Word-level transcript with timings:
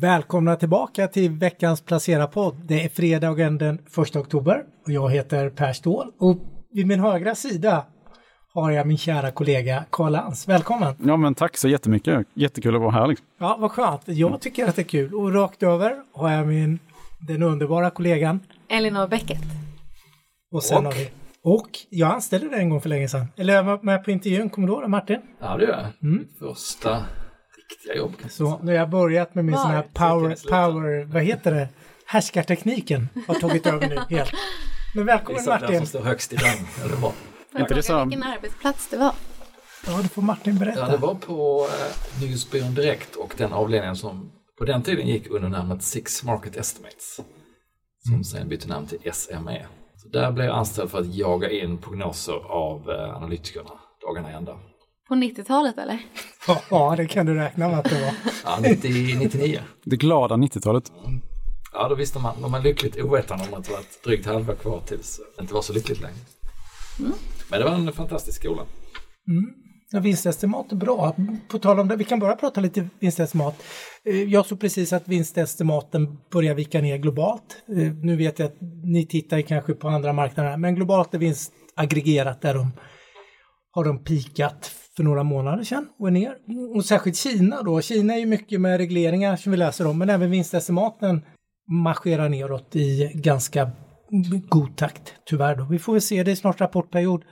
Välkomna 0.00 0.56
tillbaka 0.56 1.08
till 1.08 1.30
veckans 1.30 1.80
Placera-podd. 1.84 2.54
Det 2.64 2.84
är 2.84 2.88
fredagen 2.88 3.58
den 3.58 3.78
1 4.08 4.16
oktober 4.16 4.64
och 4.84 4.92
jag 4.92 5.10
heter 5.10 5.50
Per 5.50 5.72
Ståhl 5.72 6.12
och 6.18 6.36
vid 6.72 6.86
min 6.86 7.00
högra 7.00 7.34
sida 7.34 7.84
har 8.54 8.70
jag 8.70 8.86
min 8.86 8.98
kära 8.98 9.30
kollega 9.30 9.84
Karl 9.90 10.12
Lans. 10.12 10.48
Välkommen! 10.48 10.94
Ja 11.04 11.16
men 11.16 11.34
tack 11.34 11.56
så 11.56 11.68
jättemycket, 11.68 12.26
jättekul 12.34 12.74
att 12.74 12.80
vara 12.80 12.90
här. 12.90 13.06
Liksom. 13.06 13.26
Ja, 13.38 13.56
vad 13.60 13.70
skönt. 13.70 14.02
Jag 14.04 14.40
tycker 14.40 14.68
att 14.68 14.76
det 14.76 14.82
är 14.82 14.84
kul 14.84 15.14
och 15.14 15.34
rakt 15.34 15.62
över 15.62 15.96
har 16.12 16.30
jag 16.30 16.46
min, 16.46 16.78
den 17.28 17.42
underbara 17.42 17.90
kollegan. 17.90 18.40
Elinor 18.68 19.08
Bäcket. 19.08 19.40
Och 20.52 20.62
sen 20.62 20.78
Och? 20.78 20.84
har 20.84 20.92
vi 20.92 21.10
och 21.42 21.68
jag 21.90 22.10
anställde 22.14 22.48
dig 22.48 22.60
en 22.60 22.70
gång 22.70 22.80
för 22.80 22.88
länge 22.88 23.08
sedan. 23.08 23.26
Eller 23.36 23.54
jag 23.54 23.64
var 23.64 23.82
med 23.82 24.04
på 24.04 24.10
intervjun, 24.10 24.50
kommer 24.50 24.68
du 24.68 24.72
ihåg 24.74 24.82
det 24.82 24.88
Martin? 24.88 25.20
Ja, 25.40 25.56
det 25.56 25.64
gör 25.64 25.92
jag. 26.00 26.10
Mitt 26.10 26.38
första 26.38 27.04
riktiga 27.70 27.94
jobb. 27.94 28.12
Så 28.30 28.58
nu 28.62 28.72
har 28.72 28.78
jag 28.78 28.90
börjat 28.90 29.34
med 29.34 29.44
min 29.44 29.54
Var? 29.54 29.62
sån 29.62 29.70
här 29.70 29.82
power, 29.92 30.30
jag 30.30 30.42
power, 30.42 31.04
vad 31.04 31.22
heter 31.22 31.54
det? 31.54 31.68
Härskartekniken 32.06 33.08
har 33.28 33.34
tagit 33.34 33.66
över 33.66 33.88
nu 33.88 34.16
helt. 34.16 34.32
Men 34.94 35.06
välkommen 35.06 35.36
Gissa 35.40 35.50
vem 35.50 35.60
Martin! 35.60 35.78
som 35.78 35.86
står 35.86 36.00
högst 36.00 36.32
i 36.32 36.36
den. 36.36 36.66
Ja, 36.82 36.88
det 36.88 36.96
var, 37.02 37.12
inte 37.58 37.74
det 37.74 37.82
så- 37.82 38.04
Vilken 38.04 38.22
arbetsplats 38.22 38.88
det 38.90 38.96
var. 38.96 39.12
Ja, 39.86 39.98
det 40.02 40.08
får 40.08 40.22
Martin 40.22 40.52
ja, 40.54 40.58
berätta. 40.60 40.88
det 40.90 40.96
var 40.96 41.14
på 41.14 41.68
eh, 41.70 42.20
Nyhetsbyrån 42.22 42.74
Direkt 42.74 43.14
och 43.16 43.34
den 43.36 43.52
avdelningen 43.52 43.96
som 43.96 44.32
på 44.58 44.64
den 44.64 44.82
tiden 44.82 45.06
gick 45.06 45.30
under 45.30 45.48
namnet 45.48 45.82
Six 45.82 46.24
Market 46.24 46.56
Estimates. 46.56 47.20
Som 48.08 48.24
sen 48.24 48.48
bytte 48.48 48.68
namn 48.68 48.86
till 48.86 49.12
SME. 49.12 49.66
Så 49.96 50.08
där 50.08 50.32
blev 50.32 50.46
jag 50.46 50.56
anställd 50.56 50.90
för 50.90 50.98
att 50.98 51.14
jaga 51.14 51.50
in 51.50 51.78
prognoser 51.78 52.50
av 52.52 52.90
eh, 52.90 53.16
analytikerna 53.16 53.70
dagarna 54.06 54.30
i 54.30 54.34
ända. 54.34 54.56
På 55.08 55.14
90-talet 55.14 55.78
eller? 55.78 55.98
Ja, 56.70 56.94
det 56.96 57.06
kan 57.06 57.26
du 57.26 57.34
räkna 57.34 57.68
med 57.68 57.78
att 57.78 57.84
det 57.90 58.00
var. 58.00 58.14
Ja, 58.44 58.58
90, 58.62 59.18
99. 59.18 59.60
Det 59.84 59.96
glada 59.96 60.34
90-talet. 60.34 60.92
Ja, 61.72 61.88
då 61.88 61.94
visste 61.94 62.18
man, 62.18 62.42
var 62.42 62.48
man 62.48 62.62
lyckligt 62.62 62.96
ovetande 63.04 63.44
om 63.48 63.54
att 63.58 63.64
det 63.64 63.72
var 63.72 63.80
ett 63.80 64.04
drygt 64.04 64.26
halvår 64.26 64.54
kvar 64.54 64.80
tills 64.86 65.20
det 65.36 65.42
inte 65.42 65.54
var 65.54 65.62
så 65.62 65.72
lyckligt 65.72 66.00
längre. 66.00 66.16
Men 67.50 67.58
det 67.60 67.64
var 67.64 67.72
en 67.74 67.92
fantastisk 67.92 68.40
skola. 68.42 68.62
Ja, 69.90 70.00
vinstestimat 70.00 70.72
är 70.72 70.76
bra. 70.76 71.16
På 71.48 71.58
tal 71.58 71.80
om 71.80 71.88
det, 71.88 71.96
vi 71.96 72.04
kan 72.04 72.18
bara 72.18 72.36
prata 72.36 72.60
lite 72.60 72.88
vinstestimat. 73.00 73.62
Eh, 74.04 74.22
Jag 74.22 74.46
såg 74.46 74.60
precis 74.60 74.92
att 74.92 75.08
vinstestimaten 75.08 76.18
börjar 76.32 76.54
vika 76.54 76.80
ner 76.80 76.96
globalt. 76.96 77.56
Eh, 77.68 77.92
Nu 77.92 78.16
vet 78.16 78.38
jag 78.38 78.46
att 78.46 78.56
ni 78.84 79.06
tittar 79.06 79.40
kanske 79.40 79.74
på 79.74 79.88
andra 79.88 80.12
marknader, 80.12 80.56
men 80.56 80.74
globalt 80.74 81.14
är 81.14 81.18
vinst 81.18 81.52
aggregerat 81.74 82.42
där 82.42 82.54
de 82.54 82.72
har 83.76 83.84
de 83.84 83.98
pikat 83.98 84.72
för 84.96 85.02
några 85.02 85.22
månader 85.22 85.64
sedan 85.64 85.88
och 85.98 86.08
är 86.08 86.10
ner. 86.10 86.36
Och 86.74 86.84
särskilt 86.84 87.16
Kina 87.16 87.62
då. 87.62 87.80
Kina 87.80 88.14
är 88.14 88.18
ju 88.18 88.26
mycket 88.26 88.60
med 88.60 88.78
regleringar 88.78 89.36
som 89.36 89.52
vi 89.52 89.58
läser 89.58 89.86
om, 89.86 89.98
men 89.98 90.10
även 90.10 90.30
vinstestimaten 90.30 91.22
marscherar 91.68 92.28
neråt 92.28 92.76
i 92.76 93.12
ganska 93.14 93.70
god 94.48 94.76
takt, 94.76 95.14
tyvärr. 95.26 95.56
Då. 95.56 95.64
Vi 95.64 95.78
får 95.78 95.92
väl 95.92 96.02
se, 96.02 96.22
det 96.22 96.30
är 96.30 96.36
snart 96.36 96.60
rapportperiod, 96.60 97.22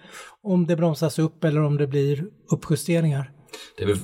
om 0.42 0.66
det 0.66 0.76
bromsas 0.76 1.18
upp 1.18 1.44
eller 1.44 1.62
om 1.62 1.76
det 1.76 1.86
blir 1.86 2.24
uppjusteringar. 2.52 3.32
Det 3.76 3.82
är 3.82 3.88
väl 3.88 3.98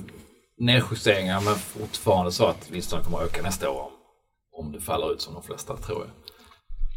nedjusteringar 0.57 1.41
men 1.41 1.55
fortfarande 1.55 2.31
så 2.31 2.45
att 2.45 2.71
vinsterna 2.71 3.03
kommer 3.03 3.17
att 3.17 3.23
öka 3.23 3.41
nästa 3.41 3.69
år 3.69 3.87
om, 4.57 4.71
det 4.71 4.79
faller 4.79 5.13
ut 5.13 5.21
som 5.21 5.33
de 5.33 5.43
flesta 5.43 5.77
tror 5.77 5.99
jag. 5.99 6.09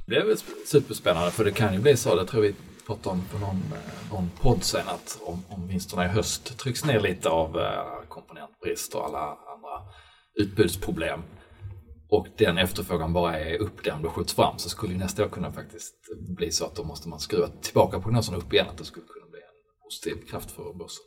Det 0.06 0.16
är 0.16 0.26
väl 0.26 0.36
superspännande 0.66 1.30
för 1.30 1.44
det 1.44 1.52
kan 1.52 1.74
ju 1.74 1.80
bli 1.80 1.96
så, 1.96 2.14
det 2.14 2.26
tror 2.26 2.42
vi 2.42 2.54
pratade 2.86 3.16
om 3.16 3.22
på 3.32 3.38
någon, 3.38 3.62
eh, 3.72 4.12
någon 4.12 4.30
podd 4.40 4.64
sen 4.64 4.88
att 4.88 5.18
om, 5.22 5.44
om 5.48 5.68
vinsterna 5.68 6.04
i 6.04 6.08
höst 6.08 6.58
trycks 6.58 6.84
ner 6.84 7.00
lite 7.00 7.28
av 7.28 7.58
eh, 7.58 8.08
komponentbrist 8.08 8.94
och 8.94 9.04
alla 9.04 9.20
andra 9.28 9.92
utbudsproblem 10.34 11.22
och 12.08 12.26
den 12.36 12.58
efterfrågan 12.58 13.12
bara 13.12 13.40
är 13.40 13.58
uppdämd 13.58 14.06
och 14.06 14.12
skjuts 14.12 14.34
fram 14.34 14.58
så 14.58 14.68
skulle 14.68 14.92
ju 14.92 14.98
nästa 14.98 15.24
år 15.24 15.28
kunna 15.28 15.52
faktiskt 15.52 15.94
bli 16.36 16.50
så 16.50 16.64
att 16.64 16.74
då 16.74 16.84
måste 16.84 17.08
man 17.08 17.20
skruva 17.20 17.48
tillbaka 17.48 18.00
prognoserna 18.00 18.38
upp 18.38 18.52
igen 18.52 18.66
att 18.70 18.78
det 18.78 18.84
skulle 18.84 19.06
kunna 19.06 19.26
bli 19.30 19.40
en 19.40 19.82
positiv 19.84 20.30
kraft 20.30 20.50
för 20.50 20.72
börsen. 20.72 21.04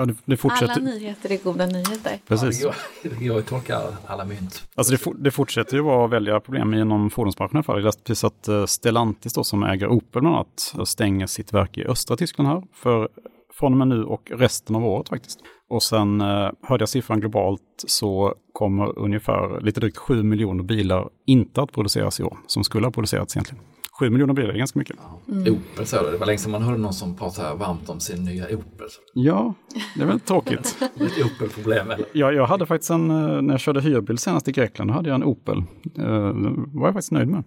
Ja, 0.00 0.06
det, 0.06 0.12
det 0.12 0.32
Alla 0.32 0.36
fortsätter. 0.36 0.80
nyheter 0.80 1.32
är 1.32 1.36
goda 1.44 1.66
nyheter. 1.66 2.18
Precis. 2.26 2.62
Ja, 2.62 2.72
det 3.02 3.24
går, 3.28 3.38
att 3.38 3.46
tolka 3.46 3.80
alla 4.06 4.24
mynt. 4.24 4.68
Alltså 4.74 4.92
det, 4.92 4.98
for, 4.98 5.14
det 5.14 5.30
fortsätter 5.30 5.76
ju 5.76 5.82
vara 5.82 6.06
väldiga 6.06 6.40
problem 6.40 6.74
inom 6.74 7.10
alla 7.56 7.62
fall. 7.62 7.76
Jag 7.76 7.84
läste 7.84 8.02
precis 8.02 8.24
att 8.24 8.48
eh, 8.48 8.66
Stellantis 8.66 9.34
då, 9.34 9.44
som 9.44 9.62
äger 9.62 9.88
Opel 9.88 10.22
bland 10.22 10.36
annat 10.36 10.88
stänger 10.88 11.26
sitt 11.26 11.52
verk 11.52 11.78
i 11.78 11.84
östra 11.84 12.16
Tyskland 12.16 12.48
här 12.48 12.62
för 12.72 13.08
från 13.54 13.72
och 13.72 13.78
med 13.78 13.88
nu 13.88 14.04
och 14.04 14.30
resten 14.34 14.76
av 14.76 14.84
året 14.84 15.08
faktiskt. 15.08 15.40
Och 15.68 15.82
sen 15.82 16.20
eh, 16.20 16.50
hörde 16.62 16.82
jag 16.82 16.88
siffran 16.88 17.20
globalt 17.20 17.84
så 17.86 18.34
kommer 18.52 18.98
ungefär 18.98 19.60
lite 19.60 19.80
drygt 19.80 19.96
7 19.96 20.22
miljoner 20.22 20.62
bilar 20.64 21.08
inte 21.26 21.62
att 21.62 21.72
produceras 21.72 22.20
i 22.20 22.22
år, 22.22 22.38
som 22.46 22.64
skulle 22.64 22.86
ha 22.86 22.92
producerats 22.92 23.36
egentligen. 23.36 23.64
7 24.00 24.10
miljoner 24.10 24.34
bilar 24.34 24.48
är 24.54 24.58
ganska 24.58 24.78
mycket. 24.78 24.96
Opel 25.26 25.86
så 25.86 26.02
det. 26.02 26.10
Det 26.10 26.16
var 26.16 26.26
länge 26.26 26.38
sedan 26.38 26.52
man 26.52 26.62
hörde 26.62 26.78
någon 26.78 26.92
som 26.92 27.16
pratade 27.16 27.54
varmt 27.54 27.88
om 27.88 28.00
sin 28.00 28.24
nya 28.24 28.44
Opel. 28.44 28.86
Ja, 29.14 29.54
det 29.96 30.02
är 30.02 30.06
väl 30.06 30.20
tråkigt. 30.20 30.76
Det 30.94 31.04
är 31.04 31.06
ett 31.06 31.26
Opel-problem 31.26 31.90
eller? 31.90 32.06
Jag, 32.12 32.34
jag 32.34 32.46
hade 32.46 32.66
faktiskt 32.66 32.90
en, 32.90 33.10
eh, 33.10 33.42
när 33.42 33.54
jag 33.54 33.60
körde 33.60 33.80
hyrbil 33.80 34.18
senast 34.18 34.48
i 34.48 34.52
Grekland, 34.52 34.90
då 34.90 34.94
hade 34.94 35.08
jag 35.08 35.14
en 35.14 35.24
Opel. 35.24 35.58
Eh, 35.58 36.04
Den 36.04 36.70
var 36.74 36.86
jag 36.86 36.94
faktiskt 36.94 37.12
nöjd 37.12 37.28
med. 37.28 37.44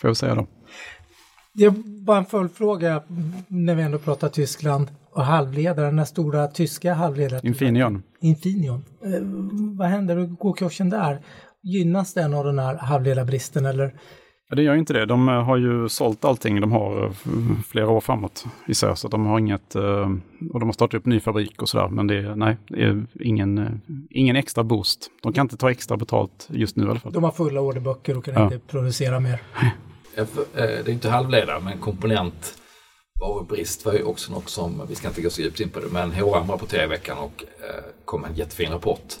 Får 0.00 0.08
jag 0.08 0.08
väl 0.08 0.16
säga 0.16 0.34
då. 0.34 0.46
Det 1.54 1.64
är 1.64 2.04
bara 2.04 2.18
en 2.18 2.24
följdfråga 2.26 3.02
när 3.48 3.74
vi 3.74 3.82
ändå 3.82 3.98
pratar 3.98 4.28
Tyskland 4.28 4.88
och 5.12 5.24
halvledare, 5.24 5.86
den 5.86 5.98
här 5.98 6.06
stora 6.06 6.46
tyska 6.46 6.94
halvledaren. 6.94 7.46
Infineon. 7.46 8.02
Infineon. 8.20 8.84
Eh, 9.04 9.20
vad 9.78 9.88
händer? 9.88 10.16
Går 10.16 10.52
kursen 10.52 10.90
där? 10.90 11.18
Gynnas 11.62 12.14
den 12.14 12.34
av 12.34 12.44
den 12.44 12.58
här 12.58 12.76
halvledarbristen 12.76 13.66
eller? 13.66 13.94
Ja, 14.48 14.56
det 14.56 14.62
gör 14.62 14.72
ju 14.72 14.78
inte 14.78 14.92
det. 14.92 15.06
De 15.06 15.28
eh, 15.28 15.34
har 15.44 15.56
ju 15.56 15.88
sålt 15.88 16.24
allting 16.24 16.60
de 16.60 16.72
har 16.72 17.04
eh, 17.04 17.10
flera 17.68 17.88
år 17.90 18.00
framåt 18.00 18.44
i 18.66 18.74
sig, 18.74 18.96
så 18.96 19.08
de 19.08 19.26
har 19.26 19.38
inget, 19.38 19.74
eh, 19.74 20.10
och 20.52 20.60
de 20.60 20.62
har 20.68 20.72
startat 20.72 20.98
upp 20.98 21.06
ny 21.06 21.20
fabrik 21.20 21.62
och 21.62 21.68
sådär, 21.68 21.88
men 21.88 22.06
det 22.06 22.14
är, 22.16 22.34
nej, 22.36 22.56
det 22.68 22.82
är 22.82 23.06
ingen, 23.20 23.80
ingen 24.10 24.36
extra 24.36 24.64
boost. 24.64 25.10
De 25.22 25.32
kan 25.32 25.44
inte 25.44 25.56
ta 25.56 25.70
extra 25.70 25.96
betalt 25.96 26.48
just 26.50 26.76
nu 26.76 26.86
i 26.86 26.88
alla 26.90 27.00
fall. 27.00 27.12
De 27.12 27.24
har 27.24 27.30
fulla 27.30 27.60
orderböcker 27.60 28.18
och 28.18 28.24
kan 28.24 28.34
Ja. 28.34 28.44
inte 28.44 28.58
producera 28.58 29.20
mer. 29.20 29.42
Det 30.44 30.88
är 30.88 30.88
inte 30.88 31.08
halvledare 31.08 31.60
men 31.64 31.78
komponent 31.78 32.58
varubrist 33.20 33.86
var 33.86 33.92
ju 33.92 34.02
också 34.02 34.32
något 34.32 34.48
som, 34.48 34.82
vi 34.88 34.94
ska 34.94 35.08
inte 35.08 35.22
gå 35.22 35.30
så 35.30 35.42
djupt 35.42 35.60
in 35.60 35.68
på 35.68 35.80
det, 35.80 35.86
men 35.92 36.12
H&M 36.12 36.50
rapporterade 36.50 36.86
i 36.86 36.88
veckan 36.88 37.18
och 37.18 37.44
kom 38.04 38.24
en 38.24 38.34
jättefin 38.34 38.70
rapport. 38.70 39.14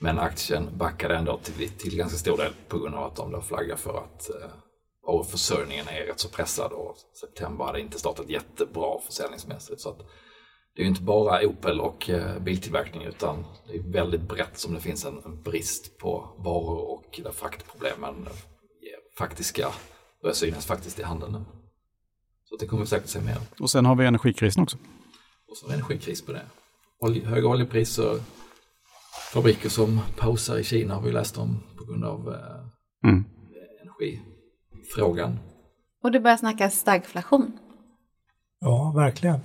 Men 0.00 0.18
aktien 0.18 0.68
backade 0.78 1.16
ändå 1.16 1.38
till, 1.38 1.70
till 1.70 1.96
ganska 1.96 2.18
stor 2.18 2.36
del 2.36 2.52
på 2.68 2.78
grund 2.78 2.94
av 2.94 3.04
att 3.04 3.16
de 3.16 3.32
då 3.32 3.40
flaggar 3.40 3.76
för 3.76 3.98
att 3.98 4.30
eh, 4.30 4.50
varuförsörjningen 5.06 5.88
är 5.88 6.06
rätt 6.06 6.20
så 6.20 6.28
pressad 6.28 6.72
och 6.72 6.96
september 7.20 7.64
hade 7.64 7.80
inte 7.80 7.98
startat 7.98 8.28
jättebra 8.28 9.00
försäljningsmässigt. 9.06 9.80
Så 9.80 9.88
att 9.88 9.98
det 10.74 10.82
är 10.82 10.84
ju 10.84 10.88
inte 10.88 11.02
bara 11.02 11.46
Opel 11.46 11.80
och 11.80 12.10
eh, 12.10 12.38
biltillverkning 12.38 13.02
utan 13.02 13.44
det 13.66 13.76
är 13.76 13.92
väldigt 13.92 14.20
brett 14.20 14.58
som 14.58 14.74
det 14.74 14.80
finns 14.80 15.04
en, 15.04 15.42
brist 15.42 15.98
på 15.98 16.36
varor 16.38 16.90
och 16.90 17.20
där 17.22 17.32
fraktproblemen 17.32 18.26
eh, 18.26 19.16
faktiska, 19.18 19.68
börjar 20.22 20.34
synas 20.34 20.66
faktiskt 20.66 20.98
i 20.98 21.02
handeln 21.02 21.32
nu. 21.32 21.44
Så 22.44 22.56
det 22.56 22.66
kommer 22.66 22.82
vi 22.82 22.88
säkert 22.88 23.08
se 23.08 23.20
mer. 23.20 23.38
Och 23.60 23.70
sen 23.70 23.86
har 23.86 23.96
vi 23.96 24.06
energikrisen 24.06 24.62
också. 24.62 24.76
Och 25.48 25.56
så 25.56 25.66
är 25.66 25.68
det 25.68 25.74
energikris 25.74 26.22
på 26.22 26.32
det. 26.32 26.42
Olje, 27.00 27.26
höga 27.26 27.48
oljepriser, 27.48 28.20
fabriker 29.32 29.68
som 29.68 30.00
pausar 30.18 30.58
i 30.58 30.64
Kina 30.64 30.94
har 30.94 31.02
vi 31.02 31.12
läst 31.12 31.38
om 31.38 31.60
på 31.78 31.84
grund 31.84 32.04
av 32.04 32.28
eh, 32.28 33.08
Mm. 33.08 33.24
energifrågan. 33.82 35.38
Och 36.02 36.12
det 36.12 36.20
börjar 36.20 36.36
snackas 36.36 36.74
stagflation. 36.74 37.52
Ja, 38.60 38.92
verkligen. 38.96 39.40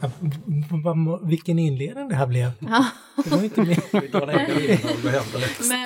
Vilken 1.23 1.59
inledning 1.59 2.09
det 2.09 2.16
här 2.16 2.28
blev. 2.28 2.51
Ja. 2.59 2.85
Det 3.23 3.31
var 3.35 3.44
inte 3.44 3.61
mer. 3.61 3.78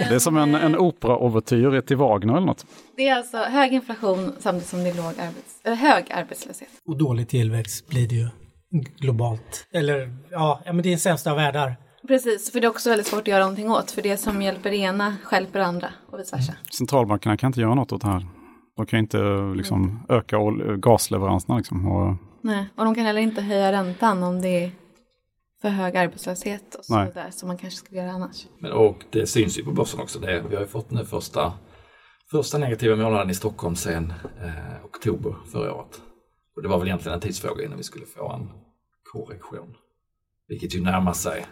Det 0.09 0.16
är 0.16 0.19
som 0.19 0.38
en, 0.38 0.56
en 0.56 0.75
opera-ouvertyr 0.75 1.81
till 1.81 1.98
Wagner 1.98 2.38
eller 2.38 2.48
något. 2.48 2.66
Det 2.98 3.07
är 3.07 3.16
alltså 3.16 3.38
hög 3.38 3.74
inflation 3.74 4.34
samtidigt 4.39 4.68
som 4.69 4.84
det 4.84 4.89
är 4.89 4.94
låg 4.94 5.06
arbets 5.06 5.62
eller 5.63 5.75
hög 5.75 6.12
arbetslöshet. 6.12 6.69
Och 6.88 6.98
dålig 6.98 7.28
tillväxt 7.30 7.88
blir 7.89 8.07
det 8.07 8.16
ju 8.16 8.28
globalt. 9.00 9.68
Eller 9.74 10.18
ja, 10.31 10.62
ja 10.66 10.74
men 10.74 10.84
det 10.84 10.89
är 10.89 10.92
den 10.92 11.00
sämsta 11.00 11.31
av 11.31 11.38
världar. 11.38 11.75
Precis, 12.07 12.51
för 12.51 12.59
det 12.59 12.68
är 12.68 12.69
också 12.69 12.89
väldigt 12.89 13.07
svårt 13.07 13.21
att 13.21 13.27
göra 13.27 13.39
någonting 13.44 13.71
åt. 13.71 13.92
För 13.92 14.01
det 14.01 14.18
som 14.18 14.42
hjälper 14.42 14.74
ena 14.74 15.15
hjälper 15.31 15.59
andra 15.59 15.89
och 16.12 16.19
vice 16.19 16.36
versa. 16.36 16.54
Centralbankerna 16.77 17.38
kan 17.38 17.48
inte 17.48 17.62
göra 17.62 17.75
något 17.75 17.92
åt 17.92 18.01
det 18.01 18.07
här. 18.07 18.25
De 18.77 18.86
kan 18.86 19.00
inte 19.00 19.18
liksom, 19.56 20.06
öka 20.09 20.38
ol- 20.38 20.77
gasleveranserna. 20.77 21.57
Liksom, 21.57 21.88
och, 21.92 22.15
Nej, 22.42 22.69
och 22.75 22.86
de 22.86 22.95
kan 22.95 23.06
heller 23.06 23.21
inte 23.21 23.42
höja 23.42 23.71
räntan 23.71 24.24
om 24.24 24.42
det 24.42 24.63
är 24.63 24.71
för 25.62 25.69
hög 25.69 25.98
arbetslöshet 25.98 26.75
och 26.75 26.86
sådär 26.86 27.27
som 27.31 27.48
man 27.48 27.57
kanske 27.57 27.77
skulle 27.80 28.01
göra 28.01 28.12
annars. 28.12 28.48
Men, 28.60 28.71
och 28.71 29.06
det 29.12 29.27
syns 29.27 29.60
ju 29.60 29.63
på 29.63 29.71
börsen 29.71 30.00
också. 30.00 30.19
Det, 30.19 30.44
vi 30.50 30.56
har 30.56 30.62
ju 30.62 30.68
fått 30.68 30.92
nu 30.92 31.06
första, 31.06 31.53
första 32.31 32.57
negativa 32.57 32.95
månaden 32.95 33.30
i 33.30 33.33
Stockholm 33.33 33.75
sedan 33.75 34.13
eh, 34.44 34.86
oktober 34.86 35.36
förra 35.51 35.74
året. 35.74 36.01
Och 36.56 36.62
det 36.62 36.68
var 36.68 36.77
väl 36.80 36.88
egentligen 36.88 37.15
en 37.15 37.21
tidsfråga 37.21 37.65
innan 37.65 37.77
vi 37.77 37.83
skulle 37.83 38.06
få 38.06 38.31
en 38.31 38.50
korrektion. 39.13 39.74
Vilket 40.48 40.75
ju 40.75 40.81
närmar 40.81 41.13
sig. 41.13 41.45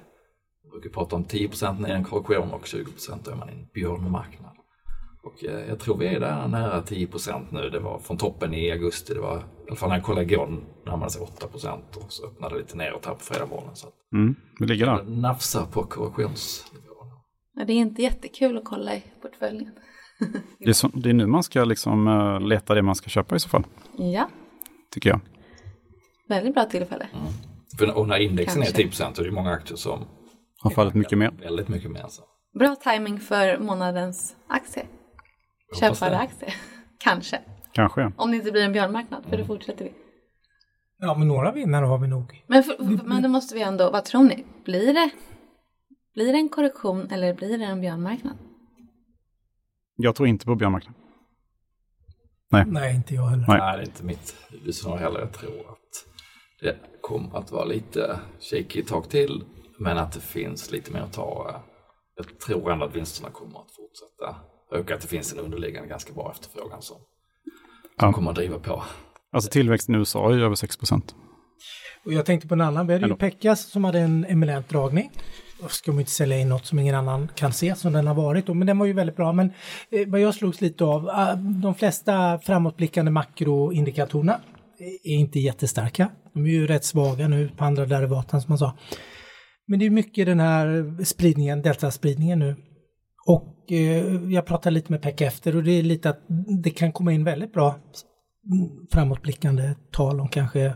Brukar 0.75 0.89
prata 0.89 1.15
om 1.15 1.23
10 1.23 1.49
ner 1.79 1.87
i 1.87 1.91
en 1.91 2.03
korrektion 2.03 2.51
och 2.51 2.65
20 2.67 2.85
då 3.23 3.31
är 3.31 3.35
man 3.35 3.49
i 3.49 3.51
en 3.53 3.67
björnmarknad. 3.73 4.51
Och 5.23 5.43
eh, 5.45 5.67
jag 5.69 5.79
tror 5.79 5.97
vi 5.97 6.07
är 6.07 6.19
där 6.19 6.47
nära 6.47 6.81
10% 6.81 7.45
nu. 7.51 7.69
Det 7.69 7.79
var 7.79 7.99
från 7.99 8.17
toppen 8.17 8.53
i 8.53 8.71
augusti. 8.71 9.13
Det 9.13 9.19
var, 9.19 9.37
i 9.37 9.41
alla 9.67 9.75
fall 9.75 9.89
när 9.89 9.95
jag 9.95 10.05
kollade 10.05 10.25
igår, 10.33 10.59
närmade 10.85 11.11
sig 11.11 11.21
8 11.21 11.47
och 11.53 12.11
så 12.11 12.25
öppnade 12.27 12.55
det 12.55 12.61
lite 12.61 12.77
neråt 12.77 13.05
här 13.05 13.13
på 13.13 13.19
fredag 13.19 13.45
morgon. 13.45 13.75
Så 13.75 13.87
Mm, 14.13 14.35
vi 14.59 14.65
ligger 14.67 14.85
där. 14.85 15.03
nafsar 15.03 15.65
på 15.65 15.83
korrektionsnivån. 15.83 17.07
Ja, 17.55 17.65
det 17.65 17.73
är 17.73 17.77
inte 17.77 18.01
jättekul 18.01 18.57
att 18.57 18.65
kolla 18.65 18.95
i 18.95 19.03
portföljen. 19.21 19.71
Det 20.59 20.69
är, 20.69 20.73
så, 20.73 20.87
det 20.87 21.09
är 21.09 21.13
nu 21.13 21.25
man 21.27 21.43
ska 21.43 21.63
liksom 21.63 22.07
eh, 22.07 22.39
leta 22.47 22.73
det 22.73 22.81
man 22.81 22.95
ska 22.95 23.09
köpa 23.09 23.35
i 23.35 23.39
så 23.39 23.49
fall, 23.49 23.63
Ja, 23.97 24.29
tycker 24.91 25.09
jag. 25.09 25.19
väldigt 26.27 26.53
bra 26.53 26.63
tillfälle. 26.65 27.07
För, 27.79 27.97
och 27.97 28.07
när 28.07 28.19
indexen 28.19 28.61
Kanske. 28.61 28.83
är 28.83 28.87
10% 28.87 29.13
så 29.13 29.21
är 29.21 29.25
det 29.25 29.31
många 29.31 29.51
aktier 29.51 29.77
som 29.77 29.99
Har 30.65 30.71
fallit 30.71 30.93
mycket 30.93 31.17
mer. 31.17 31.31
väldigt 31.31 31.67
mycket 31.67 31.91
mer. 31.91 32.05
Så. 32.09 32.23
Bra 32.59 32.75
timing 32.75 33.19
för 33.19 33.57
månadens 33.57 34.35
aktie. 34.47 34.85
Köpare 35.79 36.09
det. 36.09 36.17
aktie. 36.17 36.53
Kanske. 36.99 37.39
Kanske. 37.71 38.11
Om 38.17 38.31
det 38.31 38.37
inte 38.37 38.51
blir 38.51 38.63
en 38.63 38.71
björnmarknad, 38.73 39.25
för 39.29 39.37
det 39.37 39.45
fortsätter 39.45 39.85
vi. 39.85 39.93
Ja, 40.97 41.15
men 41.17 41.27
några 41.27 41.51
vinnare 41.51 41.85
har 41.85 41.97
vi 41.97 42.07
nog. 42.07 42.43
Men, 42.47 42.63
för, 42.63 43.03
men 43.03 43.23
då 43.23 43.29
måste 43.29 43.55
vi 43.55 43.61
ändå, 43.61 43.91
vad 43.91 44.05
tror 44.05 44.23
ni? 44.23 44.45
Blir 44.65 44.93
det, 44.93 45.09
blir 46.13 46.33
det 46.33 46.39
en 46.39 46.49
korrektion 46.49 47.11
eller 47.11 47.33
blir 47.33 47.57
det 47.57 47.65
en 47.65 47.81
björnmarknad? 47.81 48.37
Jag 49.95 50.15
tror 50.15 50.27
inte 50.27 50.45
på 50.45 50.55
björnmarknad. 50.55 50.93
Nej, 52.65 52.95
inte 52.95 53.15
jag 53.15 53.27
heller. 53.27 53.45
Nej. 53.47 53.57
Nej, 53.57 53.77
det 53.77 53.83
är 53.83 53.85
inte 53.85 54.03
mitt 54.03 54.35
huvudscenario 54.49 54.99
heller. 54.99 55.19
Jag 55.19 55.33
tror 55.33 55.59
att 55.59 56.05
det 56.61 56.75
kommer 57.01 57.37
att 57.37 57.51
vara 57.51 57.65
lite 57.65 58.19
shaky 58.39 58.79
ett 58.79 58.87
tag 58.87 59.09
till, 59.09 59.43
men 59.79 59.97
att 59.97 60.11
det 60.11 60.19
finns 60.19 60.71
lite 60.71 60.91
mer 60.91 60.99
att 60.99 61.13
ta. 61.13 61.61
Jag 62.15 62.39
tror 62.39 62.71
ändå 62.71 62.85
att 62.85 62.95
vinsterna 62.95 63.29
kommer 63.29 63.59
att 63.59 63.71
fortsätta 63.71 64.35
öka, 64.71 64.95
att 64.95 65.01
det 65.01 65.07
finns 65.07 65.33
en 65.33 65.39
underliggande 65.39 65.89
ganska 65.89 66.13
bra 66.13 66.31
efterfrågan 66.31 66.81
som, 66.81 66.97
som 66.97 67.05
Ja. 67.97 68.13
kommer 68.13 68.29
att 68.29 68.35
driva 68.35 68.59
på. 68.59 68.83
Alltså 69.31 69.49
tillväxten 69.51 69.95
i 69.95 69.97
USA 69.97 70.29
är 70.31 70.35
ju 70.35 70.43
över 70.45 70.55
6 70.55 70.77
procent. 70.77 71.15
Och 72.05 72.13
jag 72.13 72.25
tänkte 72.25 72.47
på 72.47 72.53
en 72.53 72.61
annan. 72.61 72.87
Vi 72.87 72.93
hade 72.93 73.07
ju. 73.07 73.15
Pekkas 73.15 73.69
som 73.71 73.83
hade 73.83 73.99
en 73.99 74.25
eminent 74.25 74.69
dragning. 74.69 75.11
Då 75.61 75.67
ska 75.67 75.91
man 75.91 75.99
inte 75.99 76.11
sälja 76.11 76.37
in 76.39 76.49
något 76.49 76.65
som 76.65 76.79
ingen 76.79 76.95
annan 76.95 77.29
kan 77.35 77.53
se 77.53 77.75
som 77.75 77.93
den 77.93 78.07
har 78.07 78.15
varit. 78.15 78.45
Då, 78.45 78.53
men 78.53 78.67
den 78.67 78.77
var 78.79 78.85
ju 78.85 78.93
väldigt 78.93 79.15
bra. 79.15 79.33
Men 79.33 79.51
eh, 79.89 80.07
vad 80.07 80.21
jag 80.21 80.35
slogs 80.35 80.61
lite 80.61 80.83
av, 80.83 81.09
ah, 81.09 81.35
de 81.35 81.75
flesta 81.75 82.39
framåtblickande 82.39 83.11
makroindikatorerna 83.11 84.39
är 85.03 85.15
inte 85.15 85.39
jättestarka. 85.39 86.09
De 86.33 86.45
är 86.45 86.49
ju 86.49 86.67
rätt 86.67 86.85
svaga 86.85 87.27
nu 87.27 87.49
på 87.57 87.63
andra 87.65 87.85
derivaten 87.85 88.41
som 88.41 88.51
man 88.51 88.57
sa. 88.57 88.73
Men 89.67 89.79
det 89.79 89.85
är 89.85 89.89
mycket 89.89 90.25
den 90.25 90.39
här 90.39 90.95
spridningen, 91.03 91.61
deltaspridningen 91.61 92.39
nu. 92.39 92.55
Och 93.27 93.71
eh, 93.71 94.31
jag 94.31 94.45
pratade 94.45 94.73
lite 94.73 94.91
med 94.91 95.01
Pekka 95.01 95.25
efter 95.25 95.55
och 95.55 95.63
det 95.63 95.71
är 95.71 95.83
lite 95.83 96.09
att 96.09 96.21
det 96.63 96.69
kan 96.69 96.91
komma 96.91 97.11
in 97.13 97.23
väldigt 97.23 97.53
bra 97.53 97.75
framåtblickande 98.91 99.75
tal 99.91 100.19
om 100.19 100.27
kanske 100.27 100.73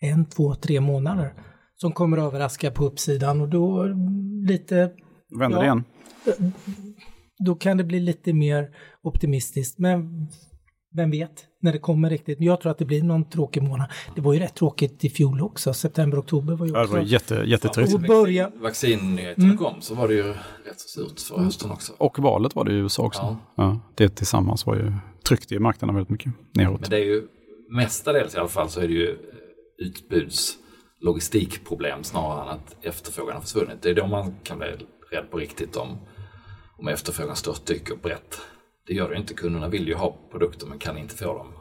en, 0.00 0.26
två, 0.26 0.54
tre 0.54 0.80
månader 0.80 1.34
som 1.76 1.92
kommer 1.92 2.16
att 2.16 2.24
överraska 2.24 2.70
på 2.70 2.84
uppsidan 2.84 3.40
och 3.40 3.48
då 3.48 3.84
lite, 4.48 4.90
Vänder 5.38 5.58
Ja. 5.58 5.64
igen? 5.64 5.84
då 7.38 7.54
kan 7.54 7.76
det 7.76 7.84
bli 7.84 8.00
lite 8.00 8.32
mer 8.32 8.70
optimistiskt. 9.02 9.78
Men 9.78 10.28
vem 10.96 11.10
vet 11.10 11.44
när 11.60 11.72
det 11.72 11.78
kommer 11.78 12.10
riktigt. 12.10 12.40
Jag 12.40 12.60
tror 12.60 12.72
att 12.72 12.78
det 12.78 12.84
blir 12.84 13.02
någon 13.02 13.30
tråkig 13.30 13.62
månad. 13.62 13.86
Det 14.14 14.20
var 14.20 14.32
ju 14.32 14.38
rätt 14.40 14.54
tråkigt 14.54 15.04
i 15.04 15.10
fjol 15.10 15.40
också. 15.42 15.74
September, 15.74 16.18
oktober 16.20 16.54
var 16.56 16.66
ju 16.66 16.72
Ja, 16.72 16.78
det 16.78 16.84
också... 16.84 16.96
var 16.96 17.02
jätte, 17.02 17.34
jättetrist. 17.46 17.94
Och 17.94 18.00
börja- 18.00 18.50
Vaccinnyheterna 18.56 19.44
Mm. 19.44 19.56
kom 19.58 19.80
så 19.80 19.94
var 19.94 20.08
det 20.08 20.14
ju 20.14 20.22
rätt 20.64 20.80
så 20.80 20.88
surt 21.08 21.20
för 21.20 21.38
hösten 21.38 21.70
också. 21.70 21.92
Och 21.98 22.18
valet 22.18 22.54
var 22.56 22.64
det 22.64 22.72
i 22.72 22.76
USA 22.76 23.02
också. 23.02 23.22
Ja. 23.22 23.36
Ja. 23.54 23.80
det 23.94 24.08
tillsammans 24.08 24.66
var 24.66 24.74
ju, 24.76 24.92
tryckte 25.28 25.54
ju 25.54 25.60
marknaden 25.60 25.94
väldigt 25.94 26.10
mycket 26.10 26.32
neråt. 26.52 26.80
Men 26.80 26.90
det 26.90 26.96
är 26.96 27.04
ju 27.04 27.22
mestadels 27.70 28.34
i 28.34 28.38
alla 28.38 28.48
fall 28.48 28.68
så 28.70 28.80
är 28.80 28.88
det 28.88 28.94
ju 28.94 29.16
utbuds 29.78 30.56
logistikproblem 31.00 32.04
snarare 32.04 32.42
än 32.42 32.48
att 32.48 32.76
efterfrågan 32.84 33.34
har 33.34 33.40
försvunnit. 33.42 33.82
Det 33.82 33.90
är 33.90 33.94
då 33.94 34.06
man 34.06 34.34
kan 34.42 34.58
bli 34.58 34.66
rädd 35.10 35.30
på 35.30 35.36
riktigt 35.38 35.76
om, 35.76 35.88
om 36.78 36.88
efterfrågan 36.88 37.36
störtdyker 37.36 37.96
brett. 38.02 38.40
Det 38.86 38.94
gör 38.94 39.08
det 39.08 39.14
ju 39.14 39.20
inte. 39.20 39.34
Kunderna 39.34 39.68
vill 39.68 39.88
ju 39.88 39.94
ha 39.94 40.16
produkter 40.30 40.66
men 40.66 40.78
kan 40.78 40.98
inte 40.98 41.14
få 41.16 41.24
dem 41.38 41.52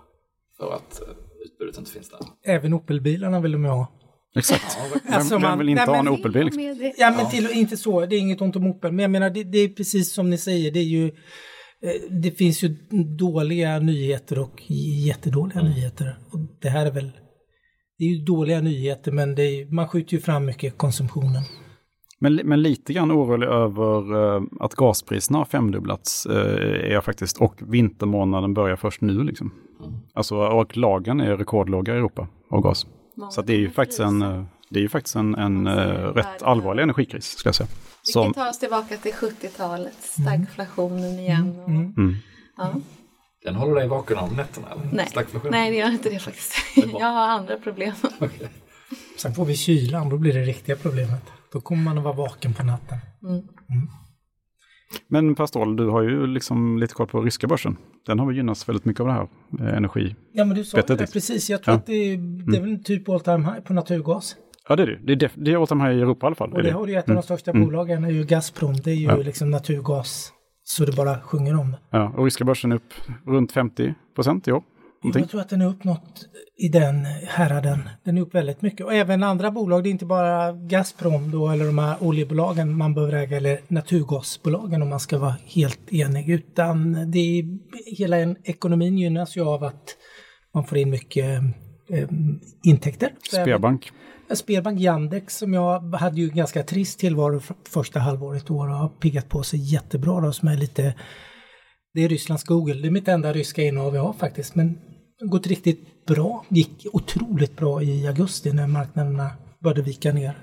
för 0.58 0.74
att 0.76 1.02
eh, 1.02 1.08
utbudet 1.46 1.78
inte 1.78 1.92
finns 1.92 2.10
där. 2.10 2.20
Även 2.46 2.74
Opel-bilarna 2.74 3.40
vill 3.40 3.52
de 3.52 3.64
ju 3.64 3.70
ha. 3.70 3.88
Exakt. 4.36 4.78
Vem, 4.94 5.14
Alltså, 5.14 5.36
vem 5.36 5.42
man- 5.42 5.58
vill 5.60 5.70
inte 5.70 5.86
nej, 5.86 5.90
ha 5.94 6.00
en 6.00 6.06
men- 6.06 6.14
Opel-bil? 6.14 6.44
liksom? 6.46 6.64
Med 6.64 6.78
det. 6.78 6.94
Ja 6.98 7.14
men 7.18 7.30
till, 7.30 7.52
inte 7.52 7.78
så, 7.78 8.06
det 8.06 8.16
är 8.16 8.20
inget 8.20 8.42
ont 8.42 8.56
om 8.56 8.68
Opel. 8.68 8.92
Men 8.92 9.04
jag 9.04 9.12
menar 9.12 9.30
det, 9.30 9.44
det 9.44 9.58
är 9.58 9.70
precis 9.70 10.14
som 10.14 10.30
ni 10.30 10.38
säger, 10.38 10.72
det 10.72 10.80
är 10.80 10.84
ju 10.84 11.06
eh, 11.08 12.12
det 12.22 12.32
finns 12.32 12.64
ju 12.64 12.68
dåliga 13.18 13.80
nyheter 13.80 14.40
och 14.40 14.62
jättedåliga 15.08 15.62
nyheter. 15.62 16.18
Och 16.32 16.40
det 16.62 16.70
här 16.70 16.86
är 16.86 16.92
väl 16.92 17.12
det 17.98 18.06
är 18.06 18.10
ju 18.10 18.26
dåliga 18.26 18.62
nyheter 18.62 19.12
men 19.12 19.36
det 19.36 19.44
är, 19.44 19.66
man 19.66 19.88
skjuter 19.88 20.14
ju 20.14 20.20
fram 20.20 20.46
mycket 20.46 20.78
konsumtionen. 20.78 21.44
Men, 22.24 22.36
men 22.44 22.62
lite 22.62 22.94
grann 22.94 23.12
orolig 23.12 23.48
över 23.48 24.36
eh, 24.36 24.44
att 24.60 24.76
gaspriserna 24.76 25.38
har 25.38 25.46
femdubblats 25.46 26.26
eh, 26.26 26.88
är 26.88 26.92
jag 26.92 27.04
faktiskt. 27.04 27.38
Och 27.38 27.56
vintermånaden 27.60 28.54
börjar 28.54 28.76
först 28.76 29.02
nu 29.02 29.24
liksom. 29.24 29.54
Alltså, 30.14 30.36
och 30.36 30.78
lagren 30.78 31.22
är 31.22 31.38
rekordlåga 31.38 31.94
i 31.94 31.98
Europa 31.98 32.28
av 32.50 32.62
gas. 32.62 32.88
Så 33.32 33.42
att 33.42 33.48
det 33.48 33.54
är 33.54 33.58
ju 33.58 33.70
faktiskt 33.70 34.00
en, 34.00 34.22
eh, 34.22 34.44
det 34.70 34.80
är 34.80 34.82
ju 34.82 34.90
faktiskt 34.90 35.16
en, 35.16 35.36
en 35.36 35.68
eh, 35.68 35.74
rätt 36.14 36.42
allvarlig 36.42 36.84
energikris 36.84 37.26
skulle 37.26 37.48
jag 37.48 37.56
säga. 37.56 37.68
Vi 38.06 38.12
Som, 38.12 38.24
kan 38.24 38.34
ta 38.34 38.50
oss 38.50 38.60
tillbaka 38.60 38.98
till 38.98 39.14
70-talet, 39.14 39.98
stagflationen 40.00 41.20
igen. 41.20 41.60
Och, 41.64 41.70
mm. 41.70 42.16
ja. 42.58 42.74
Den 43.44 43.56
håller 43.56 43.76
dig 43.76 43.88
vaken 43.88 44.18
om 44.18 44.36
nätterna 44.36 44.68
eller? 44.72 44.90
Nej. 44.94 45.08
Nej, 45.52 45.72
det 45.72 45.78
gör 45.78 45.92
inte 45.92 46.10
det 46.10 46.20
faktiskt. 46.20 46.56
Jag 46.76 47.08
har 47.08 47.28
andra 47.28 47.58
problem. 47.58 47.94
Okej. 48.20 48.50
Sen 49.18 49.34
får 49.34 49.46
vi 49.46 49.56
kylan, 49.56 50.10
då 50.10 50.18
blir 50.18 50.34
det 50.34 50.42
riktiga 50.42 50.76
problemet. 50.76 51.24
Då 51.54 51.62
kommer 51.62 51.84
man 51.84 51.98
att 51.98 52.04
vara 52.04 52.14
vaken 52.16 52.54
på 52.54 52.64
natten. 52.66 52.98
men 55.08 55.36
Per 55.36 55.46
Ståhl, 55.46 55.76
du 55.76 55.90
har 55.90 56.02
ju 56.02 56.28
liksom 56.28 56.78
lite 56.78 56.94
koll 56.94 57.08
på 57.08 57.22
ryska 57.22 57.48
börsen. 57.48 57.78
Den 58.06 58.20
har 58.20 58.26
väl 58.26 58.36
gynnats 58.36 58.70
väldigt 58.70 58.86
mycket 58.86 59.02
av 59.02 59.08
det 59.08 59.14
här 59.14 59.28
eh, 59.60 59.78
energi. 59.78 60.16
Ja 60.32 60.46
men 60.46 60.58
du 60.58 60.64
sa 60.64 60.78
Bättre 60.78 60.96
det, 60.96 61.14
precis. 61.14 61.50
Jag 61.50 61.64
tror 61.64 61.74
Ja. 61.74 61.78
att 61.80 61.86
det 61.86 61.94
är, 61.94 62.18
det 62.52 62.58
är 62.58 62.62
väl 62.62 62.84
typ 62.84 63.10
all 63.10 63.20
time 63.20 63.38
high 63.46 63.60
på 63.60 63.74
naturgas. 63.74 64.36
Ja, 64.70 64.76
det 64.76 64.84
är 64.84 64.88
det. 64.88 65.16
Det 65.16 65.26
är, 65.26 65.32
det 65.36 65.56
all 65.56 65.68
time 65.68 65.84
high 65.84 65.98
i 65.98 66.02
Europa 66.02 66.26
i 66.26 66.28
alla 66.28 66.36
fall. 66.36 66.54
Och 66.54 66.64
det 66.64 66.72
har 66.72 66.88
ju 66.88 66.96
ett 66.96 67.10
av 67.10 67.16
de 67.16 67.24
största 67.24 67.54
bolagen 67.54 68.04
är 68.04 68.10
ju 68.10 68.24
Gazprom. 68.24 68.74
Det 68.74 68.92
är 68.92 68.96
ju 68.96 69.06
Ja. 69.08 69.16
liksom 69.16 69.52
naturgas. 69.52 70.34
Så 70.64 70.86
det 70.86 70.96
bara 70.96 71.20
sjunger 71.22 71.60
om 71.60 71.72
det. 71.72 71.78
Ja, 71.90 72.14
och 72.18 72.24
ryska 72.24 72.46
börsen 72.46 72.72
är 72.72 72.76
upp 72.76 72.94
runt 73.26 73.52
50 73.52 73.94
procent 74.16 74.48
i 74.48 74.52
år. 74.52 74.64
Någonting. 75.04 75.22
Jag 75.22 75.30
tror 75.30 75.42
att 75.42 75.50
den 75.50 75.62
är 75.62 75.66
upp 75.66 75.84
något 75.84 76.28
i 76.58 76.70
den 76.70 77.06
häraden. 77.28 77.90
Den 78.04 78.18
är 78.18 78.22
upp 78.22 78.36
väldigt 78.36 78.62
mycket. 78.62 78.86
Och 78.86 78.94
även 78.94 79.24
andra 79.24 79.52
bolag, 79.52 79.84
det 79.84 79.90
är 79.90 79.92
inte 79.92 80.06
bara 80.06 80.52
Gazprom 80.52 81.32
då 81.32 81.50
eller 81.50 81.66
de 81.66 81.78
här 81.78 81.98
oljebolagen 82.00 82.78
man 82.78 82.94
behöver 82.94 83.14
äga 83.14 83.38
eller 83.38 83.60
naturgasbolagen 83.68 84.82
om 84.82 84.90
man 84.90 85.00
ska 85.00 85.18
vara 85.18 85.36
helt 85.46 85.94
enig. 85.94 86.30
Utan 86.30 87.12
det 87.12 87.20
är, 87.20 87.46
hela 87.98 88.18
en, 88.18 88.38
ekonomin 88.44 88.98
gynnas 88.98 89.38
ju 89.38 89.42
av 89.42 89.64
att 89.64 89.98
man 90.54 90.66
får 90.66 90.78
in 90.78 90.90
mycket 90.90 91.42
eh, 91.90 92.10
intäkter. 92.64 93.12
Sberbank. 93.32 93.92
Spelbank 94.36 94.80
Yandex 94.80 95.38
som 95.38 95.54
jag 95.54 95.96
hade 95.96 96.22
ju 96.22 96.30
ganska 96.30 96.64
trist 96.64 97.00
tillvaro 97.00 97.40
för 97.40 97.56
första 97.70 98.00
halvåret 98.00 98.50
i 98.50 98.54
år 98.54 98.70
och 98.70 98.76
har 98.76 98.90
piggat 98.90 99.30
på 99.30 99.44
sig 99.44 99.74
jättebra 99.74 100.22
då 100.22 100.32
som 100.32 100.48
är 100.48 100.58
lite 100.58 100.96
det 101.94 102.04
är 102.04 102.10
Rysslands 102.10 102.44
Google, 102.44 102.74
det 102.82 102.88
är 102.88 102.92
mitt 102.92 103.08
enda 103.08 103.34
ryska 103.34 103.64
innehav 103.64 103.96
jag 103.96 104.04
har 104.04 104.14
faktiskt 104.14 104.56
men 104.56 104.74
det 105.20 105.26
har 105.26 105.28
gått 105.30 105.48
riktigt 105.48 106.06
bra, 106.06 106.46
gick 106.50 106.86
otroligt 106.94 107.58
bra 107.58 107.84
i 107.84 108.08
augusti 108.08 108.54
när 108.54 108.68
marknaderna 108.68 109.30
började 109.64 109.82
vika 109.82 110.14
ner 110.14 110.38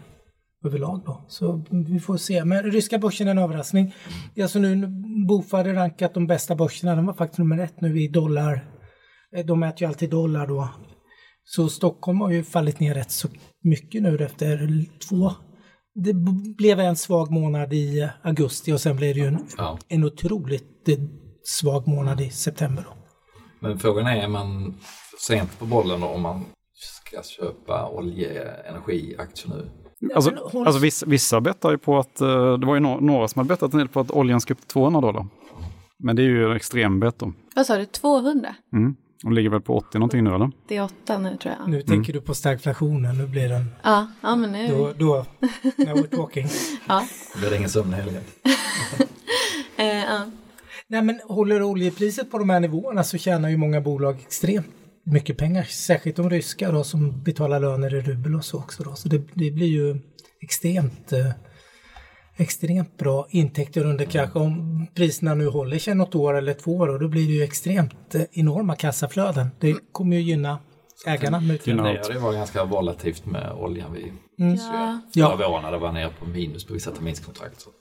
överlag 0.65 1.03
då. 1.07 1.25
Så 1.29 1.65
vi 1.89 2.01
får 2.01 2.17
se. 2.17 2.45
Men 2.45 2.63
ryska 2.63 2.99
börsen 2.99 3.27
är 3.27 3.31
en 3.31 3.39
överraskning. 3.39 3.95
Det 4.35 4.41
är 4.41 4.45
alltså 4.45 4.59
nu 4.59 4.89
Bofa 5.29 5.57
hade 5.57 5.75
rankat 5.75 6.15
de 6.15 6.27
bästa 6.27 6.55
börserna, 6.55 6.95
den 6.97 7.07
var 7.07 7.15
faktiskt 7.15 7.39
nummer 7.39 7.59
ett 7.59 7.81
nu 7.81 8.01
i 8.01 8.09
dollar. 8.09 8.65
Eh, 9.37 9.47
De 9.47 9.61
mäter 9.61 9.83
ju 9.83 9.89
alltid 9.89 10.11
dollar 10.11 10.47
då. 10.47 10.69
Så 11.45 11.69
Stockholm 11.69 12.21
har 12.21 12.31
ju 12.31 12.45
fallit 12.45 12.81
ner 12.81 12.95
rätt 12.95 13.11
så 13.11 13.29
mycket 13.63 14.03
nu 14.03 14.17
efter 14.25 14.85
två. 15.09 15.33
Det 15.95 16.13
blev 16.57 16.81
en 16.81 16.97
svag 16.97 17.31
månad 17.31 17.73
i 17.73 18.09
augusti 18.23 18.73
och 18.73 18.81
sen 18.81 18.97
blev 18.97 19.15
det 19.15 19.21
ju 19.21 19.27
en, 19.27 19.39
Ja. 19.59 19.79
en 19.89 20.05
otroligt 20.05 20.89
eh, 20.89 20.99
svag 21.51 21.89
månad 21.89 22.21
i 22.21 22.31
september. 22.31 22.85
Då. 22.89 22.95
Men 23.61 23.79
frågan 23.79 24.07
är, 24.07 24.17
är 24.23 24.29
man 24.29 24.75
sent 25.27 25.59
på 25.59 25.65
bollen 25.65 26.01
då 26.01 26.07
om 26.07 26.23
man 26.23 26.45
ska 26.75 27.23
köpa 27.23 27.89
oljeenergiaktier 27.89 29.49
nu? 29.55 29.71
Alltså, 30.15 30.31
hon- 30.53 30.67
alltså 30.67 30.81
vissa, 30.83 31.07
vissa 31.07 31.41
bettar 31.41 31.71
ju 31.71 31.79
på 31.79 31.99
att, 31.99 32.21
eh, 32.21 32.59
det 32.59 32.67
var 32.67 32.75
ju 32.75 32.81
några 32.81 33.29
som 33.29 33.39
hade 33.41 33.49
bettat 33.49 33.73
en 33.73 33.79
del 33.79 33.89
på 33.89 34.01
att 34.01 34.11
oljan 34.11 34.41
ska 34.41 34.55
upp 34.55 34.61
till 34.61 34.69
200 34.69 35.01
dollar. 35.01 35.27
Men 36.05 36.17
det 36.17 36.23
är 36.23 36.27
ju 36.27 36.45
en 36.51 36.57
extrem 36.57 37.01
bett 37.01 37.19
då. 37.19 37.33
Vad 37.57 37.67
sa 37.67 37.77
du, 37.77 37.85
200? 37.87 38.55
Mm. 38.73 38.95
De 39.23 39.33
ligger 39.33 39.51
väl 39.51 39.61
på 39.61 39.77
80 39.77 39.99
någonting 39.99 40.25
nu 40.25 40.35
eller? 40.35 40.51
Det 40.69 40.77
är 40.77 40.85
åtta 40.85 41.19
nu 41.19 41.37
tror 41.37 41.55
jag. 41.61 41.69
Nu 41.71 41.83
tänker 41.83 42.13
du 42.13 42.21
på 42.21 42.35
stagflationen, 42.35 43.19
nu 43.19 43.27
blir 43.27 43.49
den, 43.49 43.65
Ja, 43.83 44.07
ja 44.21 44.37
men 44.37 44.53
nu. 44.53 44.69
då, 44.69 44.93
då, 44.99 45.15
now 45.77 45.97
we're 45.97 46.17
talking. 46.17 46.49
Ja. 46.89 47.07
Blir 47.39 47.51
det 47.51 47.57
ingen 47.57 47.71
sömn 47.71 47.93
i 47.93 47.97
helgen? 47.97 48.23
Eh, 49.77 49.87
ja. 50.05 50.21
Nej 50.91 51.03
men 51.03 51.21
håller 51.25 51.63
oljepriset 51.63 52.31
på 52.31 52.39
de 52.39 52.51
här 52.51 52.61
nivåerna 52.61 53.05
så 53.05 53.19
tjänar 53.19 53.49
ju 53.49 53.57
många 53.57 53.81
bolag 53.81 54.17
extremt 54.21 54.67
mycket 55.05 55.37
pengar. 55.39 55.63
Särskilt 55.63 56.17
de 56.17 56.31
ryska 56.31 56.73
då 56.73 56.85
som 56.85 57.23
betalar 57.23 57.61
löner 57.61 57.95
i 57.95 58.01
rubel 58.01 58.35
och 58.35 58.45
så 58.45 58.59
också 58.59 58.83
då. 58.83 58.95
Så 58.95 59.09
det, 59.09 59.19
det 59.35 59.51
blir 59.51 59.67
ju 59.67 60.01
extremt 60.43 61.13
eh, 61.13 61.31
extremt 62.37 62.97
bra 62.99 63.27
intäkter 63.31 63.87
under 63.87 64.05
kanske 64.05 64.39
om 64.39 64.87
priserna 64.95 65.35
nu 65.35 65.47
håller 65.49 65.79
sig 65.79 65.95
något 65.95 66.15
år 66.15 66.35
eller 66.39 66.55
två 66.55 66.77
år 66.77 66.89
och 66.89 67.01
då 67.01 67.09
blir 67.09 67.27
det 67.27 67.33
ju 67.33 67.43
extremt 67.43 68.15
eh, 68.15 68.23
enorma 68.33 68.77
kassaflöden. 68.77 69.47
Det 69.61 69.77
kommer 69.93 70.17
ju 70.17 70.23
gynna 70.23 70.59
ägarna. 71.07 71.41
Det, 71.41 72.13
det 72.13 72.19
var 72.19 72.33
ganska 72.33 72.65
volatilt 72.65 73.27
med 73.27 73.53
oljan 73.53 73.93
vi 73.93 74.13
Ja. 74.37 75.01
förra 75.15 75.41
Ja. 75.43 75.49
våren 75.49 75.63
när 75.63 75.73
det 75.73 75.79
var 75.79 75.93
nere 75.93 76.11
på 76.19 76.27
minus 76.27 76.65
på 76.67 76.73
vissa 76.75 76.91
terminskontrakt. 76.91 77.61
Så 77.61 77.71
att, 77.71 77.77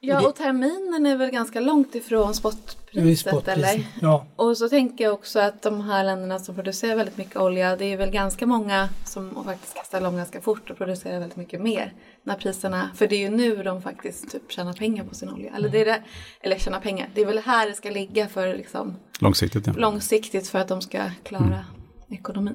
ja, 0.00 0.28
och 0.28 0.36
terminen 0.36 1.06
är 1.06 1.16
väl 1.16 1.30
ganska 1.30 1.60
långt 1.60 1.94
ifrån 1.94 2.34
spotpriset 2.34 3.18
spotpriset. 3.18 3.48
eller? 3.48 3.86
Ja, 4.00 4.26
Och 4.36 4.56
så 4.56 4.68
tänker 4.68 5.04
jag 5.04 5.14
också 5.14 5.40
att 5.40 5.62
de 5.62 5.80
här 5.80 6.04
länderna 6.04 6.38
som 6.38 6.54
producerar 6.54 6.96
väldigt 6.96 7.16
mycket 7.16 7.36
olja, 7.36 7.76
det 7.76 7.84
är 7.84 7.96
väl 7.96 8.10
ganska 8.10 8.46
många 8.46 8.88
som 9.04 9.44
faktiskt 9.44 9.74
kan 9.74 9.84
ställa 9.84 10.08
om 10.08 10.16
ganska 10.16 10.40
fort 10.40 10.70
och 10.70 10.76
producera 10.76 11.18
väldigt 11.18 11.36
mycket 11.36 11.60
mer. 11.60 11.92
När 12.22 12.34
priserna, 12.34 12.90
för 12.94 13.06
det 13.06 13.14
är 13.16 13.20
ju 13.20 13.30
nu 13.30 13.62
de 13.62 13.82
faktiskt 13.82 14.30
typ 14.30 14.52
tjänar 14.52 14.72
pengar 14.72 15.04
på 15.04 15.14
sin 15.14 15.30
olja. 15.30 15.52
Eller, 15.56 15.68
det 15.68 15.80
är 15.80 15.84
det, 15.84 16.02
eller 16.40 16.58
tjänar 16.58 16.80
pengar, 16.80 17.08
det 17.14 17.20
är 17.20 17.26
väl 17.26 17.38
här 17.38 17.68
det 17.68 17.74
ska 17.74 17.90
ligga 17.90 18.28
för 18.28 18.54
liksom, 18.54 18.96
Långsiktigt, 19.18 19.66
ja. 19.66 19.72
långsiktigt 19.76 20.48
för 20.48 20.58
att 20.58 20.68
de 20.68 20.80
ska 20.80 20.98
klara 21.22 21.64
ekonomin. 22.10 22.54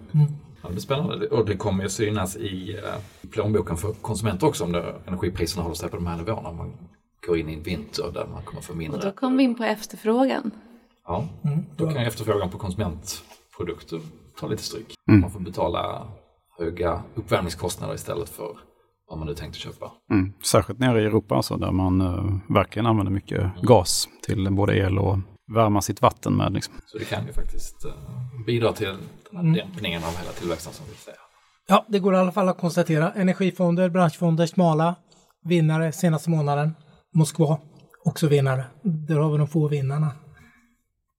Ja, 0.61 0.67
det 0.67 0.69
blir 0.69 0.81
spännande 0.81 1.27
och 1.27 1.45
det 1.45 1.57
kommer 1.57 1.83
ju 1.83 1.89
synas 1.89 2.35
i 2.35 2.75
eh, 2.75 3.29
plånboken 3.31 3.77
för 3.77 3.93
konsumenter 3.93 4.47
också 4.47 4.63
om 4.63 4.71
det, 4.71 4.95
energipriserna 5.07 5.63
håller 5.63 5.75
sig 5.75 5.89
på 5.89 5.95
de 5.95 6.07
här 6.07 6.17
nivåerna. 6.17 6.51
Man 6.51 6.73
går 7.25 7.37
in 7.37 7.49
i 7.49 7.53
en 7.53 7.63
vinter 7.63 8.11
där 8.13 8.27
man 8.27 8.43
kommer 8.43 8.61
få 8.61 8.73
Och 8.73 8.77
då 8.77 8.79
mindre. 8.79 9.11
kommer 9.11 9.37
vi 9.37 9.43
in 9.43 9.55
på 9.55 9.63
efterfrågan. 9.63 10.51
Ja, 11.07 11.27
då 11.77 11.85
kan 11.91 12.01
ju 12.01 12.07
efterfrågan 12.07 12.49
på 12.49 12.57
konsumentprodukter 12.57 13.99
ta 14.39 14.47
lite 14.47 14.63
stryk. 14.63 14.93
Mm. 15.09 15.21
Man 15.21 15.31
får 15.31 15.39
betala 15.39 16.07
höga 16.59 17.01
uppvärmningskostnader 17.15 17.95
istället 17.95 18.29
för 18.29 18.57
vad 19.09 19.17
man 19.19 19.27
nu 19.27 19.33
tänkte 19.35 19.59
köpa. 19.59 19.91
Mm. 20.11 20.33
Särskilt 20.43 20.79
nere 20.79 21.01
i 21.01 21.05
Europa 21.05 21.35
alltså, 21.35 21.57
där 21.57 21.71
man 21.71 22.01
uh, 22.01 22.37
verkligen 22.53 22.85
använder 22.85 23.11
mycket 23.11 23.51
gas 23.61 24.07
till 24.23 24.51
både 24.51 24.77
el 24.77 24.97
och 24.99 25.17
värma 25.55 25.81
sitt 25.81 26.01
vatten 26.01 26.35
med. 26.37 26.53
Liksom. 26.53 26.73
Så 26.85 26.97
det 26.97 27.05
kan 27.05 27.25
ju 27.27 27.33
faktiskt 27.33 27.85
eh, 27.85 27.91
bidra 28.45 28.73
till 28.73 28.87
den 28.87 28.97
Mm. 29.31 29.45
här 29.53 29.61
dämpningen 29.61 30.03
av 30.03 30.17
hela 30.17 30.31
tillväxten 30.31 30.73
som 30.73 30.85
vi 30.89 30.95
säger. 30.95 31.19
ja, 31.67 31.85
det 31.87 31.99
går 31.99 32.13
i 32.13 32.17
alla 32.17 32.31
fall 32.31 32.49
att 32.49 32.57
konstatera. 32.57 33.11
Energifonder, 33.11 33.89
branschfonder, 33.89 34.45
smala, 34.45 34.95
vinnare 35.45 35.91
senaste 35.91 36.29
månaden. 36.29 36.75
Moskva, 37.17 37.59
också 38.05 38.27
vinnare. 38.27 38.65
Där 38.83 39.15
har 39.15 39.31
vi 39.31 39.37
de 39.37 39.47
få 39.47 39.67
vinnarna. 39.67 40.11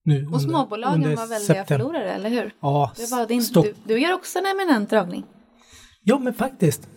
Nu 0.05 0.26
Och 0.33 0.43
småbolagen 0.43 1.17
var 1.17 1.26
väldiga 1.28 1.64
förlorare, 1.64 2.12
eller 2.12 2.31
hur? 2.31 2.55
Ja, 2.61 2.93
Det 2.97 3.11
var 3.11 3.26
din, 3.26 3.43
du, 3.55 3.75
du 3.85 4.00
gör 4.00 4.14
också 4.14 4.38
en 4.38 4.47
eminent 4.47 4.90
dragning. 4.90 5.25
Ja, 6.02 6.19
men 6.19 6.35
faktiskt. 6.35 6.88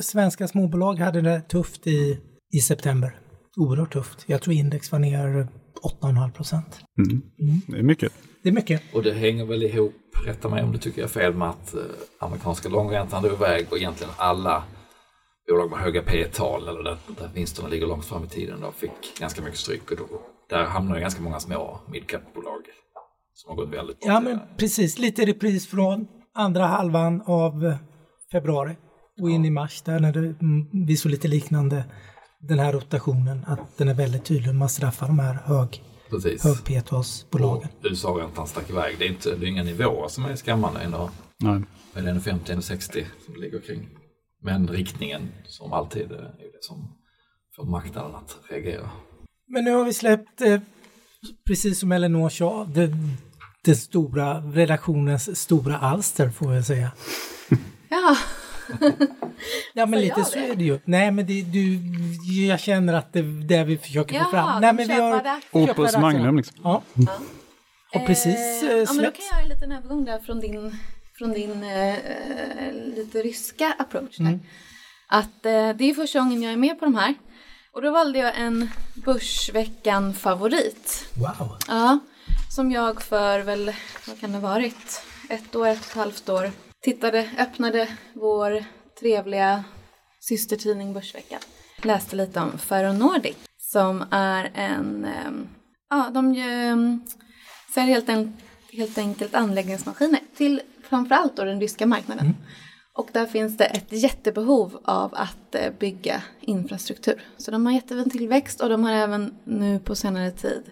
Svenska 0.00 0.48
småbolag 0.48 0.94
hade 0.94 1.20
det 1.20 1.40
tufft 1.40 1.86
i, 1.86 2.18
i 2.52 2.58
september. 2.58 3.20
Oerhört 3.56 3.92
tufft. 3.92 4.24
Jag 4.26 4.42
tror 4.42 4.54
index 4.54 4.92
var 4.92 4.98
ner 4.98 5.48
8,5 6.02 6.32
procent. 6.32 6.80
Mm. 6.98 7.22
Det 7.66 7.78
är 7.78 7.82
mycket. 7.82 8.12
Det 8.42 8.48
är 8.48 8.52
mycket. 8.52 8.82
Och 8.94 9.02
det 9.02 9.12
hänger 9.12 9.44
väl 9.44 9.62
ihop, 9.62 9.94
rätta 10.26 10.48
mig 10.48 10.62
om 10.62 10.72
du 10.72 10.78
tycker 10.78 11.00
jag 11.00 11.08
är 11.08 11.12
fel, 11.12 11.34
med 11.34 11.48
att 11.48 11.74
eh, 11.74 11.80
amerikanska 12.18 12.68
långräntan 12.68 13.22
drog 13.22 13.34
iväg 13.34 13.66
och 13.70 13.76
egentligen 13.76 14.12
alla 14.16 14.64
bolag 15.50 15.70
med 15.70 15.78
höga 15.78 16.02
P 16.02 16.24
tal 16.32 16.68
eller 16.68 16.82
där, 16.82 16.96
där 17.18 17.30
vinsterna 17.34 17.68
ligger 17.68 17.86
långt 17.86 18.04
fram 18.04 18.24
i 18.24 18.28
tiden 18.28 18.60
då 18.60 18.72
fick 18.72 19.18
ganska 19.20 19.42
mycket 19.42 19.58
stryk 19.58 19.90
och 19.90 19.96
då, 19.96 20.06
där 20.48 20.64
hamnar 20.64 20.94
ju 20.94 21.00
ganska 21.00 21.22
många 21.22 21.40
små 21.40 21.80
midcap-bolag 21.92 22.62
som 23.34 23.50
har 23.50 23.56
gått 23.56 23.74
väldigt 23.74 24.00
bra. 24.00 24.12
Ja, 24.12 24.20
men 24.20 24.38
precis. 24.56 24.98
Lite 24.98 25.26
repris 25.26 25.66
från 25.66 26.06
andra 26.34 26.66
halvan 26.66 27.22
av 27.26 27.66
eh, 27.66 27.76
februari 28.32 28.76
och 29.20 29.30
in 29.30 29.44
i 29.44 29.50
mars 29.50 29.82
där 29.82 30.00
när 30.00 30.12
det, 30.12 30.18
mm, 30.18 30.86
vi 30.86 30.96
såg 30.96 31.10
lite 31.10 31.28
liknande 31.28 31.84
den 32.40 32.58
här 32.58 32.72
rotationen. 32.72 33.44
Att 33.46 33.78
den 33.78 33.88
är 33.88 33.94
väldigt 33.94 34.24
tydlig. 34.24 34.54
Man 34.54 34.68
straffar 34.68 35.06
de 35.06 35.18
här 35.18 35.34
hög, 35.34 35.84
Precis. 36.10 36.44
hög 36.44 36.64
P-talsbolagen. 36.64 37.68
Och 37.78 37.86
USA-räntan 37.86 38.46
stack 38.46 38.70
iväg. 38.70 38.96
Det 38.98 39.04
är, 39.04 39.08
inte, 39.08 39.36
det 39.36 39.46
är 39.46 39.48
inga 39.48 39.62
nivåer 39.62 40.08
som 40.08 40.24
är 40.24 40.36
skrämmande 40.36 40.80
ändå. 40.80 41.10
Nej. 41.38 41.60
Men 41.94 42.04
det 42.04 42.10
är 42.10 42.18
50 42.18 42.52
eller 42.52 42.62
60 42.62 43.06
som 43.24 43.34
det 43.34 43.40
ligger 43.40 43.60
kring. 43.60 43.88
Men 44.42 44.68
riktningen 44.68 45.32
som 45.46 45.72
alltid 45.72 46.02
är 46.02 46.08
det 46.08 46.60
som 46.60 46.96
får 47.56 47.64
marknaden 47.64 48.14
att 48.14 48.38
reagera. 48.48 48.90
Men 49.46 49.64
nu 49.64 49.70
har 49.70 49.84
vi 49.84 49.92
släppt, 49.92 50.40
eh, 50.40 50.60
precis 51.46 51.80
som 51.80 51.92
Elinor 51.92 52.28
sa, 52.28 52.64
det, 52.64 52.90
det 53.64 53.74
stora, 53.74 54.40
redaktionens 54.40 55.40
stora 55.40 55.78
alster 55.78 56.30
får 56.30 56.54
jag 56.54 56.64
säga. 56.64 56.90
Ja, 57.88 58.16
Ja 59.74 59.86
men 59.86 60.00
lite 60.00 60.24
så 60.24 60.38
är 60.38 60.54
det 60.54 60.64
ju. 60.64 60.78
Nej 60.84 61.10
men 61.10 61.26
det, 61.26 61.42
du, 61.42 61.78
jag 62.46 62.60
känner 62.60 62.92
att 62.92 63.12
det 63.12 63.18
är 63.18 63.48
det 63.48 63.64
vi 63.64 63.78
försöker 63.78 64.18
få 64.18 64.20
Jaha, 64.20 64.30
fram. 64.30 64.60
Nej 64.60 64.72
men 64.72 64.88
vi 64.88 64.94
har... 64.94 65.40
Opus. 65.52 65.96
Magnum 65.96 66.36
liksom. 66.36 66.56
Ja. 66.64 66.82
Och 67.94 68.06
precis 68.06 68.62
Eh, 68.62 68.70
eh, 68.70 68.76
ja, 68.78 68.92
men 68.92 69.04
då 69.04 69.10
kan 69.10 69.24
jag 69.30 69.32
göra 69.32 69.42
en 69.42 69.48
liten 69.48 69.72
övergång 69.72 70.04
där 70.04 70.18
från 70.18 70.40
din, 70.40 70.72
från 71.20 71.32
din 71.32 71.62
eh, 71.62 71.98
eh, 71.98 72.72
lite 72.72 73.22
ryska 73.22 73.74
approach 73.78 74.16
där. 74.16 74.26
Mm. 74.26 74.40
Att 75.08 75.46
eh, 75.46 75.70
det 75.76 75.90
är 75.90 75.94
första 75.94 76.18
gången 76.18 76.42
jag 76.42 76.52
är 76.52 76.56
med 76.56 76.78
på 76.78 76.84
de 76.84 76.94
här. 76.94 77.14
Och 77.72 77.82
då 77.82 77.90
valde 77.90 78.18
jag 78.18 78.40
en 78.40 78.70
Börsveckan-favorit. 78.94 81.08
Wow. 81.14 81.56
Ja, 81.68 81.98
som 82.50 82.72
jag 82.72 83.02
för 83.02 83.40
väl, 83.40 83.72
vad 84.06 84.20
kan 84.20 84.32
det 84.32 84.38
varit, 84.38 85.02
ett 85.28 85.56
år, 85.56 85.66
ett 85.66 85.78
och 85.78 85.86
ett 85.86 85.94
halvt 85.94 86.28
år 86.28 86.50
tittade, 86.82 87.30
öppnade 87.38 87.88
vår 88.12 88.64
trevliga 89.00 89.64
systertidning 90.20 90.92
Börsveckan. 90.92 91.40
Läste 91.82 92.16
lite 92.16 92.40
om 92.40 92.58
Ferronordic 92.58 93.36
som 93.58 94.04
är 94.10 94.50
en, 94.54 95.04
ehm, 95.04 95.48
ja 95.90 96.10
de 96.14 96.34
gör, 96.34 96.72
um, 96.72 97.06
säljer 97.74 97.94
helt, 97.94 98.08
en, 98.08 98.36
helt 98.72 98.98
enkelt 98.98 99.34
anläggningsmaskiner 99.34 100.20
till 100.36 100.60
framförallt 100.90 101.36
då 101.36 101.44
den 101.44 101.60
ryska 101.60 101.86
marknaden. 101.86 102.34
Och 102.92 103.08
där 103.12 103.26
finns 103.26 103.56
det 103.56 103.64
ett 103.64 103.92
jättebehov 103.92 104.78
av 104.84 105.14
att 105.14 105.54
eh, 105.54 105.72
bygga 105.78 106.22
infrastruktur. 106.40 107.22
Så 107.36 107.50
de 107.50 107.66
har 107.66 107.72
jättefin 107.72 108.10
tillväxt 108.10 108.60
och 108.60 108.68
de 108.68 108.84
har 108.84 108.92
även 108.92 109.34
nu 109.44 109.78
på 109.78 109.94
senare 109.94 110.30
tid 110.30 110.62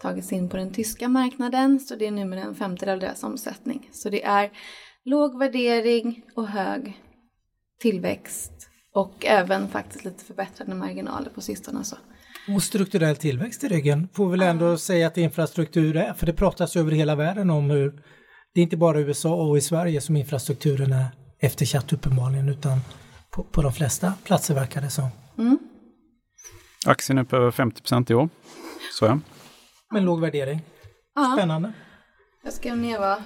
tagit 0.00 0.24
sig 0.24 0.38
in 0.38 0.48
på 0.48 0.56
den 0.56 0.72
tyska 0.72 1.08
marknaden. 1.08 1.80
Så 1.80 1.96
det 1.96 2.06
är 2.06 2.10
numera 2.10 2.40
en 2.40 2.54
femtedel 2.54 2.94
av 2.94 3.00
deras 3.00 3.22
omsättning. 3.22 3.88
Så 3.92 4.10
det 4.10 4.24
är 4.24 4.50
låg 5.04 5.38
värdering 5.38 6.22
och 6.34 6.48
hög 6.48 7.00
tillväxt. 7.80 8.52
Och 8.94 9.26
även 9.26 9.68
faktiskt 9.68 10.04
lite 10.04 10.24
förbättrade 10.24 10.74
marginaler 10.74 11.30
på 11.30 11.40
sistone. 11.40 11.84
Så. 11.84 11.96
Och 12.54 12.62
strukturell 12.62 13.16
tillväxt 13.16 13.64
i 13.64 13.68
ryggen. 13.68 14.08
Får 14.12 14.30
väl 14.30 14.42
ändå 14.42 14.76
säga 14.76 15.06
att 15.06 15.18
infrastruktur 15.18 15.96
är, 15.96 16.12
för 16.12 16.26
det 16.26 16.32
pratas 16.32 16.76
över 16.76 16.92
hela 16.92 17.14
världen 17.14 17.50
om 17.50 17.70
hur 17.70 18.02
det 18.54 18.60
är 18.60 18.62
inte 18.62 18.76
bara 18.76 19.00
i 19.00 19.02
USA 19.02 19.34
och 19.34 19.58
i 19.58 19.60
Sverige 19.60 20.00
som 20.00 20.16
infrastrukturen 20.16 20.92
är 20.92 21.06
eftersatt 21.38 21.92
uppenbarligen 21.92 22.48
utan 22.48 22.80
på, 23.30 23.42
på 23.42 23.62
de 23.62 23.72
flesta 23.72 24.12
platser 24.24 24.54
verkar 24.54 24.80
det 24.80 24.90
som. 24.90 25.08
Aktien 26.86 27.18
är 27.18 27.24
på 27.24 27.36
över 27.36 27.50
50 27.50 27.82
procent 27.82 28.10
i 28.10 28.14
år. 28.14 28.28
Så 28.98 29.04
ja. 29.04 29.18
Men 29.90 30.04
låg 30.04 30.20
värdering. 30.20 30.60
Ja, 31.14 31.34
Spännande. 31.36 31.72
jag 32.62 32.78
ner 32.78 32.98
vad 32.98 33.22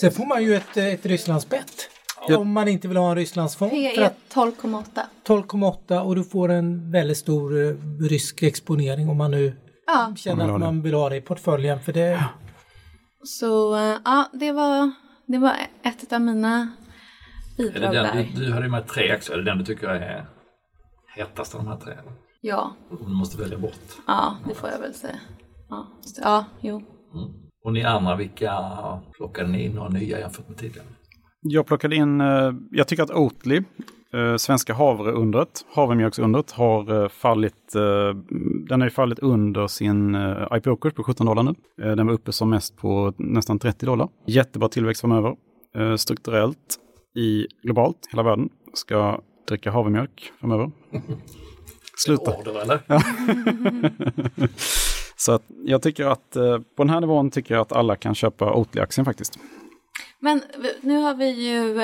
Sen 0.00 0.12
får 0.12 0.26
man 0.26 0.42
ju 0.42 0.54
ett, 0.54 0.76
ett 0.76 1.06
Rysslandsbett. 1.06 1.88
Om 2.28 2.52
man 2.52 2.68
inte 2.68 2.88
vill 2.88 2.96
ha 2.96 3.10
en 3.10 3.16
Rysslandsfond. 3.16 3.70
För 3.70 3.96
P 3.96 4.04
att 4.04 4.34
12,8. 4.34 4.84
12,8 5.26 6.00
och 6.00 6.16
du 6.16 6.24
får 6.24 6.48
en 6.48 6.90
väldigt 6.90 7.18
stor 7.18 7.66
eh, 7.68 7.74
rysk 8.08 8.42
exponering 8.42 9.08
om 9.08 9.16
man 9.16 9.30
nu 9.30 9.56
Ja, 9.86 10.14
känner 10.16 10.54
att 10.54 10.60
man 10.60 10.82
vill 10.82 10.94
ha 10.94 11.08
det 11.08 11.16
i 11.16 11.20
portföljen. 11.20 11.80
För 11.80 11.92
det, 11.92 12.24
så 13.24 13.76
eh, 13.76 13.96
ja, 14.04 14.30
det 14.32 14.52
var, 14.52 14.90
det 15.26 15.38
var 15.38 15.56
ett 15.82 16.12
av 16.12 16.20
mina 16.20 16.72
Är 17.58 17.62
det 17.64 17.72
bidrag 17.72 17.92
den, 17.94 18.04
där. 18.16 18.28
du, 18.36 18.44
du 18.44 18.52
hade 18.52 18.64
ju 18.64 18.70
med 18.70 18.86
tre 18.88 19.10
aktier, 19.10 19.34
är 19.34 19.38
det 19.42 19.50
den 19.50 19.58
du 19.58 19.64
tycker 19.64 19.88
är 19.88 20.26
hetast 21.16 21.54
av 21.54 21.60
de 21.64 21.68
här 21.70 21.76
tre? 21.76 21.94
Ja, 22.40 22.72
du 22.90 23.12
måste 23.12 23.42
välja 23.42 23.58
bort. 23.58 23.80
ja, 24.06 24.36
det 24.48 24.54
får 24.54 24.68
jag 24.70 24.78
väl 24.78 24.94
säga. 24.94 25.20
Ja, 25.68 25.86
ja 26.22 26.44
jo. 26.60 26.82
Och 27.64 27.72
ni 27.72 27.84
andra, 27.84 28.16
vilka 28.16 28.52
plockade 29.12 29.48
ni 29.48 29.64
in 29.64 29.72
några 29.72 29.88
nya 29.88 30.18
jämfört 30.18 30.48
med 30.48 30.58
tidigare? 30.58 30.86
Jag 31.40 31.66
plockade 31.66 31.96
in, 31.96 32.20
eh, 32.20 32.52
jag 32.70 32.88
tycker 32.88 33.02
att 33.02 33.10
Oatly, 33.10 33.62
eh, 34.14 34.36
svenska 34.36 34.74
havreundret, 34.74 35.66
havremjölksundret, 35.74 36.50
har 36.50 37.02
eh, 37.02 37.08
fallit, 37.08 37.74
eh, 37.74 38.14
den 38.68 38.80
har 38.80 38.86
ju 38.86 38.90
fallit 38.90 39.18
under 39.18 39.66
sin 39.66 40.14
eh, 40.14 40.46
IPO-kurs 40.52 40.94
på 40.94 41.02
17 41.02 41.26
dollar 41.26 41.42
nu. 41.42 41.54
Eh, 41.82 41.96
den 41.96 42.06
var 42.06 42.14
uppe 42.14 42.32
som 42.32 42.50
mest 42.50 42.76
på 42.76 43.12
nästan 43.16 43.58
30 43.58 43.86
dollar. 43.86 44.08
Jättebra 44.26 44.68
tillväxt 44.68 45.00
framöver. 45.00 45.36
Eh, 45.76 45.96
strukturellt 45.96 46.78
i 47.16 47.46
globalt, 47.62 48.08
hela 48.10 48.22
världen, 48.22 48.48
ska 48.74 49.20
dricka 49.48 49.70
havremjölk 49.70 50.32
framöver. 50.40 50.70
Sluta. 51.96 52.36
Order 52.36 52.62
eller? 52.62 52.80
Så 55.16 55.32
att 55.32 55.42
jag 55.64 55.82
tycker 55.82 56.06
att 56.06 56.36
eh, 56.36 56.58
på 56.58 56.82
den 56.84 56.90
här 56.90 57.00
nivån 57.00 57.30
tycker 57.30 57.54
jag 57.54 57.62
att 57.62 57.72
alla 57.72 57.96
kan 57.96 58.14
köpa 58.14 58.52
Oatly-aktien 58.52 59.04
faktiskt. 59.04 59.38
Men 60.20 60.42
nu 60.80 60.96
har 60.96 61.14
vi 61.14 61.30
ju, 61.30 61.74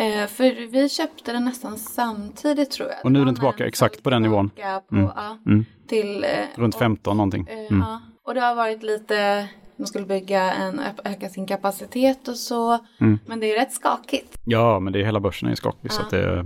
eh, 0.00 0.26
för 0.26 0.70
vi 0.70 0.88
köpte 0.88 1.32
den 1.32 1.44
nästan 1.44 1.76
samtidigt 1.78 2.70
tror 2.70 2.88
jag. 2.88 2.98
Och 3.04 3.12
nu 3.12 3.20
är 3.20 3.24
den 3.24 3.34
tillbaka 3.34 3.66
exakt 3.66 4.02
på 4.02 4.10
den 4.10 4.22
nivån. 4.22 4.50
På, 4.50 4.62
Mm. 4.96 5.10
ja, 5.16 5.38
Mm. 5.46 5.64
till, 5.88 6.24
eh, 6.24 6.30
Runt 6.60 6.74
och- 6.74 6.78
15 6.78 7.16
någonting. 7.16 7.46
Eh, 7.50 7.58
Mm. 7.58 7.80
Ja, 7.80 8.00
och 8.26 8.34
det 8.34 8.40
har 8.40 8.54
varit 8.54 8.82
lite, 8.82 9.48
de 9.76 9.86
skulle 9.86 10.06
bygga 10.06 10.52
en, 10.52 10.80
öka 11.04 11.28
sin 11.28 11.46
kapacitet 11.46 12.28
och 12.28 12.36
så. 12.36 12.78
Mm. 13.00 13.18
Men 13.26 13.40
det 13.40 13.52
är 13.54 13.60
rätt 13.60 13.72
skakigt. 13.72 14.38
Ja, 14.44 14.80
men 14.80 14.92
det 14.92 15.00
är 15.00 15.04
hela 15.04 15.20
börsen 15.20 15.48
är 15.48 15.54
skakig 15.54 15.92
så 15.92 16.02
det, 16.10 16.44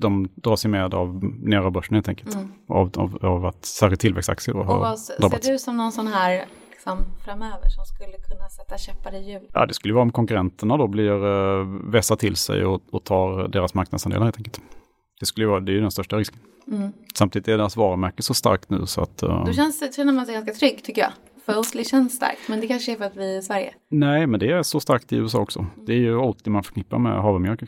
de 0.00 0.28
dras 0.34 0.64
ju 0.64 0.68
med 0.68 0.94
av 0.94 1.24
ner 1.42 1.58
av 1.58 1.72
börsen 1.72 1.94
helt 1.94 2.08
enkelt. 2.08 2.36
Av, 2.68 2.90
av, 2.96 3.18
av 3.26 3.46
att 3.46 3.64
särskilt 3.64 4.00
tillväxtaktier 4.00 4.54
Mm. 4.54 4.66
Och 4.66 4.72
har 4.74 4.80
vad 4.80 4.98
drabbats. 5.18 5.46
ser 5.46 5.52
du 5.52 5.58
som 5.58 5.76
någon 5.76 5.92
sån 5.92 6.06
här 6.06 6.44
liksom, 6.84 7.04
framöver 7.24 7.68
som 7.68 7.84
skulle 7.84 8.18
kunna 8.28 8.48
sätta 8.48 8.78
käppar 8.78 9.14
i 9.14 9.30
hjul? 9.30 9.48
Ja, 9.52 9.66
det 9.66 9.74
skulle 9.74 9.94
vara 9.94 10.02
om 10.02 10.12
konkurrenterna 10.12 10.76
då 10.76 10.86
blir 10.86 11.24
uh, 11.24 11.66
vässar 11.90 12.16
till 12.16 12.36
sig 12.36 12.64
och, 12.64 12.82
och 12.90 13.04
tar 13.04 13.48
deras 13.48 13.74
marknadsandelar 13.74 14.24
helt 14.24 14.36
enkelt. 14.36 14.60
Det 15.20 15.26
skulle 15.26 15.46
vara, 15.46 15.60
det 15.60 15.72
är 15.72 15.74
ju 15.74 15.80
den 15.80 15.90
största 15.90 16.16
risken. 16.16 16.38
Mm. 16.68 16.92
Samtidigt 17.14 17.48
är 17.48 17.58
deras 17.58 17.76
varumärke 17.76 18.22
så 18.22 18.34
starkt 18.34 18.70
nu 18.70 18.86
så 18.86 19.00
att... 19.00 19.22
eh, 19.22 19.44
Då 19.44 19.52
känns, 19.52 19.96
känner 19.96 20.12
man 20.12 20.26
sig 20.26 20.34
ganska 20.34 20.52
trygg 20.54 20.84
tycker 20.84 21.02
jag. 21.02 21.10
För 21.44 21.58
Oatly 21.58 21.84
känns 21.84 22.16
starkt, 22.16 22.48
men 22.48 22.60
det 22.60 22.66
kanske 22.66 22.92
är 22.92 22.96
för 22.96 23.04
att 23.04 23.16
vi 23.16 23.34
är 23.34 23.38
i 23.38 23.42
Sverige. 23.42 23.74
Nej, 23.90 24.26
men 24.26 24.40
det 24.40 24.50
är 24.52 24.62
så 24.62 24.80
starkt 24.80 25.12
i 25.12 25.16
USA 25.16 25.38
också. 25.38 25.66
Det 25.86 25.92
är 25.92 25.96
ju 25.96 26.16
Oatly 26.16 26.52
man 26.52 26.62
förknippar 26.62 26.98
med 26.98 27.22
havremjölk. 27.22 27.60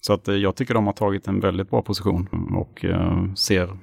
Så 0.00 0.12
att 0.12 0.28
eh, 0.28 0.34
jag 0.34 0.56
tycker 0.56 0.74
de 0.74 0.86
har 0.86 0.92
tagit 0.92 1.28
en 1.28 1.40
väldigt 1.40 1.70
bra 1.70 1.82
position 1.82 2.28
och 2.56 2.84
eh, 2.84 3.34
ser, 3.34 3.78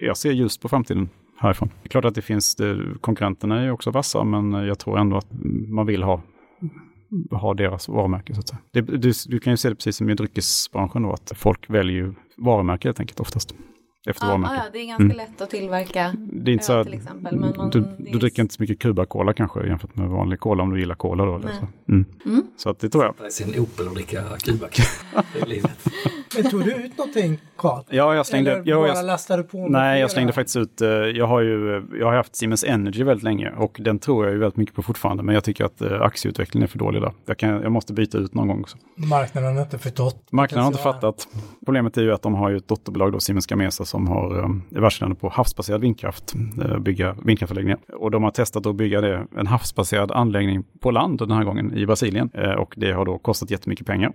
jag 0.00 0.16
ser 0.16 0.32
ljust 0.32 0.60
på 0.62 0.68
framtiden 0.68 1.08
härifrån. 1.42 1.70
Det 1.82 1.86
är 1.86 1.88
klart 1.88 2.04
att 2.04 2.14
det 2.14 2.22
finns, 2.22 2.54
det, 2.54 2.78
konkurrenterna 3.00 3.60
är 3.60 3.64
ju 3.64 3.70
också 3.70 3.90
vassa, 3.90 4.24
men 4.24 4.52
jag 4.52 4.78
tror 4.78 4.98
ändå 4.98 5.16
att 5.16 5.26
man 5.68 5.86
vill 5.86 6.02
ha, 6.02 6.22
ha 7.30 7.54
deras 7.54 7.88
varumärke 7.88 8.34
så 8.34 8.40
att 8.40 8.48
säga. 8.48 8.58
Det, 8.70 8.80
du, 8.80 9.12
du 9.26 9.38
kan 9.38 9.52
ju 9.52 9.56
se 9.56 9.68
det 9.68 9.74
precis 9.74 9.96
som 9.96 10.10
i 10.10 10.14
dryckesbranschen 10.14 11.02
då, 11.02 11.12
att 11.12 11.32
folk 11.36 11.70
väljer 11.70 11.96
ju 11.96 12.14
varumärke 12.36 12.88
helt 12.88 13.00
enkelt 13.00 13.20
oftast. 13.20 13.54
Efter 14.06 14.24
Ja, 14.24 14.28
varumärke. 14.30 14.54
ja, 14.54 14.62
det 14.72 14.78
är 14.78 14.86
ganska 14.86 15.04
Mm. 15.04 15.16
lätt 15.16 15.40
att 15.40 15.50
tillverka. 15.50 16.14
Det 16.18 16.50
är 16.50 16.52
inte 16.52 16.64
så 16.64 16.72
här, 16.72 16.84
till 16.84 16.94
exempel, 16.94 17.36
men 17.36 17.54
man- 17.56 17.70
du, 17.70 17.84
du 17.98 18.18
dricker 18.18 18.42
inte 18.42 18.54
så 18.54 18.62
mycket 18.62 18.78
Cuba-cola 18.78 19.32
kanske 19.32 19.66
jämfört 19.66 19.96
med 19.96 20.08
vanlig 20.08 20.40
cola 20.40 20.62
om 20.62 20.70
du 20.70 20.80
gillar 20.80 20.94
cola 20.94 21.24
då. 21.24 21.40
Så. 21.40 21.48
Mm. 21.92 22.04
Mm. 22.26 22.42
så 22.56 22.70
att 22.70 22.78
det 22.80 22.88
tror 22.88 23.04
jag. 23.04 23.14
Det 23.18 23.26
är 23.26 23.30
sin 23.30 23.60
Opel 23.60 23.88
och 23.88 23.94
dricka 23.94 24.22
Cuba. 24.44 24.66
Men 26.36 26.50
tog 26.50 26.64
du 26.64 26.72
ut 26.72 26.98
någonting 26.98 27.38
Carl? 27.56 27.82
Ja, 27.90 28.14
jag 28.14 28.26
slängde, 28.26 28.52
Eller 28.52 28.62
ja, 28.70 28.76
bara 28.76 28.88
jag, 28.88 29.04
lastade 29.04 29.42
på 29.42 29.68
nej, 29.68 30.00
jag 30.00 30.10
slängde 30.10 30.32
faktiskt 30.32 30.56
ut, 30.56 30.80
eh, 30.80 30.88
jag 30.88 31.26
har 31.26 31.40
ju 31.40 31.82
jag 32.00 32.06
har 32.06 32.14
haft 32.14 32.36
Siemens 32.36 32.64
Energy 32.64 33.04
väldigt 33.04 33.24
länge 33.24 33.50
och 33.50 33.76
den 33.80 33.98
tror 33.98 34.24
jag 34.24 34.32
ju 34.32 34.38
väldigt 34.38 34.56
mycket 34.56 34.74
på 34.74 34.82
fortfarande, 34.82 35.22
men 35.22 35.34
jag 35.34 35.44
tycker 35.44 35.64
att 35.64 35.80
eh, 35.82 36.00
aktieutvecklingen 36.02 36.64
är 36.64 36.68
för 36.70 36.78
dålig 36.78 37.02
där. 37.02 37.12
Jag, 37.26 37.36
kan, 37.38 37.50
jag 37.62 37.72
måste 37.72 37.92
byta 37.92 38.18
ut 38.18 38.34
någon 38.34 38.48
gång 38.48 38.60
också. 38.60 38.76
Marknaden 38.96 39.54
har 39.56 39.62
inte 39.62 39.78
förstått. 39.78 40.26
Marknaden 40.32 40.64
har 40.64 40.70
inte 40.72 40.82
fattat. 40.82 41.28
Problemet 41.64 41.96
är 41.96 42.02
ju 42.02 42.12
att 42.12 42.22
de 42.22 42.34
har 42.34 42.50
ju 42.50 42.56
ett 42.56 42.68
dotterbolag 42.68 43.12
då, 43.12 43.20
Siemens 43.20 43.46
Gamesa, 43.46 43.84
som 43.92 44.08
har 44.08 44.38
eh, 44.38 44.76
är 44.76 44.80
världsledande 44.80 45.20
på 45.20 45.28
havsbaserad 45.28 45.80
vindkraft, 45.80 46.34
eh, 46.64 46.78
bygga 46.78 47.16
vindkraftanläggningar. 47.24 47.78
Och 47.92 48.10
de 48.10 48.22
har 48.22 48.30
testat 48.30 48.66
att 48.66 48.76
bygga 48.76 49.00
det, 49.00 49.26
en 49.36 49.46
havsbaserad 49.46 50.12
anläggning 50.12 50.64
på 50.80 50.90
land 50.90 51.18
den 51.18 51.30
här 51.30 51.44
gången 51.44 51.76
i 51.76 51.86
Brasilien. 51.86 52.30
Eh, 52.34 52.52
och 52.52 52.74
det 52.76 52.92
har 52.92 53.04
då 53.04 53.18
kostat 53.18 53.50
jättemycket 53.50 53.86
pengar. 53.86 54.12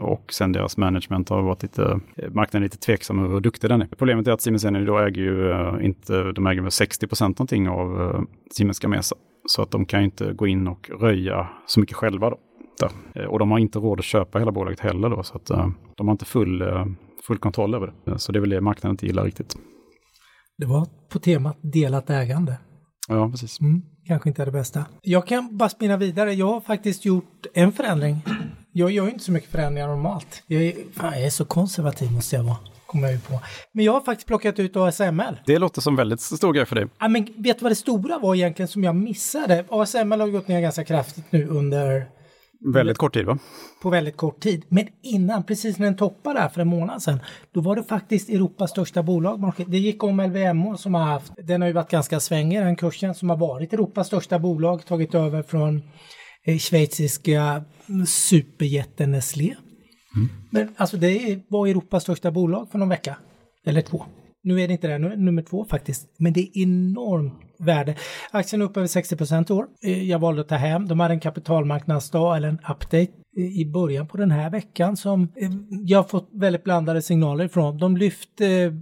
Och 0.00 0.32
sen 0.32 0.52
deras 0.52 0.76
management 0.76 1.28
har 1.28 1.42
varit 1.42 1.62
lite, 1.62 2.00
marknaden 2.30 2.62
är 2.62 2.64
lite 2.64 2.78
tveksam 2.78 3.18
över 3.18 3.34
hur 3.34 3.40
duktig 3.40 3.70
den 3.70 3.82
är. 3.82 3.86
Problemet 3.86 4.26
är 4.26 4.32
att 4.32 4.40
Siemens 4.40 4.64
Energy 4.64 4.86
då 4.86 4.98
äger 4.98 5.22
ju 5.22 5.52
inte, 5.82 6.32
de 6.32 6.46
äger 6.46 6.62
väl 6.62 6.70
60 6.70 7.06
procent 7.06 7.38
någonting 7.38 7.68
av 7.68 8.26
Siemens 8.50 8.78
Gamesa. 8.78 9.16
Så 9.46 9.62
att 9.62 9.70
de 9.70 9.84
kan 9.84 10.02
inte 10.02 10.32
gå 10.32 10.46
in 10.46 10.68
och 10.68 10.90
röja 11.00 11.48
så 11.66 11.80
mycket 11.80 11.96
själva 11.96 12.30
då. 12.30 12.36
Där. 12.80 13.26
Och 13.26 13.38
de 13.38 13.50
har 13.50 13.58
inte 13.58 13.78
råd 13.78 13.98
att 13.98 14.04
köpa 14.04 14.38
hela 14.38 14.52
bolaget 14.52 14.80
heller 14.80 15.08
då, 15.08 15.22
så 15.22 15.36
att 15.36 15.46
de 15.96 16.08
har 16.08 16.12
inte 16.12 16.24
full, 16.24 16.62
full 17.26 17.38
kontroll 17.38 17.74
över 17.74 17.92
det. 18.04 18.18
Så 18.18 18.32
det 18.32 18.38
är 18.38 18.40
väl 18.40 18.50
det 18.50 18.60
marknaden 18.60 18.94
inte 18.94 19.06
gillar 19.06 19.24
riktigt. 19.24 19.56
Det 20.58 20.66
var 20.66 20.86
på 21.08 21.18
temat 21.18 21.56
delat 21.60 22.10
ägande. 22.10 22.56
Ja, 23.08 23.30
precis. 23.30 23.60
Mm, 23.60 23.82
kanske 24.06 24.28
inte 24.28 24.42
är 24.42 24.46
det 24.46 24.52
bästa. 24.52 24.84
Jag 25.02 25.26
kan 25.26 25.56
bara 25.56 25.68
spinna 25.68 25.96
vidare. 25.96 26.32
Jag 26.34 26.46
har 26.46 26.60
faktiskt 26.60 27.04
gjort 27.04 27.46
en 27.54 27.72
förändring. 27.72 28.16
Jag 28.72 28.90
gör 28.90 29.08
inte 29.08 29.24
så 29.24 29.32
mycket 29.32 29.50
förändringar 29.50 29.88
normalt. 29.88 30.42
Jag 30.46 30.62
är, 30.62 30.74
fan, 30.92 31.12
jag 31.12 31.26
är 31.26 31.30
så 31.30 31.44
konservativ 31.44 32.12
måste 32.12 32.36
jag 32.36 32.42
vara. 32.42 32.56
Kommer 32.86 33.04
jag 33.04 33.12
ju 33.14 33.20
på. 33.20 33.40
Men 33.72 33.84
jag 33.84 33.92
har 33.92 34.00
faktiskt 34.00 34.26
plockat 34.26 34.58
ut 34.58 34.76
ASML. 34.76 35.40
Det 35.46 35.58
låter 35.58 35.80
som 35.80 35.96
väldigt 35.96 36.20
stor 36.20 36.52
grej 36.52 36.66
för 36.66 36.76
dig. 36.76 36.86
Ja, 36.98 37.08
men 37.08 37.24
vet 37.36 37.58
du 37.58 37.62
vad 37.62 37.70
det 37.70 37.76
stora 37.76 38.18
var 38.18 38.34
egentligen 38.34 38.68
som 38.68 38.84
jag 38.84 38.96
missade? 38.96 39.64
ASML 39.70 40.20
har 40.20 40.28
gått 40.28 40.48
ner 40.48 40.60
ganska 40.60 40.84
kraftigt 40.84 41.24
nu 41.30 41.48
under 41.48 42.06
Väldigt 42.64 42.98
kort 42.98 43.14
tid 43.14 43.26
va? 43.26 43.38
på 43.82 43.90
väldigt 43.90 44.16
kort 44.16 44.40
tid. 44.40 44.64
Men 44.68 44.86
innan, 45.02 45.42
precis 45.42 45.78
när 45.78 45.86
den 45.86 45.96
toppade 45.96 46.40
där 46.40 46.48
för 46.48 46.60
en 46.60 46.68
månad 46.68 47.02
sedan, 47.02 47.18
då 47.52 47.60
var 47.60 47.76
det 47.76 47.82
faktiskt 47.82 48.28
Europas 48.28 48.70
största 48.70 49.02
bolag. 49.02 49.52
Det 49.66 49.78
gick 49.78 50.02
om 50.02 50.20
LVMH 50.20 50.76
som 50.76 50.94
har 50.94 51.04
haft, 51.04 51.32
den 51.36 51.60
har 51.60 51.68
ju 51.68 51.74
varit 51.74 51.90
ganska 51.90 52.20
svängig 52.20 52.60
den 52.60 52.76
kursen, 52.76 53.14
som 53.14 53.30
har 53.30 53.36
varit 53.36 53.72
Europas 53.72 54.06
största 54.06 54.38
bolag, 54.38 54.86
tagit 54.86 55.14
över 55.14 55.42
från 55.42 55.82
eh, 56.44 56.58
schweiziska 56.58 57.64
superjätten 58.06 59.10
Nestlé. 59.10 59.54
Men 60.50 60.74
alltså 60.76 60.96
det 60.96 61.40
var 61.48 61.66
Europas 61.66 62.02
största 62.02 62.30
bolag 62.30 62.70
för 62.70 62.78
någon 62.78 62.88
vecka, 62.88 63.16
eller 63.66 63.80
två. 63.80 64.04
Nu 64.42 64.60
är 64.60 64.68
det 64.68 64.72
inte 64.72 64.88
det, 64.88 64.98
nu 64.98 65.06
är 65.06 65.10
det 65.10 65.22
nummer 65.22 65.42
två 65.42 65.64
faktiskt. 65.64 66.06
Men 66.18 66.32
det 66.32 66.40
är 66.40 66.62
enormt 66.62 67.53
värde. 67.64 67.94
Aktien 68.30 68.62
är 68.62 68.66
upp 68.66 68.76
över 68.76 68.86
60 68.86 69.16
procent 69.16 69.50
i 69.50 69.52
år. 69.52 69.66
Eh, 69.82 70.10
jag 70.10 70.18
valde 70.18 70.40
att 70.40 70.48
ta 70.48 70.54
hem. 70.54 70.88
De 70.88 71.00
hade 71.00 71.14
en 71.14 71.20
kapitalmarknadsdag 71.20 72.36
eller 72.36 72.48
en 72.48 72.58
update 72.70 73.12
i 73.36 73.64
början 73.64 74.06
på 74.06 74.16
den 74.16 74.30
här 74.30 74.50
veckan 74.50 74.96
som 74.96 75.22
eh, 75.22 75.50
jag 75.68 75.98
har 75.98 76.04
fått 76.04 76.28
väldigt 76.32 76.64
blandade 76.64 77.02
signaler 77.02 77.44
ifrån. 77.44 77.78
De 77.78 77.96
lyfte, 77.96 78.72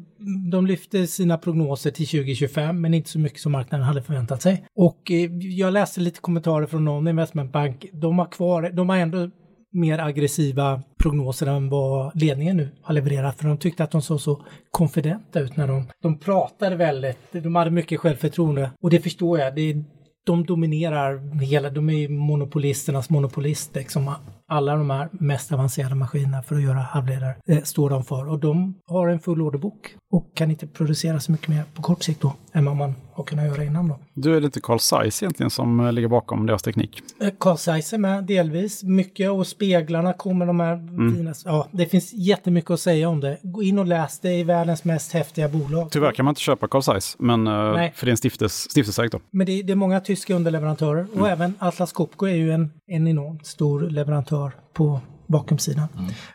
de 0.50 0.66
lyfte 0.66 1.06
sina 1.06 1.38
prognoser 1.38 1.90
till 1.90 2.06
2025 2.06 2.80
men 2.80 2.94
inte 2.94 3.10
så 3.10 3.18
mycket 3.18 3.40
som 3.40 3.52
marknaden 3.52 3.86
hade 3.86 4.02
förväntat 4.02 4.42
sig. 4.42 4.64
Och 4.76 5.10
eh, 5.10 5.30
jag 5.36 5.72
läste 5.72 6.00
lite 6.00 6.20
kommentarer 6.20 6.66
från 6.66 6.84
någon 6.84 7.08
investmentbank. 7.08 7.86
De 7.92 8.18
har 8.18 8.26
kvar, 8.26 8.70
de 8.72 8.88
har 8.88 8.96
ändå 8.96 9.30
mer 9.72 9.98
aggressiva 9.98 10.82
prognoser 10.98 11.46
än 11.46 11.68
vad 11.68 12.20
ledningen 12.20 12.56
nu 12.56 12.68
har 12.82 12.94
levererat. 12.94 13.38
För 13.38 13.48
de 13.48 13.58
tyckte 13.58 13.84
att 13.84 13.90
de 13.90 14.02
såg 14.02 14.20
så 14.20 14.42
konfidenta 14.70 15.40
ut 15.40 15.56
när 15.56 15.68
de, 15.68 15.84
de 16.02 16.18
pratade 16.18 16.76
väldigt, 16.76 17.32
de 17.32 17.54
hade 17.54 17.70
mycket 17.70 18.00
självförtroende. 18.00 18.70
Och 18.80 18.90
det 18.90 19.00
förstår 19.00 19.38
jag, 19.38 19.54
det 19.54 19.84
de 20.24 20.44
dominerar 20.46 21.40
hela, 21.42 21.70
de 21.70 21.90
är 21.90 21.98
ju 21.98 22.08
monopolisternas 22.08 23.10
monopolist. 23.10 23.74
Liksom. 23.74 24.14
Alla 24.52 24.76
de 24.76 24.90
här 24.90 25.08
mest 25.12 25.52
avancerade 25.52 25.94
maskinerna 25.94 26.42
för 26.42 26.56
att 26.56 26.62
göra 26.62 26.78
halvledare 26.78 27.34
eh, 27.48 27.62
står 27.62 27.90
de 27.90 28.04
för. 28.04 28.28
Och 28.28 28.38
de 28.38 28.74
har 28.86 29.08
en 29.08 29.20
full 29.20 29.42
orderbok 29.42 29.96
och 30.12 30.34
kan 30.34 30.50
inte 30.50 30.66
producera 30.66 31.20
så 31.20 31.32
mycket 31.32 31.48
mer 31.48 31.62
på 31.74 31.82
kort 31.82 32.02
sikt 32.02 32.20
då 32.20 32.32
än 32.52 32.64
vad 32.64 32.76
man 32.76 32.94
har 33.14 33.24
kunnat 33.24 33.46
göra 33.46 33.64
innan 33.64 33.88
då. 33.88 33.98
Du 34.14 34.36
är 34.36 34.40
det 34.40 34.44
inte 34.44 34.60
Carl 34.60 34.78
Zeiss 34.78 35.22
egentligen 35.22 35.50
som 35.50 35.80
eh, 35.80 35.92
ligger 35.92 36.08
bakom 36.08 36.46
deras 36.46 36.62
teknik? 36.62 37.02
Eh, 37.20 37.28
Carl 37.40 37.56
Zeiss 37.56 37.92
är 37.92 37.98
med 37.98 38.24
delvis, 38.24 38.82
mycket 38.82 39.30
och 39.30 39.46
speglarna 39.46 40.12
kommer 40.12 40.46
de 40.46 40.60
här 40.60 40.76
fina, 41.16 41.34
ja 41.44 41.68
det 41.70 41.86
finns 41.86 42.12
jättemycket 42.12 42.70
att 42.70 42.80
säga 42.80 43.08
om 43.08 43.20
det. 43.20 43.38
Gå 43.42 43.62
in 43.62 43.78
och 43.78 43.86
läs, 43.86 44.20
det 44.20 44.28
är 44.28 44.44
världens 44.44 44.84
mest 44.84 45.12
häftiga 45.12 45.48
bolag. 45.48 45.90
Tyvärr 45.90 46.12
kan 46.12 46.24
man 46.24 46.32
inte 46.32 46.40
köpa 46.40 46.68
Carl 46.68 46.82
Zeiss, 46.82 47.16
men, 47.18 47.46
eh, 47.46 47.52
för 47.94 48.06
det 48.06 48.08
är 48.08 48.10
en 48.10 48.16
stiftes, 48.16 48.70
stiftelseägt 48.70 49.12
då. 49.12 49.20
Men 49.30 49.46
det 49.46 49.52
är, 49.52 49.62
det 49.62 49.72
är 49.72 49.76
många 49.76 50.00
tyska 50.00 50.34
underleverantörer 50.34 51.06
och 51.14 51.28
även 51.28 51.54
Atlas 51.58 51.92
Copco 51.92 52.26
är 52.26 52.34
ju 52.34 52.52
en, 52.52 52.70
en 52.86 53.08
enormt 53.08 53.46
stor 53.46 53.80
leverantör 53.80 54.41
på 54.72 55.00
vakuumsidan. 55.26 55.88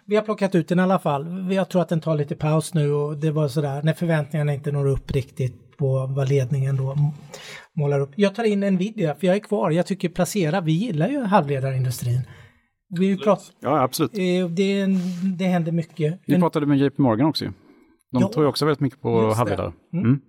Vi 0.05 0.15
har 0.15 0.23
plockat 0.23 0.55
ut 0.55 0.67
den 0.67 0.79
i 0.79 0.81
alla 0.81 0.99
fall. 0.99 1.53
Jag 1.53 1.69
tror 1.69 1.81
att 1.81 1.89
den 1.89 1.99
tar 2.01 2.15
lite 2.15 2.35
paus 2.35 2.73
nu 2.73 2.91
och 2.93 3.17
det 3.17 3.31
var 3.31 3.47
sådär 3.47 3.81
när 3.83 3.93
förväntningarna 3.93 4.53
inte 4.53 4.71
når 4.71 4.87
upp 4.87 5.11
riktigt 5.11 5.77
på 5.77 6.05
vad 6.15 6.29
ledningen 6.29 6.77
då 6.77 6.97
målar 7.73 7.99
upp. 7.99 8.11
Jag 8.15 8.35
tar 8.35 8.43
in 8.43 8.59
Nvidia 8.59 9.15
för 9.15 9.27
jag 9.27 9.35
är 9.35 9.39
kvar. 9.39 9.71
Jag 9.71 9.85
tycker 9.85 10.09
placera, 10.09 10.61
vi 10.61 10.71
gillar 10.71 11.07
ju 11.07 11.23
halvledarindustrin. 11.23 12.21
Vi 12.89 13.17
pratar, 13.17 13.45
Ja, 13.59 13.81
absolut. 13.83 14.11
eh, 14.17 14.47
det, 14.49 14.85
det 15.37 15.45
händer 15.45 15.71
mycket. 15.71 16.19
Vi 16.25 16.39
pratade 16.39 16.65
med 16.65 16.77
JP 16.77 17.01
Morgan 17.01 17.27
också 17.27 17.45
ju. 17.45 17.51
De 18.11 18.21
Ja. 18.21 18.29
tror 18.33 18.45
ju 18.45 18.49
också 18.49 18.65
väldigt 18.65 18.79
mycket 18.81 19.01
på 19.01 19.33
halvledare. 19.33 19.71
Mm. 19.93 20.05
Mm. 20.05 20.19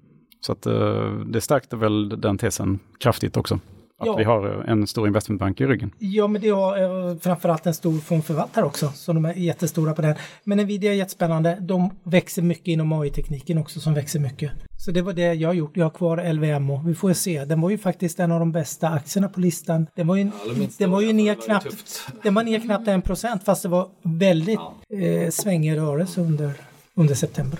Så 0.41 0.53
att 0.53 0.67
eh, 0.67 1.11
det 1.27 1.41
stärkte 1.41 1.77
väl 1.77 2.09
den 2.21 2.39
tesen 2.39 2.79
kraftigt 3.01 3.37
också. 3.37 3.59
Att 4.01 4.07
Ja. 4.07 4.17
vi 4.17 4.25
har 4.25 4.65
en 4.69 4.87
stor 4.87 5.07
investmentbank 5.07 5.61
i 5.61 5.67
ryggen. 5.67 5.91
Ja, 5.99 6.27
men 6.27 6.41
det 6.43 6.49
har 6.49 7.09
eh, 7.11 7.17
framförallt 7.19 7.67
en 7.67 7.75
stor 7.75 7.99
fondförvaltare 7.99 8.65
också, 8.65 8.89
så 8.95 9.13
de 9.13 9.25
är 9.25 9.35
jättestora 9.35 9.95
på 9.95 10.03
den. 10.03 10.15
Men 10.45 10.59
Nvidia 10.59 10.93
är 10.93 10.97
jättespännande. 10.97 11.57
De 11.61 11.91
växer 12.03 12.43
mycket 12.43 12.69
inom 12.69 12.93
AI-tekniken 12.93 13.59
också, 13.59 13.81
som 13.81 13.95
växer 13.95 14.21
mycket. 14.21 14.51
Så 14.77 14.91
det 14.91 15.03
var 15.03 15.13
det 15.13 15.35
jag 15.35 15.49
har 15.49 15.55
gjort. 15.55 15.77
Jag 15.77 15.85
har 15.85 15.91
kvar 15.91 16.33
LVMH. 16.33 16.83
Vi 16.87 16.95
får 16.95 17.13
se. 17.13 17.45
Den 17.45 17.61
var 17.61 17.71
ju 17.71 17.79
faktiskt 17.79 18.21
en 18.21 18.33
av 18.33 18.41
de 18.41 18.53
bästa 18.53 18.89
aktierna 18.89 19.29
på 19.29 19.41
listan. 19.41 19.87
Den 19.95 20.07
var 20.07 20.17
ju, 20.17 20.31
minst 20.59 20.79
den 20.79 20.91
var 20.91 21.01
ju 21.01 21.07
det, 21.07 21.13
ner 21.13 21.25
det 21.25 21.49
var 21.49 21.55
ju 21.55 21.61
knappt, 21.61 22.13
den 22.23 22.35
var 22.35 22.43
ner 22.43 22.61
knappt 22.61 22.89
en 22.89 23.03
procent, 23.03 23.45
fast 23.45 23.63
det 23.63 23.69
var 23.69 23.89
väldigt 24.03 24.61
eh, 24.95 25.31
svängig 25.31 25.77
rörelse 25.77 26.21
under 26.21 26.53
under 26.95 27.15
september. 27.15 27.59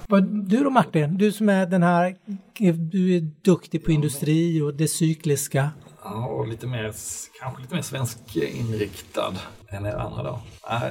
Du 0.49 0.57
då 0.65 0.71
Martin, 0.71 1.17
du 1.19 1.33
som 1.33 1.49
är 1.49 1.67
den 1.67 1.83
här, 1.83 2.17
du 2.91 3.17
är 3.17 3.31
duktig 3.43 3.85
på 3.85 3.93
industri 3.93 4.61
och 4.63 4.75
det 4.75 4.89
cykliska. 4.89 5.71
Ja, 6.15 6.27
och 6.27 6.49
lite 6.49 6.67
mer, 6.67 6.95
kanske 7.41 7.63
lite 7.63 7.75
mer 7.75 7.83
svensk 7.83 8.37
inriktad 8.37 9.35
än 9.69 9.87
er 9.87 9.95
andra 9.95 10.23
då. 10.23 10.41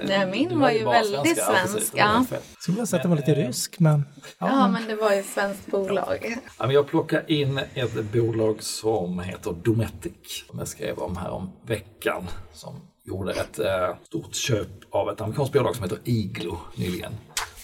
Nej, 0.07 0.31
min 0.31 0.59
var 0.59 0.71
ju 0.71 0.85
väldigt 0.85 1.43
svensk. 1.43 1.93
Ja. 1.95 2.25
Jag 2.29 2.41
skulle 2.59 2.75
vilja 2.75 2.85
säga 2.85 2.97
att 2.97 3.03
den 3.03 3.09
var 3.09 3.17
lite 3.17 3.35
rysk, 3.35 3.79
men... 3.79 4.03
Ja, 4.39 4.47
ja 4.47 4.67
men 4.67 4.87
det 4.87 4.95
var 4.95 5.13
ju 5.13 5.19
ett 5.19 5.25
svenskt 5.25 5.67
bolag. 5.67 6.35
Ja, 6.59 6.71
jag 6.71 6.87
plockade 6.87 7.33
in 7.33 7.59
ett 7.73 8.11
bolag 8.11 8.63
som 8.63 9.19
heter 9.19 9.55
Dometic, 9.63 10.45
som 10.49 10.59
jag 10.59 10.67
skrev 10.67 10.97
om 10.97 11.17
här 11.17 11.29
om 11.29 11.51
veckan, 11.65 12.27
som 12.53 12.81
gjorde 13.03 13.31
ett 13.31 13.59
eh, 13.59 13.95
stort 14.03 14.35
köp 14.35 14.67
av 14.89 15.09
ett 15.09 15.21
amerikanskt 15.21 15.53
bolag 15.53 15.75
som 15.75 15.83
heter 15.83 15.99
Iglo 16.03 16.57
nyligen. 16.75 17.13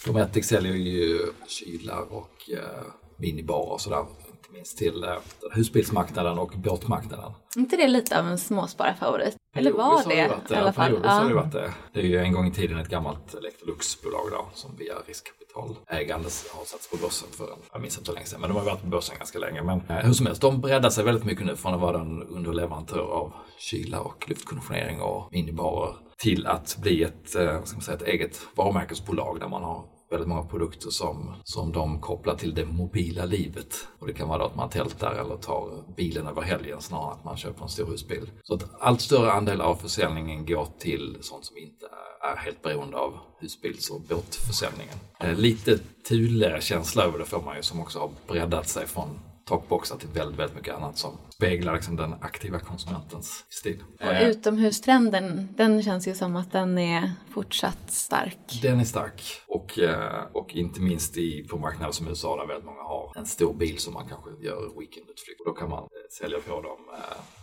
Dometic 0.06 0.48
säljer 0.48 0.74
ju 0.74 1.20
kylar 1.48 2.14
och 2.14 2.50
eh, 2.54 2.84
minibarer 3.18 3.72
och 3.72 3.82
sådär 3.82 4.06
minst 4.54 4.78
till 4.78 5.04
eh, 5.04 5.16
husbilsmarknaden 5.52 6.40
och 6.40 6.54
båtmarknaden. 6.56 7.32
inte 7.58 7.78
det 7.78 7.88
lite 7.88 8.20
av 8.20 8.28
en 8.28 8.38
småspararfavorit? 8.38 9.36
Eller 9.56 9.72
var 9.72 10.02
jo, 10.06 10.10
det, 10.10 10.32
det 10.48 10.54
i 10.54 10.58
alla 10.58 10.74
fall? 10.74 11.00
Ja. 11.04 11.10
har 11.10 11.30
det 11.30 11.36
varit 11.36 11.52
det. 11.52 11.74
Det 11.94 12.00
är 12.00 12.04
ju 12.04 12.18
en 12.18 12.34
gång 12.34 12.48
i 12.48 12.52
tiden 12.52 12.78
ett 12.78 12.90
gammalt 12.90 13.34
Electroluxbolag 13.34 14.28
då, 14.32 14.46
som 14.54 14.76
via 14.78 14.94
riskkapitalägande 15.08 16.30
har 16.54 16.66
satts 16.66 16.90
på 16.92 16.98
börsen 16.98 17.28
för 17.32 17.44
en, 17.44 17.60
jag 17.72 17.82
minns 17.82 17.98
inte 17.98 18.12
hur 18.12 18.16
länge 18.16 18.26
sedan, 18.28 18.42
men 18.42 18.50
de 18.50 18.58
har 18.58 18.66
varit 18.66 18.82
på 18.82 18.88
börsen 18.88 19.16
ganska 19.18 19.40
länge. 19.40 19.64
Men 19.64 19.82
eh, 19.90 19.96
hur 19.96 20.14
som 20.14 20.26
helst, 20.26 20.42
de 20.42 20.62
breddar 20.62 20.90
sig 20.90 21.04
väldigt 21.04 21.26
mycket 21.26 21.46
nu 21.46 21.56
från 21.56 21.74
att 21.74 21.82
vara 21.82 22.02
en 22.02 22.24
underleverantör 22.24 23.12
av 23.12 23.34
kyla 23.58 24.00
och 24.00 24.30
luftkonditionering 24.30 25.02
och 25.02 25.28
minibarer 25.32 25.96
till 26.18 26.48
att 26.48 26.78
bli 26.82 27.04
ett, 27.04 27.36
eh, 27.36 27.54
vad 27.54 27.68
ska 27.68 27.76
man 27.76 27.84
säga, 27.84 27.98
ett 27.98 28.08
eget 28.08 28.42
varumärkesbolag 28.56 29.40
där 29.40 29.48
man 29.48 29.64
har 29.64 29.93
väldigt 30.14 30.30
många 30.30 30.44
produkter 30.44 30.90
som, 30.90 31.34
som 31.44 31.72
de 31.72 32.02
kopplar 32.02 32.36
till 32.36 32.54
det 32.54 32.66
mobila 32.66 33.26
livet. 33.26 33.88
Och 34.00 34.08
det 34.08 34.14
kan 34.14 34.28
vara 34.28 34.40
då 34.40 34.46
att 34.46 34.56
man 34.56 34.70
tältar 34.70 35.14
eller 35.14 35.38
tar 35.38 35.84
bilen 35.98 36.28
över 36.28 36.42
helgen 36.42 36.82
snarare 36.82 37.12
än 37.12 37.18
att 37.18 37.26
man 37.26 37.38
köper 37.38 37.64
en 37.64 37.70
stor 37.70 37.86
husbil. 37.86 38.32
Så 38.44 38.54
att 38.54 38.66
allt 38.80 39.02
större 39.02 39.32
andel 39.32 39.62
av 39.62 39.76
försäljningen 39.76 40.46
går 40.46 40.68
till 40.80 41.18
sånt 41.22 41.46
som 41.46 41.58
inte 41.58 41.86
är 42.22 42.38
helt 42.38 42.62
beroende 42.62 42.98
av 42.98 43.14
husbils 43.40 43.90
och 43.90 44.02
båtförsäljningen. 44.02 44.96
Eh, 45.20 45.36
lite 45.36 45.80
Thule-känsla 46.08 47.04
över 47.04 47.20
det 47.20 47.26
får 47.26 47.42
man 47.42 47.56
ju 47.56 47.64
som 47.64 47.80
också 47.80 48.00
har 48.00 48.10
breddat 48.28 48.70
sig 48.70 48.88
från 48.88 49.10
takboxar 49.46 49.98
till 49.98 50.10
väldigt, 50.10 50.40
väldigt 50.40 50.58
mycket 50.58 50.76
annat 50.76 50.98
som 50.98 51.18
speglar 51.30 51.74
liksom 51.74 51.96
den 51.96 52.14
aktiva 52.22 52.60
konsumentens 52.60 53.46
stil. 53.50 53.84
Och 54.00 54.06
eh, 54.06 54.30
utomhustrenden, 54.30 55.54
den 55.58 55.84
känns 55.84 56.08
ju 56.08 56.16
som 56.16 56.36
att 56.36 56.52
den 56.52 56.78
är 56.78 57.12
fortsatt 57.34 57.92
stark. 57.92 58.60
Den 58.62 58.80
är 58.80 58.84
stark 58.84 59.22
och, 59.48 59.80
eh, 59.80 60.24
och 60.32 60.56
inte 60.56 60.82
minst 60.82 61.18
i, 61.18 61.48
på 61.48 61.58
marknader 61.58 61.92
som 61.92 62.08
USA 62.08 62.38
där 62.38 62.48
väldigt 62.48 62.66
många 62.66 62.82
har 62.82 63.14
en 63.16 63.26
stor 63.26 63.54
bil 63.54 63.78
som 63.78 63.94
man 63.94 64.08
kanske 64.08 64.30
gör 64.46 64.80
weekendutflykt 64.80 65.42
då 65.46 65.52
kan 65.52 65.70
man 65.70 65.84
eh, 65.84 65.88
sälja 66.12 66.40
på 66.40 66.62
dem 66.62 66.78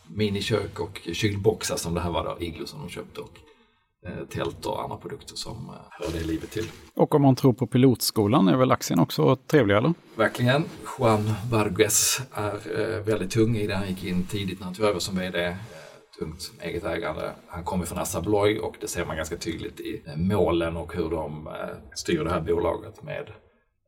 minikök 0.07 0.81
och 0.81 1.01
kylboxar 1.13 1.77
som 1.77 1.95
det 1.95 2.01
här 2.01 2.11
var 2.11 2.25
då, 2.25 2.45
Iglo 2.45 2.67
som 2.67 2.81
de 2.81 2.89
köpte 2.89 3.21
och 3.21 3.39
tält 4.31 4.67
och 4.67 4.83
andra 4.83 4.97
produkter 4.97 5.37
som 5.37 5.57
eh, 5.69 5.75
hör 5.91 6.19
det 6.19 6.27
livet 6.27 6.51
till. 6.51 6.67
Och 6.95 7.15
om 7.15 7.23
man 7.23 7.37
tror 7.37 7.53
på 7.53 7.67
pilotskolan 7.67 8.49
är 8.49 8.57
väl 8.57 8.73
aktien 8.73 9.01
också 9.01 9.37
trevlig 9.37 9.77
eller? 9.77 9.95
Verkligen. 10.17 10.65
Juan 10.99 11.33
Vargas 11.51 12.23
är 12.33 12.81
eh, 12.81 13.03
väldigt 13.03 13.31
tung 13.31 13.57
i 13.57 13.67
det. 13.67 13.75
Han 13.75 13.89
gick 13.89 14.05
in 14.05 14.27
tidigt 14.27 14.59
när 14.61 14.65
han 14.65 14.75
tog 14.75 14.87
över 14.87 14.99
som 14.99 15.19
vd. 15.19 15.57
Tungt 16.19 16.53
eget 16.63 16.85
ägande. 16.85 17.33
Han 17.47 17.65
kommer 17.65 17.85
från 17.85 17.99
Assa 17.99 18.19
Abloy 18.19 18.59
och 18.59 18.77
det 18.81 18.89
ser 18.89 19.07
man 19.07 19.17
ganska 19.17 19.37
tydligt 19.37 19.81
i 19.81 20.03
målen 20.17 20.77
och 20.77 20.95
hur 20.95 21.11
de 21.11 21.49
styr 21.95 22.25
det 22.25 22.31
här 22.31 22.41
bolaget 22.41 23.03
med 23.03 23.31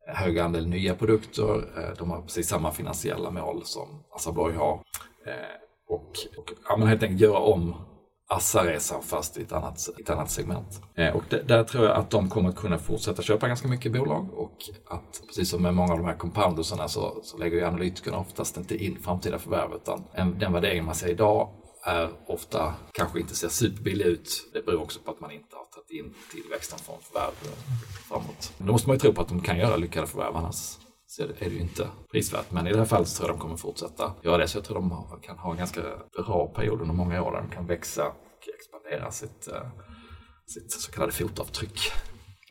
hög 0.07 0.39
andel 0.39 0.67
nya 0.67 0.95
produkter. 0.95 1.65
De 1.97 2.11
har 2.11 2.21
precis 2.21 2.47
samma 2.47 2.71
finansiella 2.71 3.31
mål 3.31 3.61
som 3.63 3.87
Assa 4.15 4.29
Abloy 4.29 4.53
har. 4.53 4.79
Och, 5.89 6.11
och 6.37 6.51
ja, 6.69 6.75
helt 6.85 7.03
enkelt 7.03 7.21
göra 7.21 7.39
om 7.39 7.75
Assa-resan 8.35 9.03
fast 9.03 9.37
i 9.37 9.41
ett 9.41 9.51
annat, 9.51 9.89
ett 9.99 10.09
annat 10.09 10.31
segment. 10.31 10.81
Eh, 10.95 11.15
och 11.15 11.23
det, 11.29 11.41
där 11.47 11.63
tror 11.63 11.85
jag 11.85 11.95
att 11.95 12.09
de 12.09 12.29
kommer 12.29 12.49
att 12.49 12.55
kunna 12.55 12.77
fortsätta 12.77 13.21
köpa 13.21 13.47
ganska 13.47 13.67
mycket 13.67 13.91
bolag 13.91 14.33
och 14.33 14.57
att 14.87 15.21
precis 15.27 15.49
som 15.49 15.61
med 15.61 15.73
många 15.73 15.93
av 15.93 15.99
de 15.99 16.07
här 16.07 16.17
compoundersarna 16.17 16.87
så, 16.87 17.19
så 17.23 17.37
lägger 17.37 17.57
ju 17.57 17.65
analytikerna 17.65 18.17
oftast 18.17 18.57
inte 18.57 18.85
in 18.85 18.97
framtida 19.03 19.39
förvärv 19.39 19.73
utan 19.73 20.03
en, 20.13 20.39
den 20.39 20.53
värdering 20.53 20.85
man 20.85 20.95
ser 20.95 21.07
idag 21.07 21.49
är 21.85 22.09
ofta 22.27 22.73
kanske 22.91 23.19
inte 23.19 23.35
ser 23.35 23.49
superbillig 23.49 24.05
ut. 24.05 24.49
Det 24.53 24.65
beror 24.65 24.81
också 24.81 24.99
på 24.99 25.11
att 25.11 25.19
man 25.19 25.31
inte 25.31 25.55
har 25.55 25.65
tagit 25.65 25.91
in 25.91 26.13
tillväxten 26.31 26.79
från 26.79 26.95
förvärv 27.01 27.33
framåt. 28.09 28.53
Men 28.57 28.67
då 28.67 28.73
måste 28.73 28.89
man 28.89 28.95
ju 28.95 28.99
tro 28.99 29.13
på 29.13 29.21
att 29.21 29.27
de 29.27 29.41
kan 29.41 29.57
göra 29.57 29.75
lyckade 29.75 30.07
förvärv 30.07 30.35
annars 30.35 30.77
så 31.15 31.23
är 31.23 31.27
det 31.39 31.45
ju 31.45 31.59
inte 31.59 31.87
prisvärt. 32.11 32.51
Men 32.51 32.67
i 32.67 32.71
det 32.71 32.77
här 32.77 32.85
fallet 32.85 33.07
så 33.07 33.17
tror 33.17 33.29
jag 33.29 33.37
de 33.37 33.41
kommer 33.41 33.57
fortsätta 33.57 34.13
göra 34.21 34.37
det. 34.37 34.47
Så 34.47 34.57
jag 34.57 34.65
tror 34.65 34.75
de 34.75 35.05
kan 35.21 35.37
ha 35.37 35.51
en 35.51 35.57
ganska 35.57 35.81
bra 36.25 36.47
period 36.47 36.81
under 36.81 36.95
många 36.95 37.23
år 37.23 37.31
där 37.31 37.41
de 37.41 37.49
kan 37.55 37.67
växa 37.67 38.07
och 38.07 38.47
expandera 38.59 39.11
sitt, 39.11 39.47
eh, 39.47 39.67
sitt 40.45 40.71
så 40.71 40.91
kallade 40.91 41.11
fotavtryck. 41.11 41.79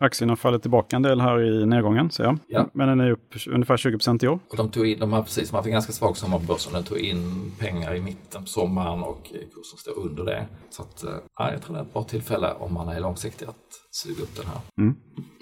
Aktien 0.00 0.28
har 0.28 0.36
fallit 0.36 0.62
tillbaka 0.62 0.96
en 0.96 1.02
del 1.02 1.20
här 1.20 1.42
i 1.42 1.66
nedgången, 1.66 2.10
ser 2.10 2.24
jag. 2.24 2.38
Ja. 2.46 2.66
Men 2.74 2.88
den 2.88 3.00
är 3.00 3.10
upp 3.10 3.34
ungefär 3.46 3.76
20 3.76 3.92
procent 3.92 4.22
i 4.22 4.28
år. 4.28 4.38
Och 4.50 4.56
de, 4.56 4.70
tog 4.70 4.86
in, 4.86 4.98
de 4.98 5.12
har 5.12 5.22
precis 5.22 5.50
de 5.50 5.54
har 5.54 5.58
haft 5.58 5.66
en 5.66 5.72
ganska 5.72 5.92
svag 5.92 6.16
sommar 6.16 6.38
på 6.38 6.44
börsen. 6.44 6.72
De 6.72 6.82
tog 6.82 6.98
in 6.98 7.52
pengar 7.58 7.94
i 7.94 8.00
mitten 8.00 8.42
på 8.42 8.48
sommaren 8.48 9.02
och 9.02 9.22
kursen 9.24 9.78
står 9.78 9.98
under 9.98 10.24
det. 10.24 10.46
Så 10.70 10.82
att, 10.82 11.04
eh, 11.04 11.10
ja, 11.38 11.52
jag 11.52 11.62
tror 11.62 11.74
det 11.74 11.80
är 11.80 11.84
ett 11.84 11.92
bra 11.92 12.02
tillfälle 12.02 12.52
om 12.52 12.74
man 12.74 12.88
är 12.88 13.00
långsiktig 13.00 13.46
att 13.46 13.56
suga 13.90 14.22
upp 14.22 14.36
den 14.36 14.46
här. 14.46 14.60
Mm. 14.78 14.96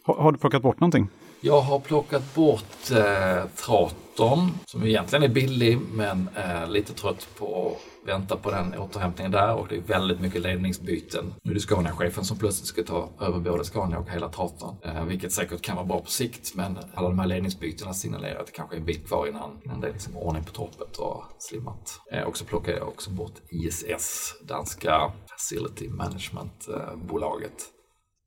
Har, 0.04 0.14
har, 0.14 0.32
du 0.32 0.38
plockat 0.38 0.62
bort 0.62 0.80
någonting? 0.80 1.08
Jag 1.42 1.60
har 1.60 1.80
plockat 1.80 2.34
bort 2.34 2.90
eh, 2.90 3.44
Traton 3.56 4.50
som 4.66 4.86
egentligen 4.86 5.22
är 5.22 5.28
billig 5.28 5.78
men 5.92 6.28
är 6.34 6.66
lite 6.66 6.92
trött 6.92 7.28
på 7.38 7.66
att 7.66 8.06
vänta 8.08 8.36
på 8.36 8.50
den 8.50 8.78
återhämtningen 8.78 9.32
där 9.32 9.54
och 9.54 9.68
det 9.68 9.76
är 9.76 9.80
väldigt 9.80 10.20
mycket 10.20 10.40
ledningsbyten. 10.42 11.34
Nu 11.42 11.50
är 11.50 11.54
det 11.54 11.60
Scania-chefen 11.60 12.24
som 12.24 12.38
plötsligt 12.38 12.66
ska 12.66 12.82
ta 12.82 13.08
över 13.20 13.38
både 13.38 13.64
Scania 13.64 13.98
och 13.98 14.10
hela 14.10 14.28
Traton, 14.28 14.76
eh, 14.84 15.04
vilket 15.04 15.32
säkert 15.32 15.62
kan 15.62 15.76
vara 15.76 15.86
bra 15.86 16.00
på 16.00 16.10
sikt 16.10 16.54
men 16.54 16.78
alla 16.94 17.08
de 17.08 17.18
här 17.18 17.26
ledningsbytena 17.26 17.94
signalerar 17.94 18.40
att 18.40 18.46
det 18.46 18.52
kanske 18.52 18.76
är 18.76 18.80
en 18.80 18.86
bit 18.86 19.08
kvar 19.08 19.26
innan, 19.26 19.60
innan 19.64 19.80
det 19.80 19.88
är 19.88 19.92
liksom 19.92 20.16
ordning 20.16 20.44
på 20.44 20.52
torpet 20.52 20.96
och 20.96 21.24
slimmat. 21.38 22.00
Eh, 22.12 22.22
och 22.22 22.36
så 22.36 22.44
plockar 22.44 22.72
jag 22.72 22.88
också 22.88 23.10
bort 23.10 23.34
ISS, 23.50 24.34
danska 24.48 25.12
Facility 25.30 25.88
Management-bolaget. 25.88 27.50
Eh, 27.50 27.80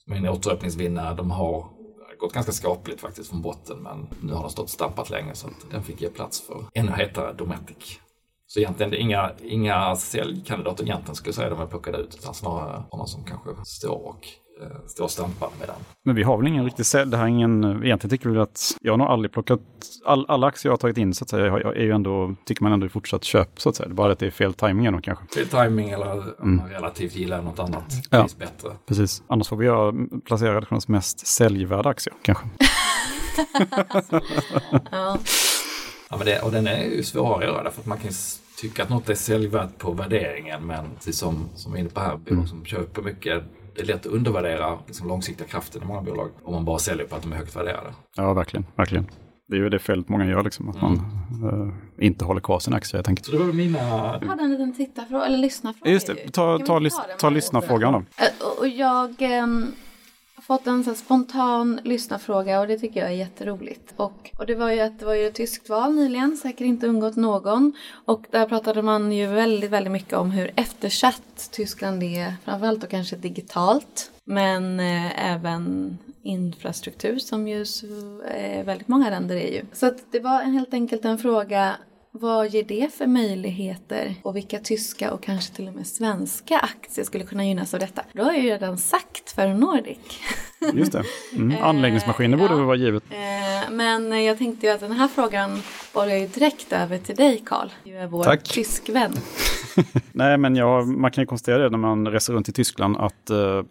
som 0.04 0.14
är 0.14 0.18
en 0.18 0.30
återöppningsvinnare. 0.30 1.16
De 1.16 1.32
har 1.32 1.70
gått 2.24 2.34
ganska 2.34 2.52
skapligt 2.52 3.02
faktiskt 3.02 3.30
från 3.30 3.42
botten 3.42 3.78
men 3.84 4.08
nu 4.22 4.34
har 4.34 4.42
den 4.42 4.50
stått 4.50 4.70
stampat 4.70 5.10
länge 5.10 5.36
så 5.36 5.48
att 5.48 5.72
den 5.72 5.84
fick 5.84 6.02
ge 6.02 6.10
plats 6.10 6.42
för 6.42 6.66
ännu 6.74 6.92
hetare 6.92 7.34
Dometic. 7.34 8.00
Så 8.48 8.60
egentligen 8.60 8.92
det 8.92 8.98
är 8.98 9.02
inga, 9.02 9.32
inga 9.44 9.96
säljkandidater 9.96 10.84
egentligen 10.84 11.16
skulle 11.16 11.28
jag 11.28 11.36
säga 11.36 11.50
de 11.50 11.62
är 11.62 11.68
plockade 11.68 11.98
ut 11.98 12.16
utan 12.16 12.34
snarare 12.34 12.84
sådana 12.90 13.08
som 13.08 13.24
kanske 13.24 13.50
står 13.66 14.08
och 14.08 14.28
eh, 14.64 14.88
står 14.88 15.04
och 15.04 15.12
stampar 15.12 15.50
med 15.60 15.68
den. 15.68 15.76
Men 16.04 16.16
vi 16.16 16.24
har 16.24 16.38
väl 16.38 16.48
ingen 16.48 16.66
riktig 16.66 16.86
sälj, 16.86 17.12
det 17.12 17.18
här 17.18 17.24
är 17.24 17.30
ingen, 17.30 17.64
egentligen 17.64 18.10
tycker 18.10 18.30
vi 18.30 18.40
att, 18.40 18.78
jag 18.82 18.94
har 18.94 18.98
nog 18.98 19.08
aldrig 19.08 19.32
plockat, 19.32 19.60
all, 20.06 20.26
alla 20.28 20.48
aktier 20.48 20.70
jag 20.70 20.74
har 20.74 20.78
tagit 20.78 20.98
in 20.98 21.14
så 21.14 21.24
att 21.24 21.30
säga, 21.30 21.46
jag, 21.46 21.62
jag 21.62 21.78
är 21.78 21.84
ju 21.84 21.92
ändå, 21.92 22.36
tycker 22.46 22.64
man 22.64 22.72
ändå 22.72 22.86
är 22.86 22.90
fortsatt 22.90 23.24
köp 23.24 23.62
så 23.62 23.70
att 23.70 23.76
säga, 23.76 23.88
det 23.88 23.94
är 23.94 23.96
bara 23.96 24.12
att 24.12 24.20
det 24.20 24.28
är 24.28 24.32
fel 24.32 24.54
timing 24.54 24.92
då 24.92 25.02
kanske. 25.02 25.26
Fel 25.36 25.48
timing 25.48 25.90
eller 25.90 26.42
mm. 26.42 26.68
relativt 26.70 27.16
gillar 27.16 27.42
något 27.42 27.60
annat 27.60 27.94
ja, 28.10 28.28
bättre. 28.38 28.70
Precis, 28.88 29.24
annars 29.28 29.48
får 29.48 29.58
vi 29.58 29.66
göra, 29.66 29.94
placera 30.26 30.56
redaktionens 30.56 30.88
mest 30.88 31.28
säljvärda 31.28 31.90
aktier 31.90 32.16
kanske. 32.22 32.46
ja. 34.92 35.18
ja 36.10 36.18
men 36.18 36.26
det, 36.26 36.40
och 36.42 36.52
den 36.52 36.68
är 36.68 36.84
ju 36.84 37.04
svårare 37.04 37.38
att 37.38 37.54
göra 37.54 37.72
för 37.72 37.82
att 37.82 37.86
man 37.86 37.98
kan 37.98 38.12
tycka 38.58 38.84
att 38.84 38.90
något 38.90 39.10
är 39.10 39.16
säljvärt 39.16 39.78
på 39.78 39.92
värderingen 39.92 40.68
men 40.68 40.86
som, 41.00 41.50
som 41.56 41.72
vi 41.74 41.78
är 41.78 41.82
inne 41.82 41.90
på 41.90 42.00
här, 42.00 42.18
bolag 42.18 42.48
som 42.48 42.66
köper 42.66 43.02
mycket 43.02 43.44
det 43.76 43.82
är 43.82 43.86
lätt 43.86 44.06
att 44.06 44.12
undervärdera 44.12 44.80
liksom, 44.88 45.08
långsiktiga 45.08 45.48
kraften 45.48 45.82
i 45.84 45.86
många 45.86 46.02
bolag 46.02 46.30
om 46.44 46.54
man 46.54 46.66
bara 46.66 46.80
säljer 46.80 47.06
på 47.06 47.16
att 47.16 47.22
de 47.22 47.34
är 47.34 47.38
högt 47.38 47.56
värderade. 47.56 47.94
Ja, 48.16 48.34
verkligen. 48.34 48.66
verkligen. 48.76 49.08
Det 49.48 49.56
är 49.56 49.60
ju 49.60 49.70
det 49.70 49.80
felet 49.80 50.10
många 50.10 50.26
gör, 50.26 50.44
liksom, 50.44 50.70
att 50.70 50.82
mm. 50.82 50.94
man 51.42 51.68
uh, 51.68 51.74
inte 52.06 52.26
håller 52.26 52.42
kvar 52.42 52.60
sin 52.60 52.74
aktie. 52.74 52.98
Jag 52.98 53.06
tänker. 53.06 53.24
Så 53.24 53.32
det 53.32 53.38
var 53.38 53.54
mina... 53.54 53.80
Jag 54.22 54.28
hade 54.28 54.44
en 54.44 54.52
liten 54.52 54.76
tittarfråga, 54.76 55.26
eller 55.26 55.38
lyssnarfråga. 55.38 55.92
Just 55.92 56.08
det, 56.08 56.16
ta, 56.32 56.60
ta, 56.60 56.80
ta, 56.80 56.90
ta 57.20 57.30
lyssnarfrågan 57.30 57.94
då. 57.94 58.00
Uh, 58.00 58.60
och 58.60 58.68
jag... 58.68 59.22
Um 59.44 59.74
fått 60.48 60.68
en 60.68 60.84
så 60.84 60.96
spontan 60.96 61.80
lyssnarfråga 61.84 62.60
och 62.60 62.68
det 62.68 62.80
tycker 62.80 63.00
jag 63.00 63.10
är 63.10 63.16
jätteroligt. 63.16 63.94
Och, 63.96 64.32
och 64.40 64.46
det 64.46 64.56
var 64.56 64.72
ju 64.72 64.80
att 64.80 65.00
det 65.00 65.06
var 65.06 65.14
ju 65.14 65.28
ett 65.28 65.36
tyskt 65.36 65.70
val 65.70 65.96
nyligen, 65.96 66.38
säkert 66.38 66.66
inte 66.66 66.88
undgått 66.88 67.16
någon. 67.16 67.74
Och 68.06 68.26
där 68.32 68.46
pratade 68.46 68.82
man 68.82 69.12
ju 69.12 69.28
väldigt, 69.28 69.72
väldigt 69.72 69.92
mycket 69.92 70.14
om 70.14 70.32
hur 70.32 70.52
eftersatt 70.56 71.50
Tyskland 71.52 72.04
är, 72.04 72.34
framförallt 72.46 72.82
då 72.82 72.88
kanske 72.88 73.16
digitalt. 73.16 74.12
Men 74.24 74.80
eh, 74.80 75.32
även 75.32 75.98
infrastruktur 76.24 77.20
som 77.20 77.48
ju 77.48 77.66
eh, 78.36 78.66
väldigt 78.66 78.88
många 78.88 79.10
länder 79.10 79.36
är 79.36 79.52
ju. 79.52 79.66
Så 79.74 79.86
att 79.86 80.12
det 80.12 80.20
var 80.20 80.42
helt 80.42 80.74
enkelt 80.74 81.06
en 81.06 81.18
fråga 81.18 81.76
vad 82.16 82.50
ger 82.50 82.64
det 82.64 82.94
för 82.94 83.08
möjligheter 83.08 84.16
och 84.24 84.36
vilka 84.36 84.60
tyska 84.60 85.14
och 85.14 85.24
kanske 85.24 85.56
till 85.56 85.68
och 85.68 85.74
med 85.74 85.88
svenska 85.88 86.58
aktier 86.60 87.06
skulle 87.06 87.24
kunna 87.24 87.46
gynnas 87.46 87.74
av 87.74 87.80
detta? 87.80 88.04
Då 88.14 88.24
har 88.24 88.34
jag 88.34 88.44
ju 88.44 88.50
redan 88.50 88.78
sagt 88.78 89.32
för 89.32 89.48
Nordic. 89.48 89.98
Just 90.74 90.92
det. 90.92 91.04
Mm. 91.36 91.64
Anläggningsmaskiner 91.64 92.38
borde 92.38 92.54
ja. 92.54 92.58
väl 92.58 92.66
vara 92.66 92.76
givet. 92.76 93.04
Eh, 93.10 93.72
Men 93.72 94.24
jag 94.24 94.38
tänkte 94.38 94.66
ju 94.68 94.74
att 94.74 94.80
den 94.80 94.92
här 94.92 95.08
frågan 95.08 95.62
bollar 95.94 96.16
ju 96.16 96.28
direkt 96.28 96.74
över 96.74 96.98
till 96.98 97.16
dig 97.16 97.44
Karl. 97.46 97.68
Du 97.84 97.98
är 97.98 98.08
vår 98.08 98.24
Tack. 98.24 98.44
tyskvän. 98.44 99.12
Nej, 100.12 100.38
men 100.38 100.56
ja, 100.56 100.82
man 100.82 101.12
kan 101.12 101.22
ju 101.22 101.26
konstatera 101.26 101.58
det 101.64 101.70
när 101.70 101.78
man 101.78 102.08
reser 102.08 102.34
runt 102.34 102.50
i 102.50 102.52
Tyskland 102.52 102.98
att 102.98 103.30
eh, 103.30 103.62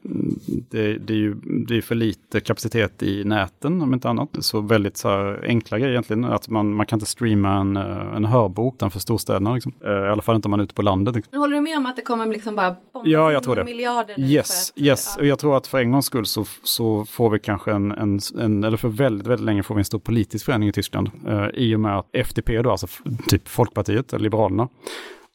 det, 0.70 0.98
det 0.98 1.12
är 1.12 1.16
ju 1.16 1.35
det 1.68 1.76
är 1.76 1.81
för 1.83 1.94
lite 1.94 2.40
kapacitet 2.40 3.02
i 3.02 3.24
näten 3.24 3.83
om 3.83 3.94
inte 3.94 4.09
annat. 4.09 4.28
Så 4.40 4.61
väldigt 4.61 4.96
så 4.96 5.09
här, 5.09 5.44
enkla 5.48 5.78
grejer 5.78 5.90
egentligen. 5.92 6.24
Att 6.24 6.48
man, 6.48 6.74
man 6.74 6.87
kan 6.87 6.96
inte 6.96 7.07
streama 7.11 7.55
en, 7.61 7.76
eh, 7.76 8.16
en 8.16 8.24
hörbok 8.24 8.74
utanför 8.74 9.00
storstäderna. 9.00 9.55
Liksom. 9.55 9.72
Eh, 9.85 9.90
I 9.90 10.09
alla 10.09 10.22
fall 10.22 10.37
inte 10.37 10.46
om 10.46 10.50
man 10.50 10.61
är 10.61 10.64
ute 10.64 10.74
på 10.74 10.83
landet. 10.83 11.14
Liksom. 11.14 11.28
Men 11.31 11.40
håller 11.40 11.55
du 11.57 11.61
med 11.62 11.76
om 11.78 11.87
att 11.87 11.96
det 11.96 12.02
kommer 12.02 12.26
liksom 12.26 12.57
bara 12.57 12.76
bomba 12.92 13.09
Ja, 13.09 13.33
jag 13.33 13.42
tror 13.42 13.57
det. 13.57 13.64
miljarder 13.64 14.20
Yes, 14.20 14.70
att, 14.70 14.83
yes. 14.83 15.16
Och 15.16 15.22
Ja. 15.22 15.28
jag 15.28 15.38
tror 15.38 15.57
att 15.57 15.66
för 15.66 15.78
en 15.78 15.90
gångs 15.92 16.07
skull 16.07 16.26
så, 16.26 16.44
så 16.62 16.82
så 16.83 17.05
får 17.05 17.31
vi 17.31 17.38
kanske 17.38 17.73
en, 17.73 17.92
en, 17.92 18.21
en, 18.38 18.64
eller 18.64 18.77
för 18.77 18.88
väldigt, 18.88 19.27
väldigt 19.27 19.45
länge 19.45 19.62
får 19.62 19.75
vi 19.75 19.79
en 19.79 19.85
stor 19.85 19.99
politisk 19.99 20.45
förändring 20.45 20.68
i 20.68 20.73
Tyskland. 20.73 21.11
Eh, 21.27 21.47
I 21.55 21.77
och 21.77 21.81
med 21.81 21.99
att 21.99 22.07
FDP 22.12 22.62
då, 22.62 22.71
alltså 22.71 22.87
typ 23.29 23.49
Folkpartiet, 23.49 24.12
eller 24.12 24.23
Liberalerna, 24.23 24.68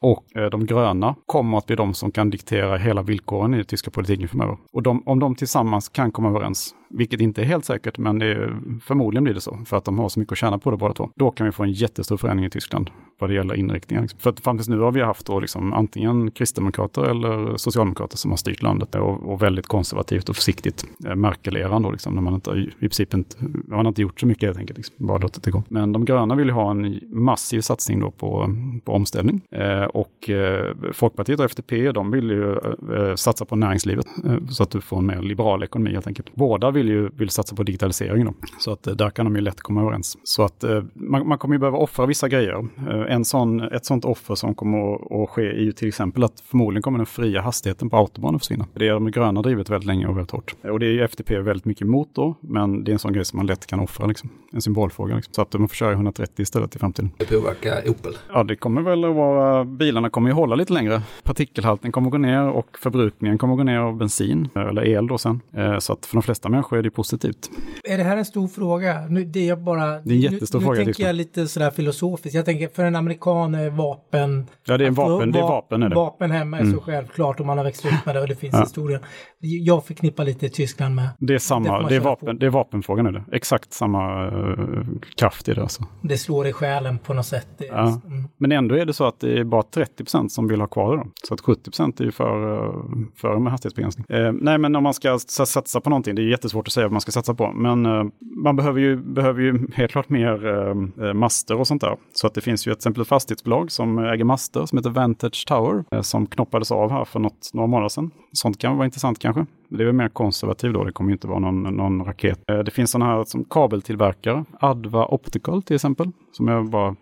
och 0.02 0.36
eh, 0.36 0.50
de 0.50 0.66
gröna 0.66 1.16
kommer 1.26 1.58
att 1.58 1.66
bli 1.66 1.76
de 1.76 1.94
som 1.94 2.12
kan 2.12 2.30
diktera 2.30 2.78
hela 2.78 3.02
villkoren 3.02 3.54
i 3.54 3.58
den 3.58 3.66
tyska 3.66 3.92
politiken 3.92 4.28
framöver. 4.28 4.58
Och 4.72 4.84
de, 4.84 5.04
om 5.06 5.20
de 5.20 5.36
tillsammans 5.36 5.90
kan 5.90 6.12
komma 6.12 6.30
överens, 6.30 6.76
vilket 6.90 7.22
inte 7.22 7.42
är 7.42 7.46
helt 7.46 7.66
säkert, 7.66 7.98
men 7.98 8.20
det 8.20 8.26
är, 8.26 8.58
förmodligen 8.84 9.24
blir 9.24 9.34
det 9.34 9.42
så, 9.42 9.60
för 9.66 9.78
att 9.78 9.86
de 9.86 10.00
har 10.00 10.10
så 10.10 10.20
mycket 10.20 10.32
att 10.32 10.38
tjäna 10.38 10.58
på 10.58 10.72
det 10.72 10.78
båda 10.78 10.94
två. 10.94 11.10
Då 11.16 11.32
kan 11.32 11.46
vi 11.46 11.52
få 11.52 11.64
en 11.64 11.72
jättestor 11.72 12.18
förändring 12.18 12.46
i 12.46 12.50
Tyskland 12.50 12.90
vad 13.20 13.30
det 13.30 13.34
gäller 13.34 13.56
inriktningen. 13.56 14.02
Liksom. 14.02 14.20
För 14.20 14.30
att 14.30 14.40
fram 14.40 14.58
tills 14.58 14.70
nu 14.70 14.80
har 14.80 14.92
vi 14.92 15.02
haft 15.02 15.26
då 15.26 15.40
liksom 15.40 15.74
antingen 15.74 16.32
kristdemokrater 16.32 17.02
eller 17.02 17.58
socialdemokrater 17.58 18.18
som 18.18 18.32
har 18.32 18.38
styrt 18.38 18.62
landet 18.62 18.96
och, 18.96 19.32
och 19.32 19.42
väldigt 19.42 19.68
konservativt 19.68 20.30
och 20.30 20.36
försiktigt. 20.36 20.86
Eh, 21.06 21.16
Merkel-eran 21.16 21.82
då, 21.82 21.92
liksom, 21.92 22.16
när 22.16 22.22
man 22.22 22.34
inte, 22.34 22.52
i 22.52 22.72
princip 22.80 23.14
inte, 23.14 23.36
man 23.68 23.80
har 23.80 23.88
inte 23.88 24.02
gjort 24.02 24.20
så 24.20 24.28
mycket 24.28 24.44
helt 24.44 24.58
enkelt, 24.58 24.78
liksom, 24.78 25.08
bara 25.08 25.18
låtit 25.18 25.44
det 25.44 25.52
gå. 25.52 25.64
Men 25.68 25.92
de 25.92 26.06
gröna 26.06 26.36
vill 26.36 26.48
ju 26.48 26.54
ha 26.54 26.72
en 26.72 27.00
massiv 27.10 27.62
satsning 27.62 28.00
då 28.00 28.12
på, 28.12 28.56
på 28.84 28.92
omställning. 28.92 29.42
Eh, 29.52 29.84
och 29.84 30.30
eh, 30.30 30.76
Folkpartiet 30.94 31.40
och 31.40 31.46
FDP, 31.46 31.92
de 31.92 32.12
vill 32.12 32.30
ju 32.30 32.52
eh, 32.52 32.98
eh, 32.98 33.16
satsa 33.16 33.46
på 33.46 33.56
näringslivet 33.56 34.08
eh, 34.26 34.46
så 34.50 34.64
att 34.64 34.72
du 34.72 34.82
får 34.82 34.98
en 34.98 35.06
mer 35.06 35.22
liberal 35.22 35.64
ekonomi 35.64 35.94
helt 35.94 36.08
enkelt. 36.08 36.36
Båda 36.36 36.72
vill 36.78 36.88
ju 36.88 37.10
vill 37.10 37.30
satsa 37.30 37.56
på 37.56 37.64
digitalisering 37.64 38.26
då, 38.26 38.34
så 38.60 38.72
att 38.72 38.88
eh, 38.88 38.94
där 38.94 39.10
kan 39.10 39.26
de 39.26 39.36
ju 39.36 39.42
lätt 39.42 39.62
komma 39.62 39.82
överens. 39.82 40.18
Så 40.24 40.44
att 40.44 40.64
eh, 40.64 40.84
man, 40.94 41.28
man 41.28 41.38
kommer 41.38 41.56
ju 41.56 41.60
behöva 41.60 41.78
offra 41.78 42.06
vissa 42.06 42.30
grejer. 42.30 42.68
Eh, 42.78 43.14
en 43.14 43.26
sån, 43.26 43.62
ett 43.62 43.86
sånt 43.86 44.06
offer 44.06 44.36
som 44.36 44.56
kommer 44.56 44.96
att, 44.96 45.12
att 45.12 45.30
ske 45.30 45.42
är 45.42 45.62
ju 45.62 45.72
till 45.72 45.88
exempel 45.88 46.24
att 46.24 46.40
förmodligen 46.40 46.82
kommer 46.82 46.98
den 46.98 47.06
fria 47.06 47.42
hastigheten 47.42 47.90
på 47.90 47.98
autobahn 47.98 48.36
att 48.36 48.42
försvinna. 48.42 48.68
Det 48.74 48.88
är 48.88 48.94
de 48.94 49.12
gröna 49.12 49.42
drivit 49.42 49.70
väldigt 49.70 49.88
länge 49.88 50.08
och 50.08 50.18
väldigt 50.18 50.32
hårt. 50.32 50.56
Och 50.64 50.80
det 50.80 50.86
är 50.86 50.92
ju 50.92 51.04
FDP 51.04 51.32
väldigt 51.32 51.66
mycket 51.66 51.82
emot 51.82 52.10
då, 52.14 52.36
men 52.42 52.84
det 52.84 52.92
är 52.92 52.94
en 52.94 53.00
sån 53.00 53.14
grej 53.14 53.26
som 53.26 53.38
man 53.38 53.46
lätt 53.46 53.68
kan 53.68 53.80
offra, 53.80 54.06
liksom. 54.06 54.30
en 54.52 54.62
symbolfråga. 54.62 55.16
Liksom. 55.16 55.34
Så 55.34 55.42
att 55.42 55.54
man 55.54 55.68
får 55.68 55.76
köra 55.76 55.92
i 55.92 55.94
130 55.94 56.42
istället 56.42 56.76
i 56.76 56.80
framtiden. 56.80 57.12
Det 57.18 57.26
påverkar 57.26 57.90
Opel. 57.90 58.14
Ja, 58.34 58.44
det 58.44 58.56
kommer 58.56 58.82
väl 58.82 59.06
att 59.06 59.16
vara, 59.16 59.66
bilarna 59.66 60.10
kommer 60.10 60.30
ju 60.30 60.34
hålla 60.34 60.56
lite 60.56 60.74
längre. 60.74 61.02
Partikelhalten 61.24 61.92
kommer 61.92 62.08
att 62.08 62.12
gå 62.12 62.18
ner 62.18 62.50
och 62.50 62.78
förbrukningen 62.78 63.38
kommer 63.38 63.54
att 63.54 63.58
gå 63.60 63.64
ner 63.64 63.80
av 63.80 63.98
bensin, 63.98 64.50
eller 64.56 64.88
el 64.88 65.08
då 65.08 65.18
sen. 65.18 65.42
Så 65.80 65.94
att 65.94 66.06
för 66.06 66.16
de 66.16 66.24
flesta 66.24 66.50
människor 66.50 66.67
är 66.76 66.82
det 66.82 66.92
positivt. 66.92 67.50
Är 67.84 67.98
det 67.98 68.04
här 68.04 68.18
en 68.18 68.26
stor 68.26 68.48
fråga? 68.48 69.06
Nu, 69.10 69.24
det 69.26 69.40
är 69.40 69.48
jag 69.48 69.64
bara... 69.64 69.86
Det 69.86 70.10
är 70.12 70.16
en 70.16 70.20
jättestor 70.22 70.60
nu, 70.60 70.66
fråga, 70.66 70.80
Nu 70.80 70.86
tänker 70.86 71.04
jag 71.04 71.16
lite 71.16 71.48
sådär 71.48 71.72
filosofiskt. 71.72 72.36
Jag 72.36 72.46
tänker 72.46 72.68
för 72.68 72.84
en 72.86 72.96
amerikan 72.96 73.56
är 73.56 73.70
vapen... 73.70 74.48
Ja, 74.66 74.78
det 74.78 74.84
är 74.84 74.88
en 74.88 74.92
att 74.94 74.96
få 74.96 75.10
vapen, 75.10 75.32
det 75.32 75.40
är 75.40 75.44
va- 75.44 75.50
vapen 75.50 75.84
är 75.84 75.90
det. 75.90 75.96
Mm. 75.96 76.06
Vapen 76.06 76.32
hemma 76.32 76.60
är 76.60 76.66
så 76.66 76.80
självklart 76.82 77.40
om 77.40 77.48
man 77.48 77.58
har 77.58 77.66
växt 77.66 77.86
upp 77.86 78.06
med 78.06 78.16
det 78.16 78.22
och 78.22 78.28
det 78.28 78.36
finns 78.36 78.54
Ja. 78.54 78.60
historia. 78.62 79.00
Jag 79.40 79.86
förknippar 79.86 80.26
lite 80.26 80.50
Tyskland 80.50 80.96
med... 80.96 81.10
Det 81.20 81.34
är, 81.34 81.38
samma, 81.38 81.72
man 81.82 81.86
det 81.90 81.96
är, 81.96 82.00
vapen, 82.00 82.26
på. 82.28 82.34
det 82.34 82.46
är 82.46 82.50
vapenfrågan 82.50 83.06
är 83.06 83.12
det. 83.12 83.24
Exakt 83.32 83.74
samma 83.74 84.28
eh, 84.28 84.86
kraft 85.18 85.50
i 85.50 85.54
det 85.54 85.62
alltså. 85.62 85.84
Det 86.02 86.18
slår 86.18 86.48
i 86.48 86.54
själen 86.54 86.98
på 87.00 87.14
något 87.14 87.26
sätt. 87.26 87.48
Det, 87.58 87.66
Ja. 87.66 88.02
mm. 88.06 88.28
Men 88.38 88.52
ändå 88.52 88.76
är 88.76 88.86
det 88.86 88.94
så 88.94 89.04
att 89.04 89.20
det 89.20 89.40
är 89.40 89.44
bara 89.44 89.64
30 89.64 90.04
procent 90.04 90.32
som 90.32 90.48
vill 90.48 90.60
ha 90.60 90.68
kvar 90.68 90.98
det. 90.98 91.04
Då. 91.04 91.10
Så 91.28 91.34
att 91.34 91.42
70 91.42 91.64
procent 91.64 92.00
är 92.00 92.04
ju 92.06 92.12
för, 92.12 92.54
eh, 92.56 92.74
för 93.16 93.40
med 93.40 93.52
hastighetsbegränsning. 93.52 94.06
Eh, 94.10 94.32
nej, 94.34 94.58
men 94.58 94.76
om 94.76 94.84
man 94.84 94.94
ska 94.94 95.20
satsa 95.20 95.82
på 95.82 95.90
någonting, 95.90 96.16
det 96.16 96.22
är 96.22 96.30
jättesvårt 96.30 96.57
Svårt 96.58 96.68
att 96.68 96.74
säga 96.74 96.86
vad 96.86 96.92
man 96.92 97.02
ska 97.02 97.12
satsa 97.12 97.34
på. 97.34 97.52
Men 97.52 97.86
eh, 97.86 98.04
man 98.22 98.56
behöver 98.56 98.80
ju, 98.80 98.96
behöver 98.96 99.42
ju 99.42 99.68
helt 99.74 99.92
klart 99.92 100.10
mer 100.10 100.46
eh, 100.46 101.08
eh, 101.08 101.14
master 101.14 101.60
och 101.60 101.68
sånt 101.68 101.82
där. 101.82 101.98
Så 102.14 102.28
att 102.28 102.34
det 102.34 102.42
finns 102.42 102.68
ju 102.68 102.72
ett 102.72 102.78
exempel 102.78 103.06
fastighetsbolag 103.06 103.72
som 103.72 104.00
äger 104.00 104.24
master 104.24 104.66
som 104.66 104.78
heter 104.78 104.90
Vantage 104.90 105.48
Tower 105.48 105.84
eh, 105.92 106.02
som 106.02 106.26
knoppades 106.26 106.72
av 106.72 106.92
här 106.92 107.06
för 107.06 107.20
något, 107.20 107.50
några 107.54 107.68
månader 107.68 107.90
sedan. 107.90 108.12
Sånt 108.32 108.58
kan 108.58 108.78
vara 108.78 108.86
intressant 108.86 109.20
kanske. 109.20 109.46
Det 109.70 109.84
är 109.84 109.86
väl 109.86 109.96
mer 109.96 110.10
konservativt 110.10 110.74
då, 110.74 110.84
det 110.84 110.92
kommer 110.92 111.10
ju 111.10 111.16
inte 111.16 111.28
vara 111.28 111.40
någon, 111.40 111.64
någon 111.64 112.06
raket. 112.06 112.40
Eh, 112.50 112.60
Det 112.60 112.72
finns 112.72 112.92
sådana 112.92 113.12
här 113.12 113.24
som 113.24 113.44
kabeltillverkare, 113.44 114.46
Adva 114.60 115.06
Optical 115.06 115.64
till 115.64 115.76
exempel, 115.76 116.12
som 116.32 116.48
jag 116.48 116.70
bara 116.70 116.96